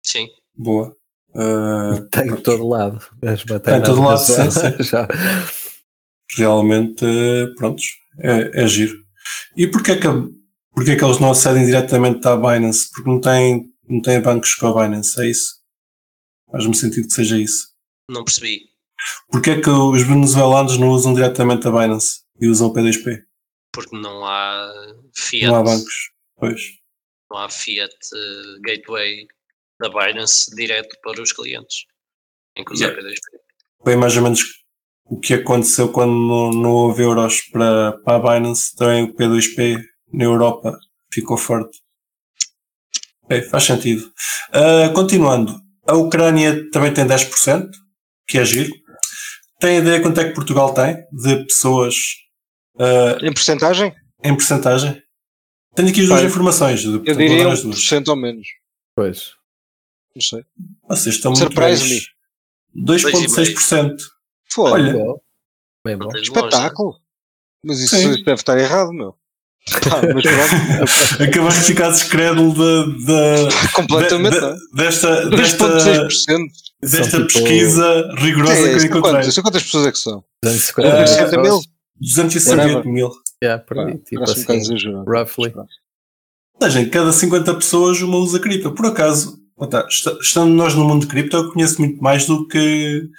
Sim. 0.06 0.28
Boa. 0.56 0.97
Uh, 1.38 2.02
Tem 2.10 2.30
em 2.30 2.36
todo 2.38 2.68
lado. 2.68 2.98
As 3.24 3.44
Tem 3.44 3.76
em 3.76 3.84
todo 3.84 4.02
lado, 4.02 4.18
sim, 4.18 4.50
sim. 4.50 4.84
Já. 4.84 5.08
realmente, 6.36 7.06
prontos, 7.56 7.86
é, 8.20 8.64
é 8.64 8.68
giro. 8.68 8.98
E 9.56 9.68
porquê 9.68 9.98
que, 9.98 10.08
porquê 10.74 10.96
que 10.96 11.04
eles 11.04 11.20
não 11.20 11.32
acedem 11.32 11.66
diretamente 11.66 12.28
à 12.28 12.36
Binance? 12.36 12.90
Porque 12.92 13.10
não 13.10 13.22
têm, 13.22 13.66
não 13.88 14.02
têm 14.02 14.20
bancos 14.20 14.56
com 14.56 14.68
a 14.68 14.88
Binance, 14.88 15.22
é 15.22 15.30
isso? 15.30 15.58
Faz-me 16.52 16.76
sentido 16.76 17.08
que 17.08 17.14
seja 17.14 17.38
isso. 17.38 17.68
Não 18.10 18.24
percebi. 18.24 18.62
Porquê 19.30 19.52
é 19.52 19.62
que 19.62 19.70
os 19.70 20.02
venezuelanos 20.02 20.78
não 20.78 20.90
usam 20.90 21.14
diretamente 21.14 21.68
a 21.68 21.72
Binance 21.72 22.22
e 22.42 22.48
usam 22.48 22.68
o 22.68 22.74
P2P? 22.74 23.22
Porque 23.72 23.96
não 23.96 24.26
há 24.26 24.74
Fiat. 25.16 25.48
Não 25.48 25.56
há 25.56 25.64
bancos. 25.64 26.12
Pois. 26.36 26.62
não 27.30 27.38
há 27.38 27.50
Fiat 27.50 27.94
uh, 27.94 28.62
Gateway 28.62 29.28
da 29.80 29.90
Binance 29.90 30.54
direto 30.56 30.96
para 31.02 31.22
os 31.22 31.32
clientes. 31.32 31.86
Em 32.58 32.64
que 32.66 32.74
usar 32.74 32.88
Yeah. 32.88 33.02
P2P. 33.10 33.38
Foi 33.84 33.96
mais 33.96 34.18
ou 34.18 34.24
menos 34.24 34.42
o 35.06 35.20
que 35.20 35.36
aconteceu 35.36 35.92
quando 35.92 36.12
não, 36.12 36.50
não 36.52 36.72
houve 36.72 37.04
euros 37.04 37.42
para, 37.52 37.94
para 38.04 38.16
a 38.16 38.20
Binance. 38.40 38.76
Também 38.76 39.04
o 39.04 39.14
P2P 39.16 39.80
na 40.14 40.24
Europa 40.24 40.78
ficou 41.14 41.38
forte. 41.38 41.78
Ok, 43.24 43.42
faz 43.44 43.64
sentido. 43.64 44.12
Ah, 44.52 44.90
continuando. 44.94 45.56
A 45.88 45.94
Ucrânia 45.96 46.70
também 46.72 46.94
tem 46.94 47.06
10%, 47.06 47.70
que 48.28 48.38
é 48.38 48.46
giro. 48.46 48.72
Tem 49.60 49.78
ideia 49.78 50.02
quanto 50.02 50.20
é 50.20 50.26
que 50.28 50.34
Portugal 50.36 50.74
tem 50.74 50.96
de 51.12 51.46
pessoas 51.46 51.96
ah, 52.80 53.18
Em 53.22 53.34
porcentagem? 53.34 53.94
em 54.24 54.34
porcentagem? 54.34 55.02
Tenho 55.76 55.90
aqui 55.90 56.02
as 56.02 56.08
duas 56.08 56.20
Pai, 56.22 56.28
informações. 56.30 56.82
de- 56.82 56.88
Eu 56.88 57.00
diria 57.16 57.28
vou 57.30 57.38
dar 57.38 57.48
um 57.50 57.52
as 57.52 57.62
duas. 57.62 57.76
por 57.76 57.82
cento 57.82 58.08
ou 58.10 58.16
menos. 58.16 58.48
Pois. 58.96 59.34
Não 60.18 60.22
sei. 60.22 60.43
Vocês 60.89 61.15
estão 61.15 61.32
muito 61.32 61.43
Surprise 61.43 61.88
bem. 62.76 62.86
2,6%. 62.86 63.95
Foda. 64.51 64.72
Olha. 64.74 64.93
Bem 65.86 65.95
bom. 65.95 66.09
Espetáculo. 66.15 66.95
Mas 67.63 67.80
isso, 67.80 67.95
Sim. 67.95 68.09
isso 68.13 68.24
deve 68.26 68.34
estar 68.39 68.57
errado, 68.57 68.91
meu. 68.91 69.15
Pá, 69.84 70.01
mas 70.13 70.24
pronto, 70.24 71.24
acabaste 71.24 71.59
de 71.59 71.65
ficar 71.68 71.89
descrédulo 71.89 72.53
de, 72.53 73.05
de, 73.05 73.72
completamente. 73.74 74.34
de- 74.34 74.39
não 74.41 74.49
é? 74.49 74.55
desta, 74.76 75.30
desta, 75.30 75.68
3,6%. 75.78 76.38
desta 76.82 77.18
tipo 77.28 77.28
pesquisa 77.28 78.13
rigorosa 78.18 78.53
É, 78.53 78.63
que 78.63 78.70
eu 78.70 78.86
encontrei. 78.86 79.13
quantas, 79.13 79.38
quantas 79.39 79.63
pessoas 79.63 79.88
é 79.88 79.91
que 79.91 79.97
são? 79.97 80.24
250 80.41 80.88
Eh, 80.97 81.07
60 81.07 81.41
mil? 81.41 81.59
270 81.99 82.84
mil. 82.89 83.11
Yeah, 83.43 83.61
por 83.63 83.78
aí, 83.80 83.97
Pá, 83.97 84.03
tipo 84.05 84.22
um 84.22 84.24
assim, 84.24 85.03
roughly. 85.05 85.53
Ou 85.55 85.68
seja, 86.63 86.80
em 86.82 86.89
cada 86.89 87.11
50 87.11 87.53
pessoas 87.55 88.01
uma 88.01 88.18
usa 88.18 88.39
cripto. 88.39 88.72
Por 88.72 88.86
acaso, 88.86 89.38
tá, 89.66 89.86
esta- 89.88 90.18
estando 90.22 90.53
nós 90.53 90.76
no 90.76 90.86
mundo 90.86 91.01
de 91.01 91.08
cripto, 91.08 91.36
eu 91.38 91.51
conheço 91.51 91.80
muito 91.82 92.01
mais 92.03 92.26
do 92.28 92.47
que, 92.47 93.10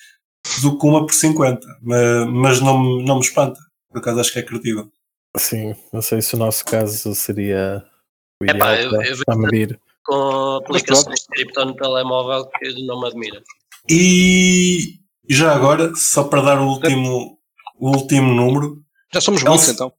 do 0.62 0.78
que 0.78 0.86
uma 0.86 1.04
por 1.04 1.12
50. 1.12 1.66
Mas, 1.82 2.26
mas 2.28 2.60
não, 2.60 2.78
me- 2.78 3.04
não 3.04 3.16
me 3.16 3.22
espanta. 3.22 3.58
Por 3.90 3.98
acaso 3.98 4.20
acho 4.20 4.32
que 4.32 4.38
é 4.38 4.42
credível. 4.42 4.88
Sim, 5.36 5.74
não 5.92 6.00
sei 6.02 6.20
se 6.22 6.34
o 6.34 6.38
nosso 6.38 6.64
caso 6.64 7.14
seria 7.14 7.82
o 8.40 8.44
ideal 8.44 8.56
Epá, 8.74 8.80
eu- 8.82 9.02
eu- 9.02 9.24
para 9.26 9.36
medir. 9.36 9.80
Com 10.04 10.56
aplicações 10.56 11.20
de 11.20 11.26
cripto 11.26 11.64
no 11.64 11.74
telemóvel 11.74 12.46
que 12.58 12.86
não 12.86 13.00
me 13.00 13.06
admira. 13.08 13.42
E 13.90 14.94
já 15.28 15.54
agora, 15.54 15.92
só 15.94 16.24
para 16.24 16.42
dar 16.42 16.60
o 16.60 16.66
último, 16.68 17.38
o 17.78 17.90
último 17.90 18.32
número, 18.32 18.82
Já 19.12 19.20
somos 19.22 19.42
É 19.42 19.48
muitos 19.48 19.68
então. 19.68 19.90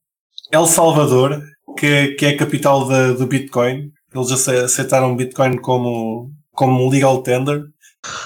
El 0.51 0.65
Salvador, 0.67 1.43
que, 1.77 2.09
que 2.13 2.25
é 2.25 2.29
a 2.29 2.37
capital 2.37 2.87
da- 2.87 3.13
do 3.13 3.25
Bitcoin, 3.27 3.91
eles 4.14 4.32
ace- 4.32 4.64
aceitaram 4.66 5.16
Bitcoin 5.16 5.57
como, 5.57 6.32
como 6.51 6.89
legal 6.89 7.22
tender. 7.22 7.64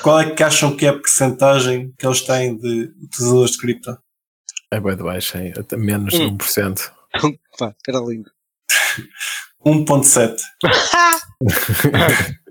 Qual 0.04 0.20
é 0.20 0.30
que 0.32 0.44
acham 0.44 0.76
que 0.76 0.86
é 0.86 0.90
a 0.90 0.94
percentagem 1.00 1.94
que 1.98 2.06
eles 2.06 2.22
têm 2.22 2.56
de 2.58 2.92
utilizadores 3.04 3.52
de 3.54 3.58
cripto? 3.58 3.98
É 4.72 4.80
bem 4.80 4.96
de 4.96 5.04
baixo, 5.04 5.38
hein? 5.38 5.54
Até 5.58 5.76
menos 5.78 6.14
de 6.14 6.22
Hum. 6.24 6.38
1%. 6.38 6.92
Pá, 7.58 7.74
era 7.88 8.00
lindo. 8.00 8.30
1.7. 9.66 10.36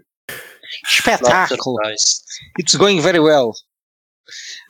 Espetáculo. 0.89 1.76
It's 2.59 2.74
going 2.76 3.01
very 3.01 3.18
well. 3.20 3.53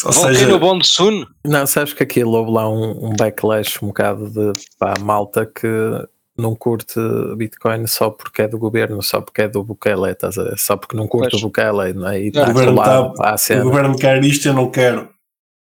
Ou 0.05 0.13
Volcano 0.13 0.35
seja, 0.35 0.59
Bond 0.59 0.87
soon. 0.87 1.27
Não, 1.45 1.67
sabes 1.67 1.93
que 1.93 2.03
aquilo 2.03 2.33
houve 2.33 2.51
lá 2.51 2.69
um, 2.69 3.07
um 3.11 3.17
backlash 3.17 3.79
um 3.83 3.89
bocado 3.89 4.29
de 4.31 4.53
pá, 4.79 4.95
malta 5.01 5.47
que 5.47 5.69
não 6.43 6.55
curte 6.55 6.99
Bitcoin 7.37 7.87
só 7.87 8.11
porque 8.11 8.43
é 8.43 8.49
do 8.49 8.59
governo, 8.59 9.03
só 9.03 9.21
porque 9.21 9.43
é 9.43 9.49
do 9.49 9.63
Bukele, 9.65 10.11
estás 10.11 10.37
a 10.37 10.45
ver? 10.45 10.59
Só 10.59 10.77
porque 10.77 10.97
não 10.97 11.07
curte 11.09 11.31
Pois. 11.31 11.43
o 11.43 11.47
Bukele, 11.47 11.95
não 11.95 12.09
é? 12.09 12.21
E 12.21 12.25
o 12.25 12.29
está 12.29 12.45
governo 12.47 12.75
colado 12.75 13.13
está- 13.13 13.31
à 13.31 13.35
o 13.35 13.39
cena. 13.39 13.63
governo 13.65 13.97
quer 13.97 14.23
isto, 14.25 14.47
eu 14.49 14.53
não 14.55 14.71
quero. 14.71 15.09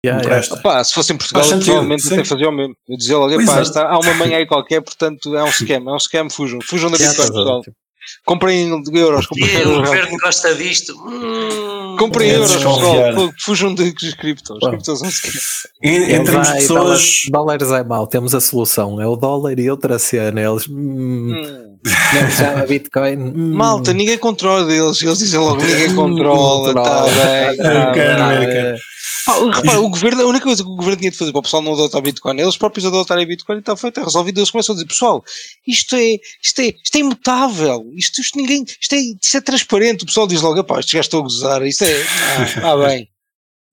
Yeah, 0.05 0.22
não 0.22 0.30
yeah. 0.36 0.61
Pá, 0.61 0.84
se 0.84 0.93
fosse 0.93 1.14
em 1.14 1.18
Portugal, 1.18 1.43
Faz 1.43 1.51
eu 1.51 1.57
sentido, 1.59 1.74
provavelmente 1.76 2.14
até 2.14 2.26
fazia 2.26 2.49
o 2.49 2.51
mesmo. 2.51 2.76
Eu 2.89 2.97
dizia 2.97 3.18
logo, 3.18 3.45
pá, 3.45 3.59
é. 3.59 3.61
está, 3.61 3.88
há 3.89 3.99
uma 3.99 4.14
manhã 4.16 4.38
aí 4.38 4.45
qualquer, 4.45 4.82
portanto 4.82 5.34
é 5.36 5.43
um 5.43 5.51
scam, 5.51 5.76
é 5.89 5.93
um 5.93 5.99
scam, 5.99 6.30
fujam. 6.30 6.59
Fujam 6.61 6.91
da 6.91 6.97
Bitcoin. 6.97 7.61
Tipo, 7.61 7.78
Comprem 8.26 8.70
euros, 8.93 9.28
comprem 9.28 9.49
E 9.49 9.58
o 9.58 9.60
euros. 9.60 9.88
governo 9.89 10.18
gosta 10.18 10.56
disto. 10.56 10.93
Hum, 11.06 11.95
Comprem 11.97 12.32
É 12.32 12.36
euros, 12.36 12.54
pessoal. 12.54 13.34
Fujam 13.39 13.76
de 13.76 13.91
criptos. 13.93 14.58
Bom. 14.60 14.78
Termos 14.78 16.32
de 16.32 16.38
ai, 16.38 16.60
pessoas, 16.62 16.68
dólares, 16.68 17.22
dólares 17.30 17.72
é 17.72 17.84
mau, 17.84 18.08
temos 18.08 18.34
a 18.34 18.41
solução, 18.41 18.99
é 19.01 19.08
o 19.08 19.16
dólar 19.16 19.60
e 19.60 19.70
outra 19.70 19.99
cena. 19.99 20.41
Eles 20.41 20.68
hum, 20.68 21.34
Hum. 21.34 21.78
não 21.84 22.32
se 22.32 22.38
chama 22.38 22.66
Bitcoin. 22.66 23.18
hum, 23.18 23.54
Malta, 23.56 23.93
ninguém 23.93 24.18
controla 24.18 24.66
deles. 24.66 25.01
Eles 25.01 25.18
dizem 25.20 25.39
logo, 25.39 25.62
ninguém 25.62 25.93
controla, 25.95 26.74
tá 26.74 27.04
bem. 27.04 27.58
Tá 27.58 27.91
bem. 28.39 28.76
Repara, 29.26 29.80
o 29.80 29.89
governo, 29.89 30.21
a 30.21 30.26
única 30.26 30.43
coisa 30.45 30.63
que 30.63 30.69
o 30.69 30.76
governo 30.76 30.97
tinha 30.99 31.11
de 31.11 31.17
fazer 31.17 31.32
para 31.32 31.39
o 31.39 31.43
pessoal 31.43 31.61
não 31.61 31.74
adotar 31.74 32.01
Bitcoin, 32.01 32.39
eles 32.39 32.57
próprios 32.57 32.86
adotarem 32.86 33.26
Bitcoin 33.26 33.57
e 33.57 33.59
está 33.59 33.76
feito, 33.78 33.99
é 33.99 34.03
resolvido. 34.03 34.39
Eles 34.39 34.51
começam 34.51 34.74
a 34.74 34.76
dizer, 34.76 34.88
pessoal, 34.88 35.24
isto 35.67 35.95
é, 35.95 36.17
isto 36.43 36.59
é, 36.61 36.65
isto 36.84 36.95
é 36.95 36.99
imutável, 36.99 37.89
isto, 37.93 38.19
isto 38.21 38.38
ninguém, 38.38 38.63
isto 38.63 38.93
é, 38.93 38.97
isto 38.97 39.38
é 39.38 39.41
transparente. 39.41 40.03
O 40.03 40.05
pessoal 40.05 40.28
diz 40.28 40.41
logo, 40.41 40.63
pá, 40.63 40.80
estes 40.80 40.93
gajos 40.93 41.05
estão 41.07 41.19
a 41.19 41.24
gozar, 41.24 41.65
isto 41.65 41.84
é, 41.84 42.03
ah, 42.63 42.71
ah 42.74 42.78
bem, 42.88 43.07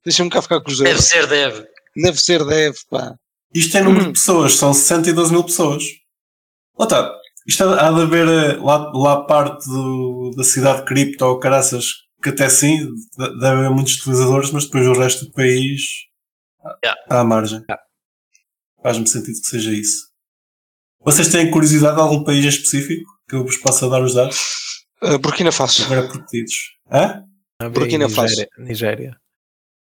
deixa-me 0.05 0.30
cá 0.30 0.40
ficar 0.42 0.61
com 0.61 0.70
os 0.70 0.78
Deve 0.78 0.90
euros. 0.90 1.05
ser, 1.05 1.26
deve. 1.26 1.64
Deve 1.96 2.20
ser, 2.20 2.44
deve, 2.44 2.78
pá. 2.88 3.14
isto 3.55 3.76
é 3.76 3.82
número 3.82 4.05
Hum. 4.05 4.07
de 4.09 4.12
pessoas, 4.20 4.55
são 4.55 4.72
62 4.72 5.30
mil 5.32 5.42
pessoas. 5.42 5.82
Lá 6.78 6.84
está. 6.86 7.12
Isto 7.48 7.64
há 7.64 7.88
há 7.88 7.90
de 7.92 8.03
haver 8.03 8.28
eh, 8.28 8.57
lá, 8.62 8.90
lá 8.94 9.22
parte 9.24 9.66
do- 9.68 10.30
da 10.36 10.44
cidade 10.44 10.84
cripto 10.84 11.24
ou 11.24 11.38
caraças 11.40 11.84
que 12.23 12.29
até 12.31 12.49
sim, 12.49 12.77
de- 12.87 13.39
deve 13.41 13.47
haver 13.47 13.71
muitos 13.71 13.97
utilizadores, 14.01 14.51
mas 14.51 14.64
depois 14.64 14.87
o 14.87 14.93
resto 14.93 15.25
do 15.27 15.33
país 15.33 15.83
Yeah. 16.85 17.01
está 17.03 17.21
à 17.21 17.25
margem. 17.25 17.61
Faz-me 18.83 19.07
sentido 19.07 19.41
que 19.41 19.47
seja 19.49 19.73
isso. 19.73 20.09
Vocês 21.03 21.29
têm 21.29 21.51
curiosidade 21.51 21.97
de 21.97 22.03
algum 22.03 22.23
país 22.25 22.45
em 22.45 22.49
específico 22.49 23.11
que 23.29 23.35
eu 23.37 23.45
vos 23.45 23.57
possa 23.57 23.89
dar 23.89 24.03
os 24.03 24.14
dados? 24.14 24.39
Ah, 25.03 25.16
Burkina 25.18 25.51
Faso. 25.51 25.85
Agora. 25.85 26.07
Hã? 26.93 27.25
Burkina 27.71 28.07
Nigéria, 28.07 28.49
Nigéria. 28.59 29.16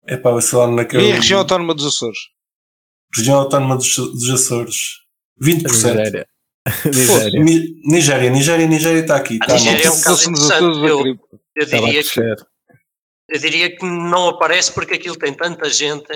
É 0.06 0.16
pá, 0.16 0.30
vai 0.30 0.40
ser 0.42 0.56
lá 0.56 0.66
naquele. 0.70 1.08
E 1.08 1.12
a 1.12 1.16
região 1.16 1.40
autónoma 1.40 1.74
dos 1.74 1.86
Açores. 1.86 2.18
região 3.14 3.38
autónoma 3.38 3.76
dos, 3.76 3.94
dos 3.96 4.30
Açores. 4.30 4.76
20%. 5.42 5.62
Nigéria. 5.72 6.26
Nigéria. 6.86 7.42
Ni- 7.44 7.74
Nigéria, 7.84 8.30
Nigéria, 8.30 8.66
Nigéria 8.66 9.00
está 9.00 9.16
aqui. 9.16 9.38
Tá 9.38 9.52
Nigéria 9.54 9.86
é 9.86 9.90
um 9.90 10.00
caso 10.00 10.30
interessante. 10.30 10.62
Eu-. 10.88 11.39
Eu 11.56 11.66
diria, 11.66 12.02
que, 12.02 12.20
eu 13.28 13.38
diria 13.38 13.76
que 13.76 13.84
não 13.84 14.28
aparece 14.28 14.72
porque 14.72 14.94
aquilo 14.94 15.16
tem 15.16 15.34
tanta 15.34 15.68
gente. 15.68 16.10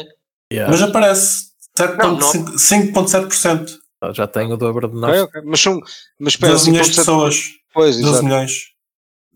Yeah. 0.53 0.71
Mas 0.71 0.83
aparece. 0.83 1.55
Não, 1.99 2.17
não. 2.17 2.33
7.5 2.33 2.93
5.7%. 2.93 3.79
Já 4.15 4.27
tenho 4.27 4.53
o 4.53 4.57
dobro 4.57 4.89
de 4.89 4.97
nós. 4.97 5.23
ok. 5.23 5.43
Mas 5.45 5.61
são, 5.61 5.81
mas 6.19 6.35
espera, 6.35 6.53
12 6.53 6.71
milhões 6.71 6.87
de 6.89 6.93
5.7 6.93 6.97
pessoas. 6.97 7.43
Pois, 7.73 7.97
12 7.97 8.09
exato. 8.09 8.25
milhões. 8.25 8.74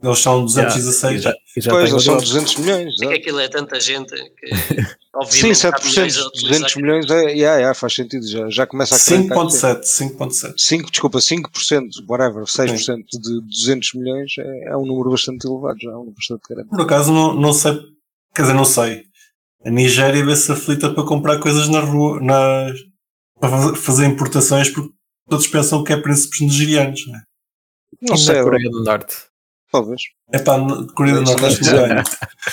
Eles 0.02 0.18
são 0.20 0.46
Yeah, 0.46 0.74
216. 0.74 1.18
E 1.18 1.22
já, 1.22 1.34
e 1.56 1.60
já 1.60 1.70
Pois, 1.72 1.90
eles 1.90 2.04
são 2.04 2.14
dobro. 2.14 2.26
200 2.28 2.56
milhões. 2.58 2.94
É 3.02 3.06
que 3.08 3.14
aquilo 3.14 3.40
é 3.40 3.48
tanta 3.48 3.80
gente 3.80 4.14
que, 4.14 4.46
Sim, 4.54 4.86
obviamente, 5.14 5.66
há 5.66 5.72
7%, 5.72 5.84
milhões 5.84 6.16
a 6.18 6.26
utilizar 6.28 6.50
200 6.60 6.76
milhões, 6.76 7.10
é, 7.10 7.14
yeah, 7.32 7.56
yeah, 7.56 7.74
faz 7.74 7.94
sentido, 7.94 8.28
já, 8.28 8.48
já 8.48 8.66
começa 8.66 8.94
a 8.94 8.98
acreditar 8.98 9.34
que 9.46 9.50
sim. 9.84 10.08
5.7. 10.10 10.18
5.7. 10.18 10.54
5, 10.56 10.90
desculpa, 10.92 11.18
5%, 11.18 11.88
whatever, 12.08 12.44
6% 12.44 12.96
de 13.12 13.40
200 13.40 13.94
milhões 13.94 14.32
é, 14.38 14.64
é 14.68 14.76
um 14.76 14.86
número 14.86 15.10
bastante 15.10 15.46
elevado, 15.48 15.78
já 15.82 15.90
é 15.90 15.94
um 15.94 15.98
número 15.98 16.14
bastante 16.14 16.42
grande. 16.48 16.68
Por 16.68 16.80
acaso 16.80 17.12
não, 17.12 17.34
não 17.34 17.52
sei. 17.52 17.76
Quer 18.34 18.42
dizer, 18.42 18.54
não 18.54 18.64
sei. 18.64 19.02
A 19.66 19.70
Nigéria 19.70 20.24
vê-se 20.24 20.52
aflita 20.52 20.90
para 20.94 21.02
comprar 21.04 21.40
coisas 21.40 21.68
na 21.68 21.80
rua. 21.80 22.20
Na, 22.20 22.72
para 23.40 23.74
fazer- 23.74 24.06
importações 24.06 24.68
porque 24.70 24.90
todos 25.28 25.48
pensam 25.48 25.82
que 25.82 25.92
é 25.92 25.96
príncipes 25.96 26.40
nigerianos. 26.40 27.04
Né? 27.08 27.20
Não 28.02 28.14
E 28.14 28.18
sei, 28.18 28.36
na 28.36 28.42
Coreia 28.44 28.70
do 28.70 28.84
Norte. 28.84 29.16
Talvez. 29.70 30.00
É 30.32 30.38
pá, 30.38 30.58
Coreia 30.94 31.16
do 31.16 31.22
Norte 31.22 31.44
acho 31.44 31.58
que 31.58 31.64
já 31.64 31.86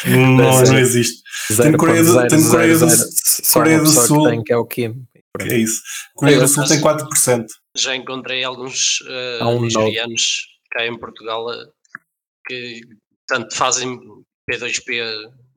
não, 0.05 0.63
não, 0.63 0.77
existe. 0.79 1.21
Tem 1.61 1.75
Coreia 1.77 2.03
do- 2.03 2.27
tem 2.27 2.49
Coreia 2.49 2.77
do- 2.77 2.85
0.000, 2.85 2.97
só 3.43 3.59
Coreia 3.59 3.79
do 3.79 3.87
Sul. 3.87 4.23
Que 4.23 4.29
tem, 4.29 4.43
que 4.43 4.53
é 4.53 4.57
o 4.57 4.65
Kim. 4.65 5.05
É 5.41 5.57
isso. 5.57 5.81
Coreia 6.15 6.39
do 6.39 6.47
Sul 6.47 6.63
tem 6.65 6.79
acaso- 6.79 7.05
4%. 7.09 7.45
Já 7.77 7.95
encontrei 7.95 8.43
alguns 8.43 8.99
eh, 9.07 9.39
Há 9.41 9.49
um 9.49 9.61
nigerianos 9.63 10.47
cá 10.71 10.85
em 10.87 10.97
Portugal 10.97 11.51
eh, 11.53 11.65
que 12.47 12.79
tanto 13.27 13.53
fazem 13.55 13.99
P2P 14.49 15.01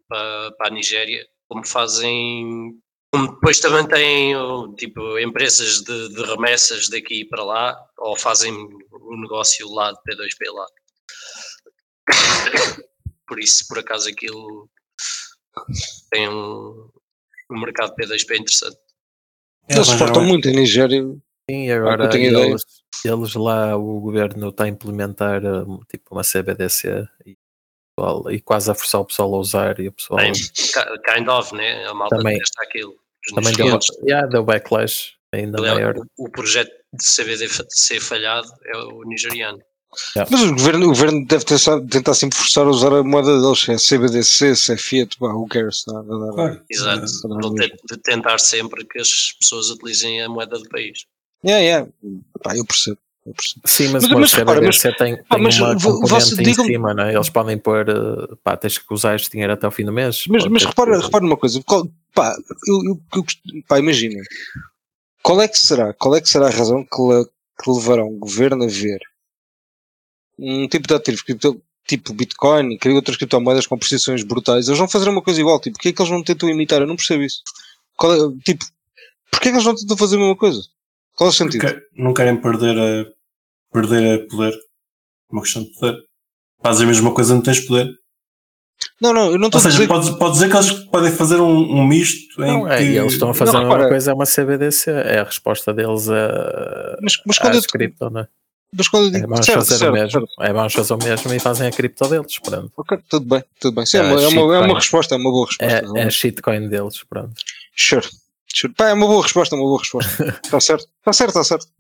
para, 0.08 0.50
para 0.58 0.68
a 0.68 0.70
Nigéria, 0.70 1.24
como 1.48 1.64
fazem. 1.66 2.72
Como 3.14 3.32
depois 3.34 3.58
também 3.60 3.86
têm 3.86 4.34
tipo, 4.76 5.18
empresas 5.18 5.80
de, 5.82 6.08
de 6.14 6.22
remessas 6.24 6.88
daqui 6.88 7.24
para 7.26 7.42
lá, 7.44 7.76
ou 7.98 8.16
fazem 8.16 8.52
um 8.52 9.20
negócio 9.22 9.66
lá 9.72 9.92
de 9.92 9.98
P2P 9.98 10.52
lá. 10.52 10.66
Por 13.26 13.38
isso, 13.38 13.68
por 13.68 13.78
acaso, 13.78 14.08
aquilo 14.08 14.70
tem 16.10 16.28
um, 16.28 16.88
um 17.50 17.60
mercado 17.60 17.94
P2P 17.94 18.38
interessante. 18.38 18.78
Eles 19.68 19.88
exportam 19.88 20.24
muito 20.24 20.48
em 20.48 20.56
Nigéria. 20.56 21.02
Sim, 21.50 21.70
agora 21.70 22.14
eles, 22.16 22.62
eles, 23.04 23.34
lá, 23.34 23.76
o 23.76 24.00
governo 24.00 24.48
está 24.48 24.64
a 24.64 24.68
implementar 24.68 25.44
um, 25.44 25.80
tipo 25.90 26.14
uma 26.14 26.22
CBDC 26.22 27.06
e, 27.24 27.36
e, 28.30 28.40
quase 28.40 28.70
a 28.70 28.74
forçar 28.74 29.00
o 29.00 29.04
pessoal 29.04 29.34
a 29.34 29.38
usar 29.38 29.80
e 29.80 29.88
o 29.88 29.92
pessoal. 29.92 30.20
Tem, 30.20 30.32
kind 30.32 31.28
of, 31.28 31.54
né? 31.54 31.86
A 31.86 31.94
malta 31.94 32.16
também, 32.16 32.38
testa 32.38 32.62
aquilo. 32.62 32.94
Também 33.34 33.52
deu, 33.54 33.78
yeah, 34.04 34.26
deu 34.26 34.44
backlash 34.44 35.14
ainda 35.32 35.60
maior. 35.60 35.98
O, 36.18 36.26
o 36.26 36.30
projeto 36.30 36.70
de 36.92 37.04
CBDC 37.04 38.00
falhado 38.00 38.48
é 38.66 38.76
o 38.76 39.02
nigeriano. 39.04 39.60
Yeah. 40.14 40.30
Mas 40.30 40.42
o 40.42 40.54
governo, 40.54 40.86
o 40.86 40.88
governo 40.88 41.26
deve 41.26 41.44
tentar, 41.44 41.80
tentar 41.86 42.14
sempre 42.14 42.38
forçar 42.38 42.66
a 42.66 42.70
usar 42.70 42.92
a 42.92 43.02
moeda 43.02 43.40
deles, 43.40 43.60
se 43.60 43.72
é 43.72 43.76
CBDC, 43.78 44.56
se 44.56 44.72
é 44.72 44.76
Fiat, 44.76 45.16
bah, 45.18 45.32
who 45.32 45.48
cares? 45.48 45.84
Não, 45.86 46.02
não, 46.02 46.18
não, 46.18 46.34
claro. 46.34 46.62
Exato, 46.70 47.04
de 47.04 47.96
tentar 47.98 48.38
sempre 48.38 48.84
que 48.84 49.00
as 49.00 49.32
pessoas 49.40 49.70
utilizem 49.70 50.22
a 50.22 50.28
moeda 50.28 50.58
do 50.58 50.68
país. 50.68 51.04
Yeah, 51.44 51.62
yeah. 51.62 51.90
Pá, 52.42 52.56
eu 52.56 52.64
percebo. 52.64 52.98
Eu 53.24 53.34
percebo. 53.34 53.60
Sim, 53.66 53.88
mas, 53.88 54.08
mas, 54.08 54.18
mas, 54.18 54.32
repara, 54.32 54.60
mas 54.60 54.78
tem, 54.78 54.94
tem 54.94 55.22
pá, 55.24 55.38
mas, 55.38 55.58
uma 55.58 55.74
componente 55.74 56.34
em 56.34 56.42
digam... 56.42 56.64
cima, 56.64 56.94
não 56.94 57.04
é? 57.04 57.14
Eles 57.14 57.30
podem 57.30 57.58
pôr, 57.58 57.88
eh, 57.88 58.34
pá, 58.42 58.56
tens 58.56 58.78
que 58.78 58.92
usar 58.92 59.16
este 59.16 59.30
dinheiro 59.30 59.52
até 59.52 59.66
o 59.66 59.70
fim 59.70 59.84
do 59.84 59.92
mês. 59.92 60.24
Mas, 60.28 60.46
mas 60.46 60.64
repara, 60.64 60.98
que... 60.98 61.04
repara 61.04 61.24
numa 61.24 61.36
coisa, 61.36 61.62
pá, 62.14 62.36
eu, 62.66 62.82
eu, 62.84 63.00
eu, 63.14 63.24
pá, 63.66 63.78
imagina, 63.78 64.20
qual 65.22 65.40
é 65.40 65.48
que 65.48 65.58
será, 65.58 65.92
qual 65.94 66.14
é 66.14 66.20
que 66.20 66.28
será 66.28 66.46
a 66.46 66.50
razão 66.50 66.84
que, 66.84 67.02
le, 67.02 67.24
que 67.62 67.70
levará 67.70 68.04
um 68.04 68.18
governo 68.18 68.64
a 68.64 68.68
ver 68.68 69.00
um 70.38 70.68
tipo 70.68 70.86
de 70.86 70.94
ativos, 70.94 71.22
tipo 71.86 72.12
Bitcoin 72.12 72.78
e 72.84 72.88
outras 72.90 73.16
criptomoedas 73.16 73.66
com 73.66 73.78
precisões 73.78 74.22
brutais, 74.22 74.68
eles 74.68 74.78
vão 74.78 74.88
fazer 74.88 75.08
uma 75.08 75.22
coisa 75.22 75.40
igual. 75.40 75.58
Tipo, 75.58 75.76
porquê 75.76 75.88
é 75.88 75.92
que 75.92 76.02
eles 76.02 76.12
não 76.12 76.22
tentam 76.22 76.48
imitar? 76.48 76.80
Eu 76.80 76.86
não 76.86 76.96
percebo 76.96 77.22
isso. 77.22 77.42
Qual 77.96 78.14
é, 78.14 78.18
tipo, 78.44 78.64
porquê 79.30 79.48
é 79.48 79.50
que 79.52 79.56
eles 79.56 79.64
não 79.64 79.74
tentam 79.74 79.96
fazer 79.96 80.16
a 80.16 80.18
mesma 80.18 80.36
coisa? 80.36 80.60
Qual 81.16 81.28
é 81.28 81.32
o 81.32 81.34
sentido? 81.34 81.62
Porque 81.62 81.80
não 81.96 82.14
querem 82.14 82.40
perder 82.40 82.78
a, 82.78 83.06
perder 83.72 84.20
a 84.20 84.26
poder. 84.28 84.54
Uma 85.30 85.42
questão 85.42 85.62
de 85.62 85.70
poder. 85.70 85.98
Fazem 86.62 86.84
a 86.84 86.88
mesma 86.88 87.12
coisa, 87.12 87.34
não 87.34 87.42
tens 87.42 87.60
poder. 87.60 87.90
Não, 89.00 89.12
não, 89.12 89.32
eu 89.32 89.38
não 89.38 89.48
estou 89.48 89.60
Ou 89.60 89.70
seja, 89.70 89.86
pode, 89.88 90.18
pode 90.18 90.32
dizer 90.34 90.50
que 90.50 90.56
eles 90.56 90.70
podem 90.70 91.10
fazer 91.10 91.40
um, 91.40 91.80
um 91.80 91.86
misto 91.86 92.42
em 92.42 92.46
não, 92.46 92.68
é, 92.68 92.78
que... 92.78 92.84
eles 92.84 93.12
estão 93.12 93.30
a 93.30 93.34
fazer 93.34 93.52
não, 93.52 93.60
a 93.60 93.64
mesma 93.64 93.88
coisa, 93.88 94.10
é 94.10 94.14
uma 94.14 94.24
CBDC, 94.24 94.90
é 94.90 95.18
a 95.18 95.24
resposta 95.24 95.74
deles 95.74 96.08
a, 96.08 96.96
mas, 97.02 97.20
mas 97.26 97.38
quando 97.38 97.54
a 97.54 97.56
eu, 97.56 97.62
cripto, 97.62 98.08
não 98.10 98.20
é? 98.20 98.28
Mas 98.76 98.88
quando 98.88 99.04
eu 99.04 99.10
digo, 99.10 99.24
é, 99.24 99.28
vamos 99.28 99.46
certo, 99.46 99.58
fazer 99.60 99.78
certo, 99.78 99.90
o 99.90 99.94
mesmo. 99.94 100.10
certo. 100.10 100.28
É, 100.40 100.52
vamos 100.52 100.72
fazer 100.74 100.94
o 100.94 100.98
mesmo 100.98 101.34
e 101.34 101.38
fazem 101.38 101.68
a 101.68 101.70
cripto 101.70 102.08
deles, 102.08 102.38
pronto. 102.38 102.70
Ok, 102.76 102.98
tudo 103.08 103.26
bem, 103.26 103.44
tudo 103.58 103.74
bem. 103.74 103.86
Sim, 103.86 103.98
é, 103.98 104.02
uma, 104.02 104.22
é, 104.22 104.28
uma, 104.28 104.56
é 104.56 104.58
uma 104.60 104.74
resposta, 104.74 105.14
é 105.14 105.18
uma 105.18 105.30
boa 105.30 105.46
resposta. 105.46 105.86
É, 105.96 106.00
é 106.00 106.04
a 106.04 106.10
shitcoin 106.10 106.68
deles, 106.68 107.02
pronto. 107.08 107.32
Sure. 107.74 108.06
sure. 108.54 108.74
Pá, 108.74 108.88
é 108.88 108.92
uma 108.92 109.06
boa 109.06 109.22
resposta, 109.22 109.54
é 109.54 109.58
uma 109.58 109.66
boa 109.66 109.78
resposta. 109.78 110.40
Está 110.44 110.60
certo, 110.60 110.86
está 110.98 111.12
certo, 111.12 111.28
está 111.30 111.44
certo. 111.44 111.78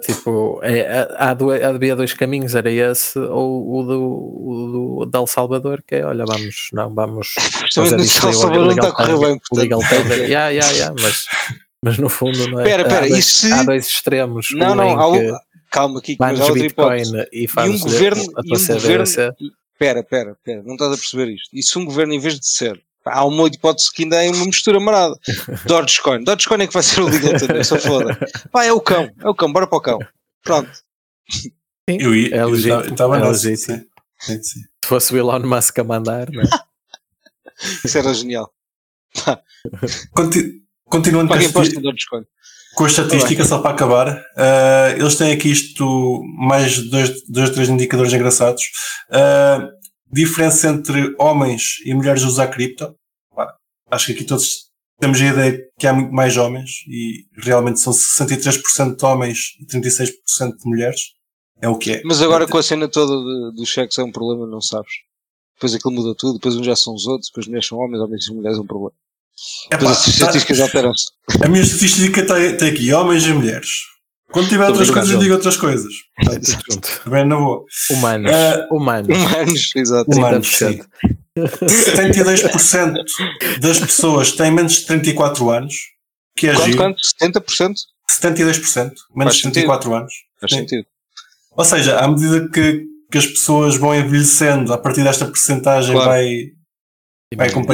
Tipo, 0.00 0.60
é, 0.62 1.06
há, 1.16 1.34
dois, 1.34 1.62
havia 1.62 1.94
dois 1.94 2.14
caminhos, 2.14 2.54
era 2.54 2.70
esse 2.70 3.18
ou 3.18 3.78
o 3.78 3.82
do, 3.82 5.02
o 5.02 5.06
do, 5.06 5.18
El 5.18 5.26
Salvador, 5.26 5.82
que 5.86 5.96
é, 5.96 6.04
olha, 6.04 6.24
vamos, 6.24 6.70
não, 6.72 6.94
vamos 6.94 7.34
fazer 7.74 8.00
isto 8.00 8.26
El 8.26 8.32
Salvador 8.32 8.64
não 8.64 8.70
está 8.70 8.88
a 8.88 8.92
correr 8.92 9.18
bem, 9.18 9.38
portanto. 9.38 9.58
Legal 9.58 9.80
tender. 9.80 10.18
yeah, 10.20 10.48
yeah, 10.48 10.70
yeah, 10.70 10.94
mas, 10.98 11.26
mas 11.84 11.98
no 11.98 12.08
fundo 12.08 12.48
não 12.48 12.60
é. 12.60 12.64
Pera, 12.64 12.84
pera, 12.84 13.04
há, 13.04 13.08
dois, 13.08 13.26
se... 13.26 13.52
há 13.52 13.62
dois 13.62 13.86
extremos. 13.86 14.48
Não, 14.52 14.74
não, 14.74 14.98
há 14.98 15.08
um 15.08 15.38
calma 15.70 15.98
aqui, 15.98 16.16
mas 16.18 16.40
há 16.40 16.44
outra 16.44 16.66
hipótese. 16.66 17.28
E, 17.32 17.44
e 17.44 17.68
um 17.68 17.78
governo, 17.78 18.22
e 18.44 18.54
um 18.54 18.58
governo, 18.58 19.34
pera, 19.78 20.02
pera, 20.02 20.36
pera, 20.44 20.62
não 20.62 20.74
estás 20.74 20.92
a 20.92 20.96
perceber 20.96 21.32
isto. 21.32 21.48
E 21.52 21.62
se 21.62 21.78
um 21.78 21.84
governo, 21.84 22.12
em 22.14 22.18
vez 22.18 22.38
de 22.38 22.46
ser, 22.46 22.82
há 23.04 23.24
uma 23.24 23.46
hipótese 23.46 23.92
que 23.92 24.02
ainda 24.02 24.22
é 24.24 24.30
uma 24.30 24.44
mistura 24.44 24.80
marada. 24.80 25.14
Dogecoin, 25.66 26.24
Dogecoin 26.24 26.62
é 26.62 26.66
que 26.66 26.74
vai 26.74 26.82
ser 26.82 27.00
o 27.00 27.08
legal 27.08 27.38
também, 27.38 27.64
só 27.64 27.78
foda. 27.78 28.18
Pá, 28.50 28.64
é 28.64 28.72
o 28.72 28.80
cão, 28.80 29.10
é 29.20 29.28
o 29.28 29.34
cão, 29.34 29.52
bora 29.52 29.66
para 29.66 29.78
o 29.78 29.80
cão. 29.80 29.98
Pronto. 30.42 30.70
Sim, 31.30 31.98
eu 32.00 32.14
ia, 32.14 32.34
é 32.34 32.44
legítimo. 32.44 32.80
Estava 32.80 33.18
é 33.18 33.28
legítimo. 33.28 33.84
Sim, 34.20 34.42
sim. 34.42 34.60
Se 34.60 34.88
fosse 34.88 35.12
o 35.12 35.16
Elon 35.16 35.40
Musk 35.40 35.78
a 35.78 35.84
mandar, 35.84 36.30
não 36.30 36.42
é? 36.42 36.46
Isso 37.84 37.98
era 37.98 38.12
genial. 38.14 38.52
Conti 40.14 40.62
continuando 40.84 41.28
com, 41.28 41.62
este. 41.62 41.74
Com 42.78 42.84
a 42.84 42.86
estatística, 42.86 43.44
só 43.44 43.58
para 43.58 43.72
acabar, 43.72 44.08
uh, 44.08 44.96
eles 44.96 45.16
têm 45.16 45.32
aqui 45.32 45.50
isto, 45.50 46.22
mais 46.38 46.78
dois, 46.88 47.26
dois 47.28 47.50
três 47.50 47.68
indicadores 47.68 48.12
engraçados. 48.12 48.62
Uh, 49.10 49.66
diferença 50.12 50.68
entre 50.68 51.12
homens 51.18 51.80
e 51.84 51.92
mulheres 51.92 52.22
a 52.22 52.28
usar 52.28 52.46
cripto. 52.46 52.94
Acho 53.90 54.06
que 54.06 54.12
aqui 54.12 54.24
todos 54.24 54.68
temos 55.00 55.20
a 55.20 55.24
ideia 55.24 55.58
que 55.76 55.88
há 55.88 55.92
muito 55.92 56.12
mais 56.12 56.36
homens 56.36 56.70
e 56.86 57.24
realmente 57.42 57.80
são 57.80 57.92
63% 57.92 58.94
de 58.94 59.04
homens 59.04 59.38
e 59.60 59.66
36% 59.66 60.12
de 60.62 60.64
mulheres. 60.64 61.00
É 61.60 61.68
o 61.68 61.76
que 61.76 61.94
é. 61.94 62.02
Mas 62.04 62.22
agora 62.22 62.46
com 62.46 62.58
a 62.58 62.62
cena 62.62 62.86
toda 62.88 63.12
dos 63.56 63.68
cheques 63.68 63.98
é 63.98 64.04
um 64.04 64.12
problema, 64.12 64.46
não 64.46 64.60
sabes? 64.60 64.92
Depois 65.56 65.74
aquilo 65.74 65.94
muda 65.94 66.14
tudo, 66.16 66.34
depois 66.34 66.54
uns 66.54 66.64
já 66.64 66.76
são 66.76 66.94
os 66.94 67.08
outros, 67.08 67.28
depois 67.28 67.48
mulheres 67.48 67.66
são 67.66 67.78
homens, 67.78 68.00
homens 68.00 68.24
e 68.28 68.32
mulheres 68.32 68.56
é 68.56 68.60
um 68.60 68.66
problema. 68.66 68.94
Depois 69.70 69.90
as 69.90 70.06
estatísticas 70.08 70.58
tá, 70.58 70.64
alteram-se. 70.64 71.06
A 71.42 71.48
minha 71.48 71.62
estatística 71.62 72.24
tem, 72.24 72.56
tem 72.56 72.68
aqui 72.70 72.92
homens 72.92 73.24
e 73.26 73.32
mulheres. 73.32 73.68
Quando 74.30 74.48
tiver 74.48 74.66
outras 74.66 74.90
coisas, 74.90 75.10
eu 75.10 75.18
digo 75.18 75.34
outras 75.34 75.56
coisas. 75.56 75.92
Também 77.04 77.24
não 77.24 77.40
vou. 77.40 77.64
Humanos. 77.90 78.30
Uh, 78.30 78.74
humanos. 78.74 79.16
Humanos, 79.16 79.70
exato. 79.74 80.10
Humanos, 80.10 80.48
sim. 80.48 80.80
72% 81.36 82.94
das 83.60 83.80
pessoas 83.80 84.32
têm 84.32 84.50
menos 84.50 84.80
de 84.80 84.86
34 84.86 85.50
anos. 85.50 85.74
Que 86.36 86.48
é 86.48 86.54
quanto, 86.54 86.76
quanto? 86.76 87.00
70%? 87.22 87.74
72%. 88.20 88.92
Menos 89.14 89.36
de 89.36 89.42
34 89.42 89.94
anos. 89.94 90.12
Faz 90.40 90.52
sim. 90.52 90.58
sentido. 90.58 90.86
Ou 91.56 91.64
seja, 91.64 91.98
à 91.98 92.06
medida 92.06 92.48
que, 92.50 92.84
que 93.10 93.18
as 93.18 93.26
pessoas 93.26 93.76
vão 93.76 93.94
envelhecendo, 93.94 94.72
a 94.72 94.78
partir 94.78 95.02
desta 95.02 95.26
porcentagem 95.26 95.94
claro. 95.94 96.10
vai. 96.10 96.28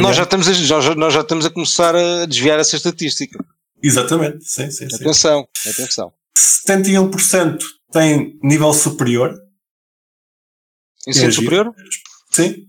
Nós 0.01 0.17
já, 0.17 0.25
estamos 0.25 0.49
a, 0.49 0.53
já, 0.53 0.95
nós 0.97 1.15
já 1.15 1.21
estamos 1.21 1.47
a 1.47 1.51
começar 1.51 1.95
a 1.95 2.27
desviar 2.27 2.59
essa 2.59 2.75
estatística. 2.75 3.39
Exatamente, 3.81 4.45
sim, 4.45 4.71
sim. 4.71 4.87
Atenção, 4.93 5.47
sim. 5.57 5.71
atenção. 5.71 6.13
71% 6.37 7.59
tem 7.93 8.39
nível 8.43 8.73
superior. 8.73 9.39
Ensino 11.07 11.33
superior? 11.33 11.73
Sim, 12.31 12.67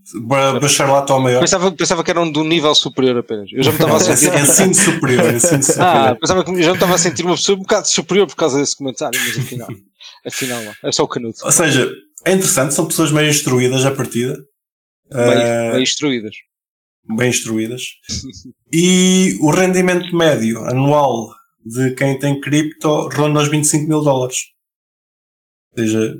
bacharelato 0.60 1.12
ao 1.12 1.20
maior. 1.20 1.40
Pensava, 1.40 1.72
pensava 1.72 2.04
que 2.04 2.10
eram 2.12 2.30
do 2.30 2.44
nível 2.44 2.72
superior 2.72 3.18
apenas. 3.18 3.50
Eu 3.52 3.64
já 3.64 3.72
me 3.72 3.78
estava 3.78 3.96
a 3.96 4.00
sentir. 4.00 4.32
ensino 4.38 4.74
superior, 4.74 5.34
ensino 5.34 5.62
superior. 5.62 5.88
Ah, 5.88 6.14
pensava 6.14 6.44
que 6.44 6.62
já 6.62 6.70
me 6.70 6.76
estava 6.76 6.94
a 6.94 6.98
sentir 6.98 7.24
uma 7.24 7.34
pessoa 7.34 7.58
um 7.58 7.62
bocado 7.62 7.88
superior 7.88 8.28
por 8.28 8.36
causa 8.36 8.60
desse 8.60 8.76
comentário, 8.76 9.18
mas 9.18 9.38
afinal, 9.38 9.68
afinal 10.24 10.62
não. 10.62 10.72
É 10.84 10.92
só 10.92 11.02
o 11.02 11.08
canudo. 11.08 11.34
Ou 11.42 11.50
seja, 11.50 11.90
é 12.24 12.32
interessante, 12.32 12.74
são 12.74 12.86
pessoas 12.86 13.10
bem 13.10 13.28
instruídas 13.28 13.84
à 13.84 13.90
partida. 13.90 14.38
Bem, 15.12 15.70
uh, 15.70 15.72
bem 15.72 15.82
instruídas. 15.82 16.36
Bem 17.08 17.30
instruídas. 17.30 17.82
e 18.72 19.38
o 19.40 19.50
rendimento 19.50 20.14
médio 20.16 20.64
anual 20.64 21.34
de 21.64 21.94
quem 21.94 22.18
tem 22.18 22.40
cripto 22.40 23.08
ronda 23.08 23.40
os 23.40 23.48
25 23.48 23.88
mil 23.88 24.00
dólares. 24.00 24.38
Ou 25.72 25.84
seja, 25.84 26.16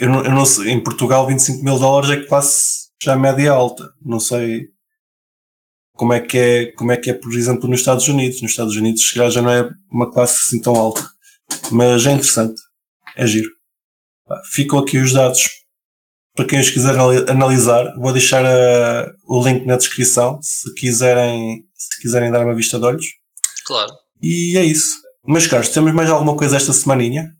eu 0.00 0.08
não, 0.08 0.24
eu 0.24 0.30
não 0.30 0.44
sei, 0.44 0.70
em 0.70 0.82
Portugal 0.82 1.26
25 1.26 1.62
mil 1.62 1.78
dólares 1.78 2.10
é 2.10 2.26
classe 2.26 2.90
já 3.02 3.16
média 3.16 3.52
alta. 3.52 3.92
Não 4.02 4.18
sei 4.18 4.68
como 5.92 6.12
é 6.12 6.20
que 6.20 6.38
é, 6.38 6.72
como 6.72 6.92
é 6.92 6.96
que 6.96 7.10
é, 7.10 7.14
por 7.14 7.32
exemplo, 7.32 7.68
nos 7.68 7.80
Estados 7.80 8.08
Unidos. 8.08 8.40
Nos 8.40 8.52
Estados 8.52 8.76
Unidos, 8.76 9.06
se 9.06 9.14
calhar, 9.14 9.30
já 9.30 9.42
não 9.42 9.50
é 9.50 9.70
uma 9.90 10.10
classe 10.10 10.40
assim 10.46 10.60
tão 10.60 10.74
alta. 10.74 11.06
Mas 11.70 12.06
é 12.06 12.12
interessante. 12.12 12.60
É 13.16 13.26
giro. 13.26 13.50
Ficam 14.52 14.78
aqui 14.78 14.98
os 14.98 15.12
dados 15.12 15.63
para 16.34 16.46
quem 16.46 16.60
os 16.60 16.70
quiser 16.70 16.94
analisar. 17.28 17.94
Vou 17.96 18.12
deixar 18.12 18.44
a, 18.44 19.10
o 19.26 19.42
link 19.42 19.64
na 19.64 19.76
descrição 19.76 20.38
se 20.42 20.72
quiserem, 20.74 21.64
se 21.74 22.00
quiserem 22.02 22.30
dar 22.30 22.44
uma 22.44 22.54
vista 22.54 22.78
de 22.78 22.84
olhos. 22.84 23.06
Claro. 23.64 23.92
E 24.20 24.56
é 24.56 24.64
isso. 24.64 25.02
Meus 25.26 25.46
caros, 25.46 25.68
temos 25.68 25.92
mais 25.92 26.10
alguma 26.10 26.36
coisa 26.36 26.56
esta 26.56 26.72
semaninha? 26.72 27.34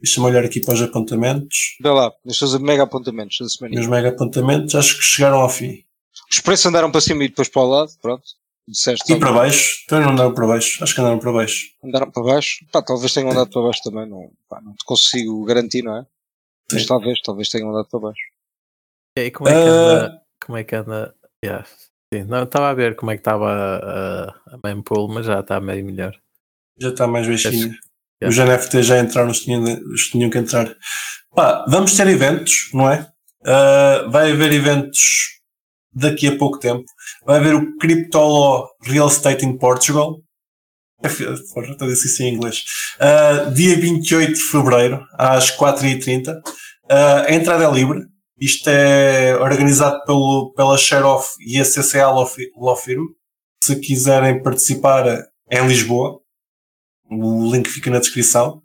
Deixa-me 0.00 0.26
olhar 0.26 0.44
aqui 0.44 0.60
para 0.60 0.74
os 0.74 0.82
apontamentos. 0.82 1.76
Vê 1.80 1.88
lá, 1.88 2.12
os 2.24 2.38
seus 2.38 2.58
mega 2.58 2.82
apontamentos 2.82 3.38
da 3.40 3.48
semana. 3.48 3.80
Os 3.80 3.86
mega 3.86 4.10
apontamentos 4.10 4.74
acho 4.74 4.98
que 4.98 5.04
chegaram 5.04 5.40
ao 5.40 5.48
fim. 5.48 5.82
Os 6.30 6.40
preços 6.40 6.66
andaram 6.66 6.90
para 6.90 7.00
cima 7.00 7.24
e 7.24 7.28
depois 7.28 7.48
para 7.48 7.62
o 7.62 7.68
lado, 7.68 7.90
pronto. 8.00 8.24
Disseste 8.66 9.12
e 9.12 9.18
para 9.18 9.32
baixo? 9.32 9.82
Então 9.84 10.00
não 10.00 10.10
andaram 10.10 10.32
para 10.32 10.46
baixo. 10.46 10.82
Acho 10.82 10.94
que 10.94 11.00
andaram 11.00 11.18
para 11.18 11.32
baixo. 11.32 11.66
Andaram 11.84 12.10
para 12.10 12.22
baixo? 12.22 12.64
Pá, 12.72 12.82
talvez 12.82 13.12
tenham 13.12 13.30
andado 13.30 13.50
para 13.50 13.62
baixo 13.62 13.80
também. 13.82 14.08
Não, 14.08 14.30
pá, 14.48 14.60
não 14.62 14.72
te 14.72 14.84
consigo 14.84 15.44
garantir, 15.44 15.82
não 15.82 15.98
é? 15.98 16.06
Mas 16.72 16.86
talvez, 16.86 17.20
talvez 17.20 17.48
tenham 17.48 17.70
andado 17.70 17.88
para 17.90 18.00
baixo. 18.00 18.22
E 19.16 19.20
aí, 19.20 19.30
como 19.30 19.48
é 19.48 19.52
que 19.52 19.68
anda? 19.68 20.22
Como 20.44 20.58
é 20.58 20.64
que 20.64 20.74
anda? 20.74 21.14
Yeah. 21.44 21.66
Sim, 22.12 22.24
não, 22.24 22.42
estava 22.42 22.70
a 22.70 22.74
ver 22.74 22.96
como 22.96 23.12
é 23.12 23.14
que 23.14 23.20
estava 23.20 23.48
a, 23.48 24.56
a 24.56 24.58
mempool, 24.64 25.08
mas 25.08 25.26
já 25.26 25.38
está 25.38 25.60
meio 25.60 25.84
melhor. 25.84 26.16
Já 26.80 26.88
está 26.88 27.06
mais 27.06 27.28
baixinho. 27.28 27.74
Yeah. 28.20 28.28
Os 28.28 28.36
NFT 28.36 28.82
já 28.82 28.98
entraram, 28.98 29.30
os 29.30 29.40
tinham, 29.40 29.62
os 29.92 30.08
tinham 30.08 30.30
que 30.30 30.38
entrar. 30.38 30.74
Pá, 31.32 31.64
vamos 31.68 31.96
ter 31.96 32.08
eventos, 32.08 32.70
não 32.74 32.90
é? 32.90 33.08
Uh, 33.42 34.10
vai 34.10 34.32
haver 34.32 34.52
eventos 34.52 35.40
daqui 35.92 36.26
a 36.26 36.36
pouco 36.36 36.58
tempo. 36.58 36.84
Vai 37.24 37.38
haver 37.38 37.54
o 37.54 37.76
Cryptolo 37.76 38.68
Real 38.82 39.06
Estate 39.06 39.44
in 39.44 39.56
Portugal. 39.58 40.20
É, 41.04 41.06
estou 41.06 41.62
a 41.62 41.86
dizer 41.86 42.06
isso 42.06 42.22
em 42.22 42.34
inglês. 42.34 42.64
Uh, 42.96 43.52
dia 43.52 43.76
28 43.76 44.32
de 44.32 44.40
fevereiro, 44.40 45.06
às 45.12 45.56
4h30. 45.56 46.36
Uh, 46.36 47.28
a 47.28 47.32
entrada 47.32 47.64
é 47.64 47.70
livre. 47.70 48.13
Isto 48.44 48.68
é 48.68 49.36
organizado 49.36 50.02
pelo, 50.04 50.52
pela 50.56 50.76
Share 50.76 51.04
Off 51.04 51.30
e 51.40 51.58
a 51.60 51.64
CCA 51.64 52.10
Law 52.10 52.26
Fi- 52.26 52.50
Law 52.56 52.76
Firm. 52.76 53.04
Se 53.62 53.76
quiserem 53.76 54.42
participar, 54.42 55.06
é 55.50 55.60
em 55.60 55.66
Lisboa. 55.66 56.20
O 57.10 57.50
link 57.50 57.68
fica 57.68 57.90
na 57.90 57.98
descrição. 58.00 58.60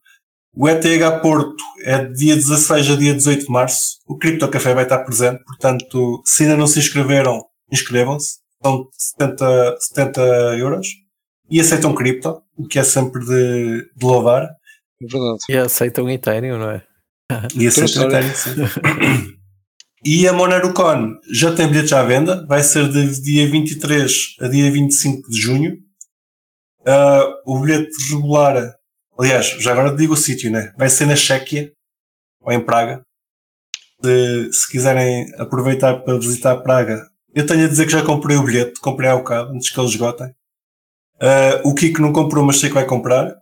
O 0.56 0.68
ETH 0.68 0.84
Porto 1.22 1.56
é 1.84 2.04
de 2.06 2.14
dia 2.16 2.36
16 2.36 2.90
a 2.92 2.96
dia 2.96 3.14
18 3.14 3.46
de 3.46 3.52
março. 3.52 4.00
O 4.08 4.18
Cripto 4.18 4.50
Café 4.50 4.74
vai 4.74 4.84
estar 4.84 5.00
presente, 5.06 5.42
portanto, 5.46 6.22
se 6.26 6.44
ainda 6.44 6.58
não 6.58 6.68
se 6.68 6.80
inscreveram, 6.80 7.46
inscrevam-se. 7.72 8.40
São 8.62 8.88
70, 8.98 9.78
70 9.80 10.22
euros. 10.58 10.88
E 11.50 11.60
aceitam 11.62 11.96
cripto, 11.96 12.42
o 12.58 12.68
que 12.68 12.78
é 12.78 12.84
sempre 12.84 13.22
de, 13.26 13.90
de 13.96 14.06
louvar. 14.06 14.44
É 14.44 15.06
verdade. 15.08 15.38
E 15.50 15.58
aceitam 15.58 16.10
Ethereum, 16.10 16.58
não 16.60 16.70
é? 16.72 16.84
E 17.56 17.68
aceitam. 17.68 18.08
Ethereum, 18.08 18.36
sim. 18.36 18.52
E 20.04 20.28
a 20.28 20.34
MoneroCon 20.34 21.20
já 21.32 21.54
tem 21.54 21.68
bilhetes 21.68 21.92
à 21.94 22.04
venda. 22.04 22.46
Vai 22.48 22.64
ser 22.64 22.90
de 22.90 23.22
dia 23.22 23.50
23 23.50 24.12
a 24.40 24.48
dia 24.48 24.72
25 24.72 25.30
de 25.30 25.42
junho. 25.42 25.78
Ah, 26.86 27.26
o 27.46 27.60
bilhete 27.60 27.92
regular, 28.10 28.76
aliás, 29.18 29.48
já 29.60 29.72
agora 29.72 29.96
digo 29.96 30.14
o 30.14 30.18
sítio, 30.18 30.50
né? 30.50 30.74
Vai 30.78 30.90
ser 30.90 31.06
na 31.06 31.16
Chequia 31.16 31.72
ou 32.42 32.54
em 32.54 32.64
Praga. 32.64 33.02
Se 34.02 34.72
quiserem 34.72 35.26
aproveitar 35.38 35.98
para 36.04 36.18
visitar 36.18 36.56
Praga, 36.58 37.06
eu 37.36 37.46
tenho 37.46 37.66
a 37.66 37.68
dizer 37.68 37.86
que 37.86 37.92
já 37.92 38.04
comprei 38.04 38.38
o 38.38 38.44
bilhete, 38.44 38.80
comprei 38.80 39.10
há 39.10 39.16
bocado, 39.16 39.52
antes 39.52 39.70
que 39.70 39.80
eles 39.80 39.92
esgotem. 39.92 40.34
Ah, 41.22 41.62
o 41.66 41.76
Kiko 41.76 42.02
não 42.02 42.14
comprou, 42.14 42.46
mas 42.46 42.60
sei 42.60 42.70
que 42.70 42.76
vai 42.76 42.86
comprar. 42.86 43.36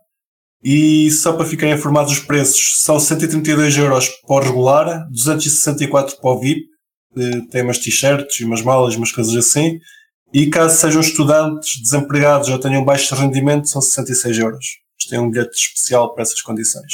E 0.62 1.10
só 1.10 1.32
para 1.34 1.46
ficarem 1.46 1.74
informados 1.74 2.12
os 2.12 2.18
preços, 2.18 2.80
são 2.82 2.98
132 2.98 3.76
euros 3.76 4.08
para 4.26 4.36
o 4.36 4.40
regular, 4.40 5.08
264 5.10 6.16
para 6.20 6.30
o 6.30 6.40
VIP, 6.40 6.62
que 7.14 7.48
tem 7.48 7.62
umas 7.62 7.78
t-shirts 7.78 8.40
umas 8.40 8.62
malas, 8.62 8.96
umas 8.96 9.12
coisas 9.12 9.34
assim. 9.36 9.78
E 10.32 10.48
caso 10.48 10.76
sejam 10.76 11.00
estudantes, 11.00 11.80
desempregados 11.80 12.48
ou 12.48 12.58
tenham 12.58 12.84
baixo 12.84 13.14
rendimento, 13.14 13.68
são 13.68 13.80
66 13.80 14.38
euros. 14.38 14.64
Isto 14.98 15.14
é 15.14 15.20
um 15.20 15.30
bilhete 15.30 15.56
especial 15.56 16.12
para 16.12 16.22
essas 16.22 16.42
condições. 16.42 16.92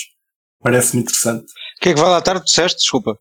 Parece-me 0.63 1.03
interessante. 1.03 1.45
O 1.45 1.81
que 1.83 1.89
é 1.89 1.95
que 1.95 2.01
vai 2.01 2.11
lá 2.11 2.21
tarde? 2.21 2.45
Disseste? 2.45 2.79
Desculpa. 2.79 3.19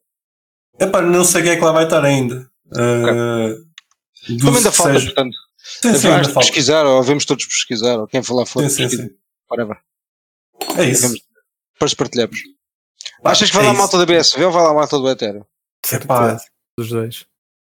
Epá, 0.79 1.01
não 1.01 1.23
sei 1.23 1.41
quem 1.41 1.51
é 1.51 1.55
que 1.55 1.63
lá 1.63 1.71
vai 1.71 1.85
estar 1.85 2.03
ainda. 2.03 2.47
Uh, 2.67 3.55
dos 4.27 4.37
Também 4.41 4.57
ainda 4.57 4.71
falta, 4.71 4.93
sejam- 4.93 5.05
portanto. 5.13 5.35
Sim, 5.81 5.93
sim, 5.95 6.07
ainda 6.09 6.23
falta. 6.25 6.39
pesquisar, 6.39 6.85
ou 6.85 7.01
vemos 7.03 7.25
todos 7.25 7.45
pesquisar, 7.45 7.97
ou 7.97 8.07
quem 8.07 8.21
falar 8.21 8.45
for 8.45 8.61
Sim, 8.63 8.89
sim, 8.89 8.89
sim. 8.89 9.09
Whatever. 9.49 9.77
É 10.77 10.83
isso. 10.85 11.03
Vamos- 11.03 11.21
Depois 11.73 11.93
partilhamos. 11.93 12.39
Pá, 13.21 13.31
Achas 13.31 13.49
que 13.49 13.55
vai 13.55 13.65
é 13.65 13.69
lá 13.69 13.73
a 13.73 13.77
malta 13.77 13.97
da 13.97 14.05
BSV 14.05 14.43
ou 14.45 14.51
vai 14.51 14.63
lá 14.63 14.69
a 14.71 14.73
malta 14.73 14.97
do 14.97 15.09
Ethereum? 15.09 15.43
Epá, 15.91 16.29
Certeza. 16.29 16.45
Dos 16.77 16.89
dois. 16.89 17.25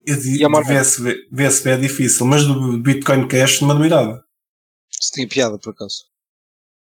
eu 0.05 0.15
digo, 0.19 0.43
E 0.43 0.45
a? 0.45 0.61
VSB, 0.61 1.27
VSB 1.31 1.69
é 1.71 1.77
difícil, 1.77 2.25
mas 2.25 2.45
do 2.45 2.77
Bitcoin 2.79 3.27
Cash 3.27 3.61
não 3.61 3.69
me 3.69 3.73
admirava. 3.75 4.23
Se 4.91 5.11
tinha 5.11 5.27
piada, 5.27 5.57
por 5.59 5.71
acaso. 5.71 6.05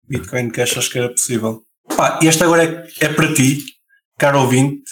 Bitcoin 0.09 0.51
Cash 0.51 0.77
acho 0.79 0.91
que 0.91 0.99
era 0.99 1.11
possível. 1.11 1.65
Pá, 1.97 2.19
este 2.23 2.43
agora 2.43 2.65
é, 2.65 3.05
é 3.05 3.13
para 3.13 3.33
ti, 3.35 3.59
caro 4.19 4.41
ouvinte, 4.41 4.83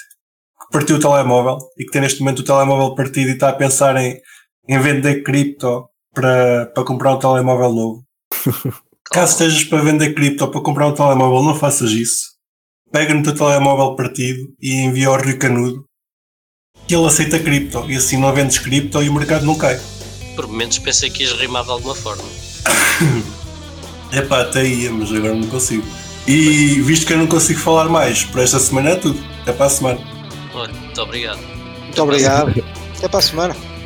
que 0.61 0.69
partiu 0.71 0.97
o 0.97 1.01
telemóvel 1.01 1.59
e 1.77 1.85
que 1.85 1.91
tem 1.91 2.01
neste 2.03 2.21
momento 2.21 2.41
o 2.41 2.45
telemóvel 2.45 2.95
partido 2.95 3.31
e 3.31 3.33
está 3.35 3.49
a 3.51 3.55
pensar 3.55 3.97
em, 3.97 4.21
em 4.69 4.79
vender 4.81 5.23
cripto 5.23 5.89
para, 6.15 6.67
para 6.67 6.85
comprar 6.85 7.15
um 7.15 7.19
telemóvel 7.19 7.73
novo. 7.73 8.07
Caso 9.11 9.33
estejas 9.33 9.65
para 9.65 9.83
vender 9.83 10.15
cripto 10.15 10.45
ou 10.45 10.51
para 10.51 10.61
comprar 10.61 10.87
um 10.87 10.95
telemóvel, 10.95 11.43
não 11.43 11.55
faças 11.55 11.91
isso. 11.93 12.37
Pega 12.93 13.15
no 13.15 13.23
teu 13.23 13.35
telemóvel 13.35 13.97
partido 13.97 14.49
e 14.61 14.75
envia 14.75 15.09
ao 15.09 15.21
Rio 15.21 15.39
Canudo 15.39 15.89
que 16.87 16.95
ele 16.95 17.07
aceita 17.07 17.39
cripto 17.39 17.85
e 17.91 17.97
assim 17.97 18.17
não 18.17 18.33
vendes 18.33 18.59
cripto 18.59 19.03
e 19.03 19.09
o 19.11 19.13
mercado 19.13 19.45
não 19.45 19.55
cai. 19.55 19.79
Por 20.35 20.47
momentos 20.47 20.79
pensei 20.79 21.11
que 21.11 21.23
ias 21.23 21.33
rimar 21.33 21.65
de 21.65 21.71
alguma 21.71 21.95
forma. 21.95 22.25
Epá, 24.11 24.41
até 24.41 24.65
ia, 24.65 24.91
mas 24.91 25.13
agora 25.13 25.35
não 25.35 25.47
consigo. 25.49 25.85
E 26.27 26.81
visto 26.81 27.07
que 27.07 27.13
eu 27.13 27.19
não 27.19 27.27
consigo 27.27 27.61
falar 27.61 27.89
mais, 27.91 28.25
por 28.25 28.41
esta 28.41 28.59
semana 28.59 28.91
é 28.91 28.97
tudo. 28.97 29.23
Até 29.43 29.53
para 29.53 29.67
a 29.67 29.71
semana. 29.71 30.01
Olha, 30.55 30.73
muito 30.73 31.01
obrigado. 31.03 31.41
Muito 31.83 32.03
obrigado. 32.03 32.65
Até 32.97 33.09
para 33.09 33.19
a 33.19 33.23
semana. 33.23 33.68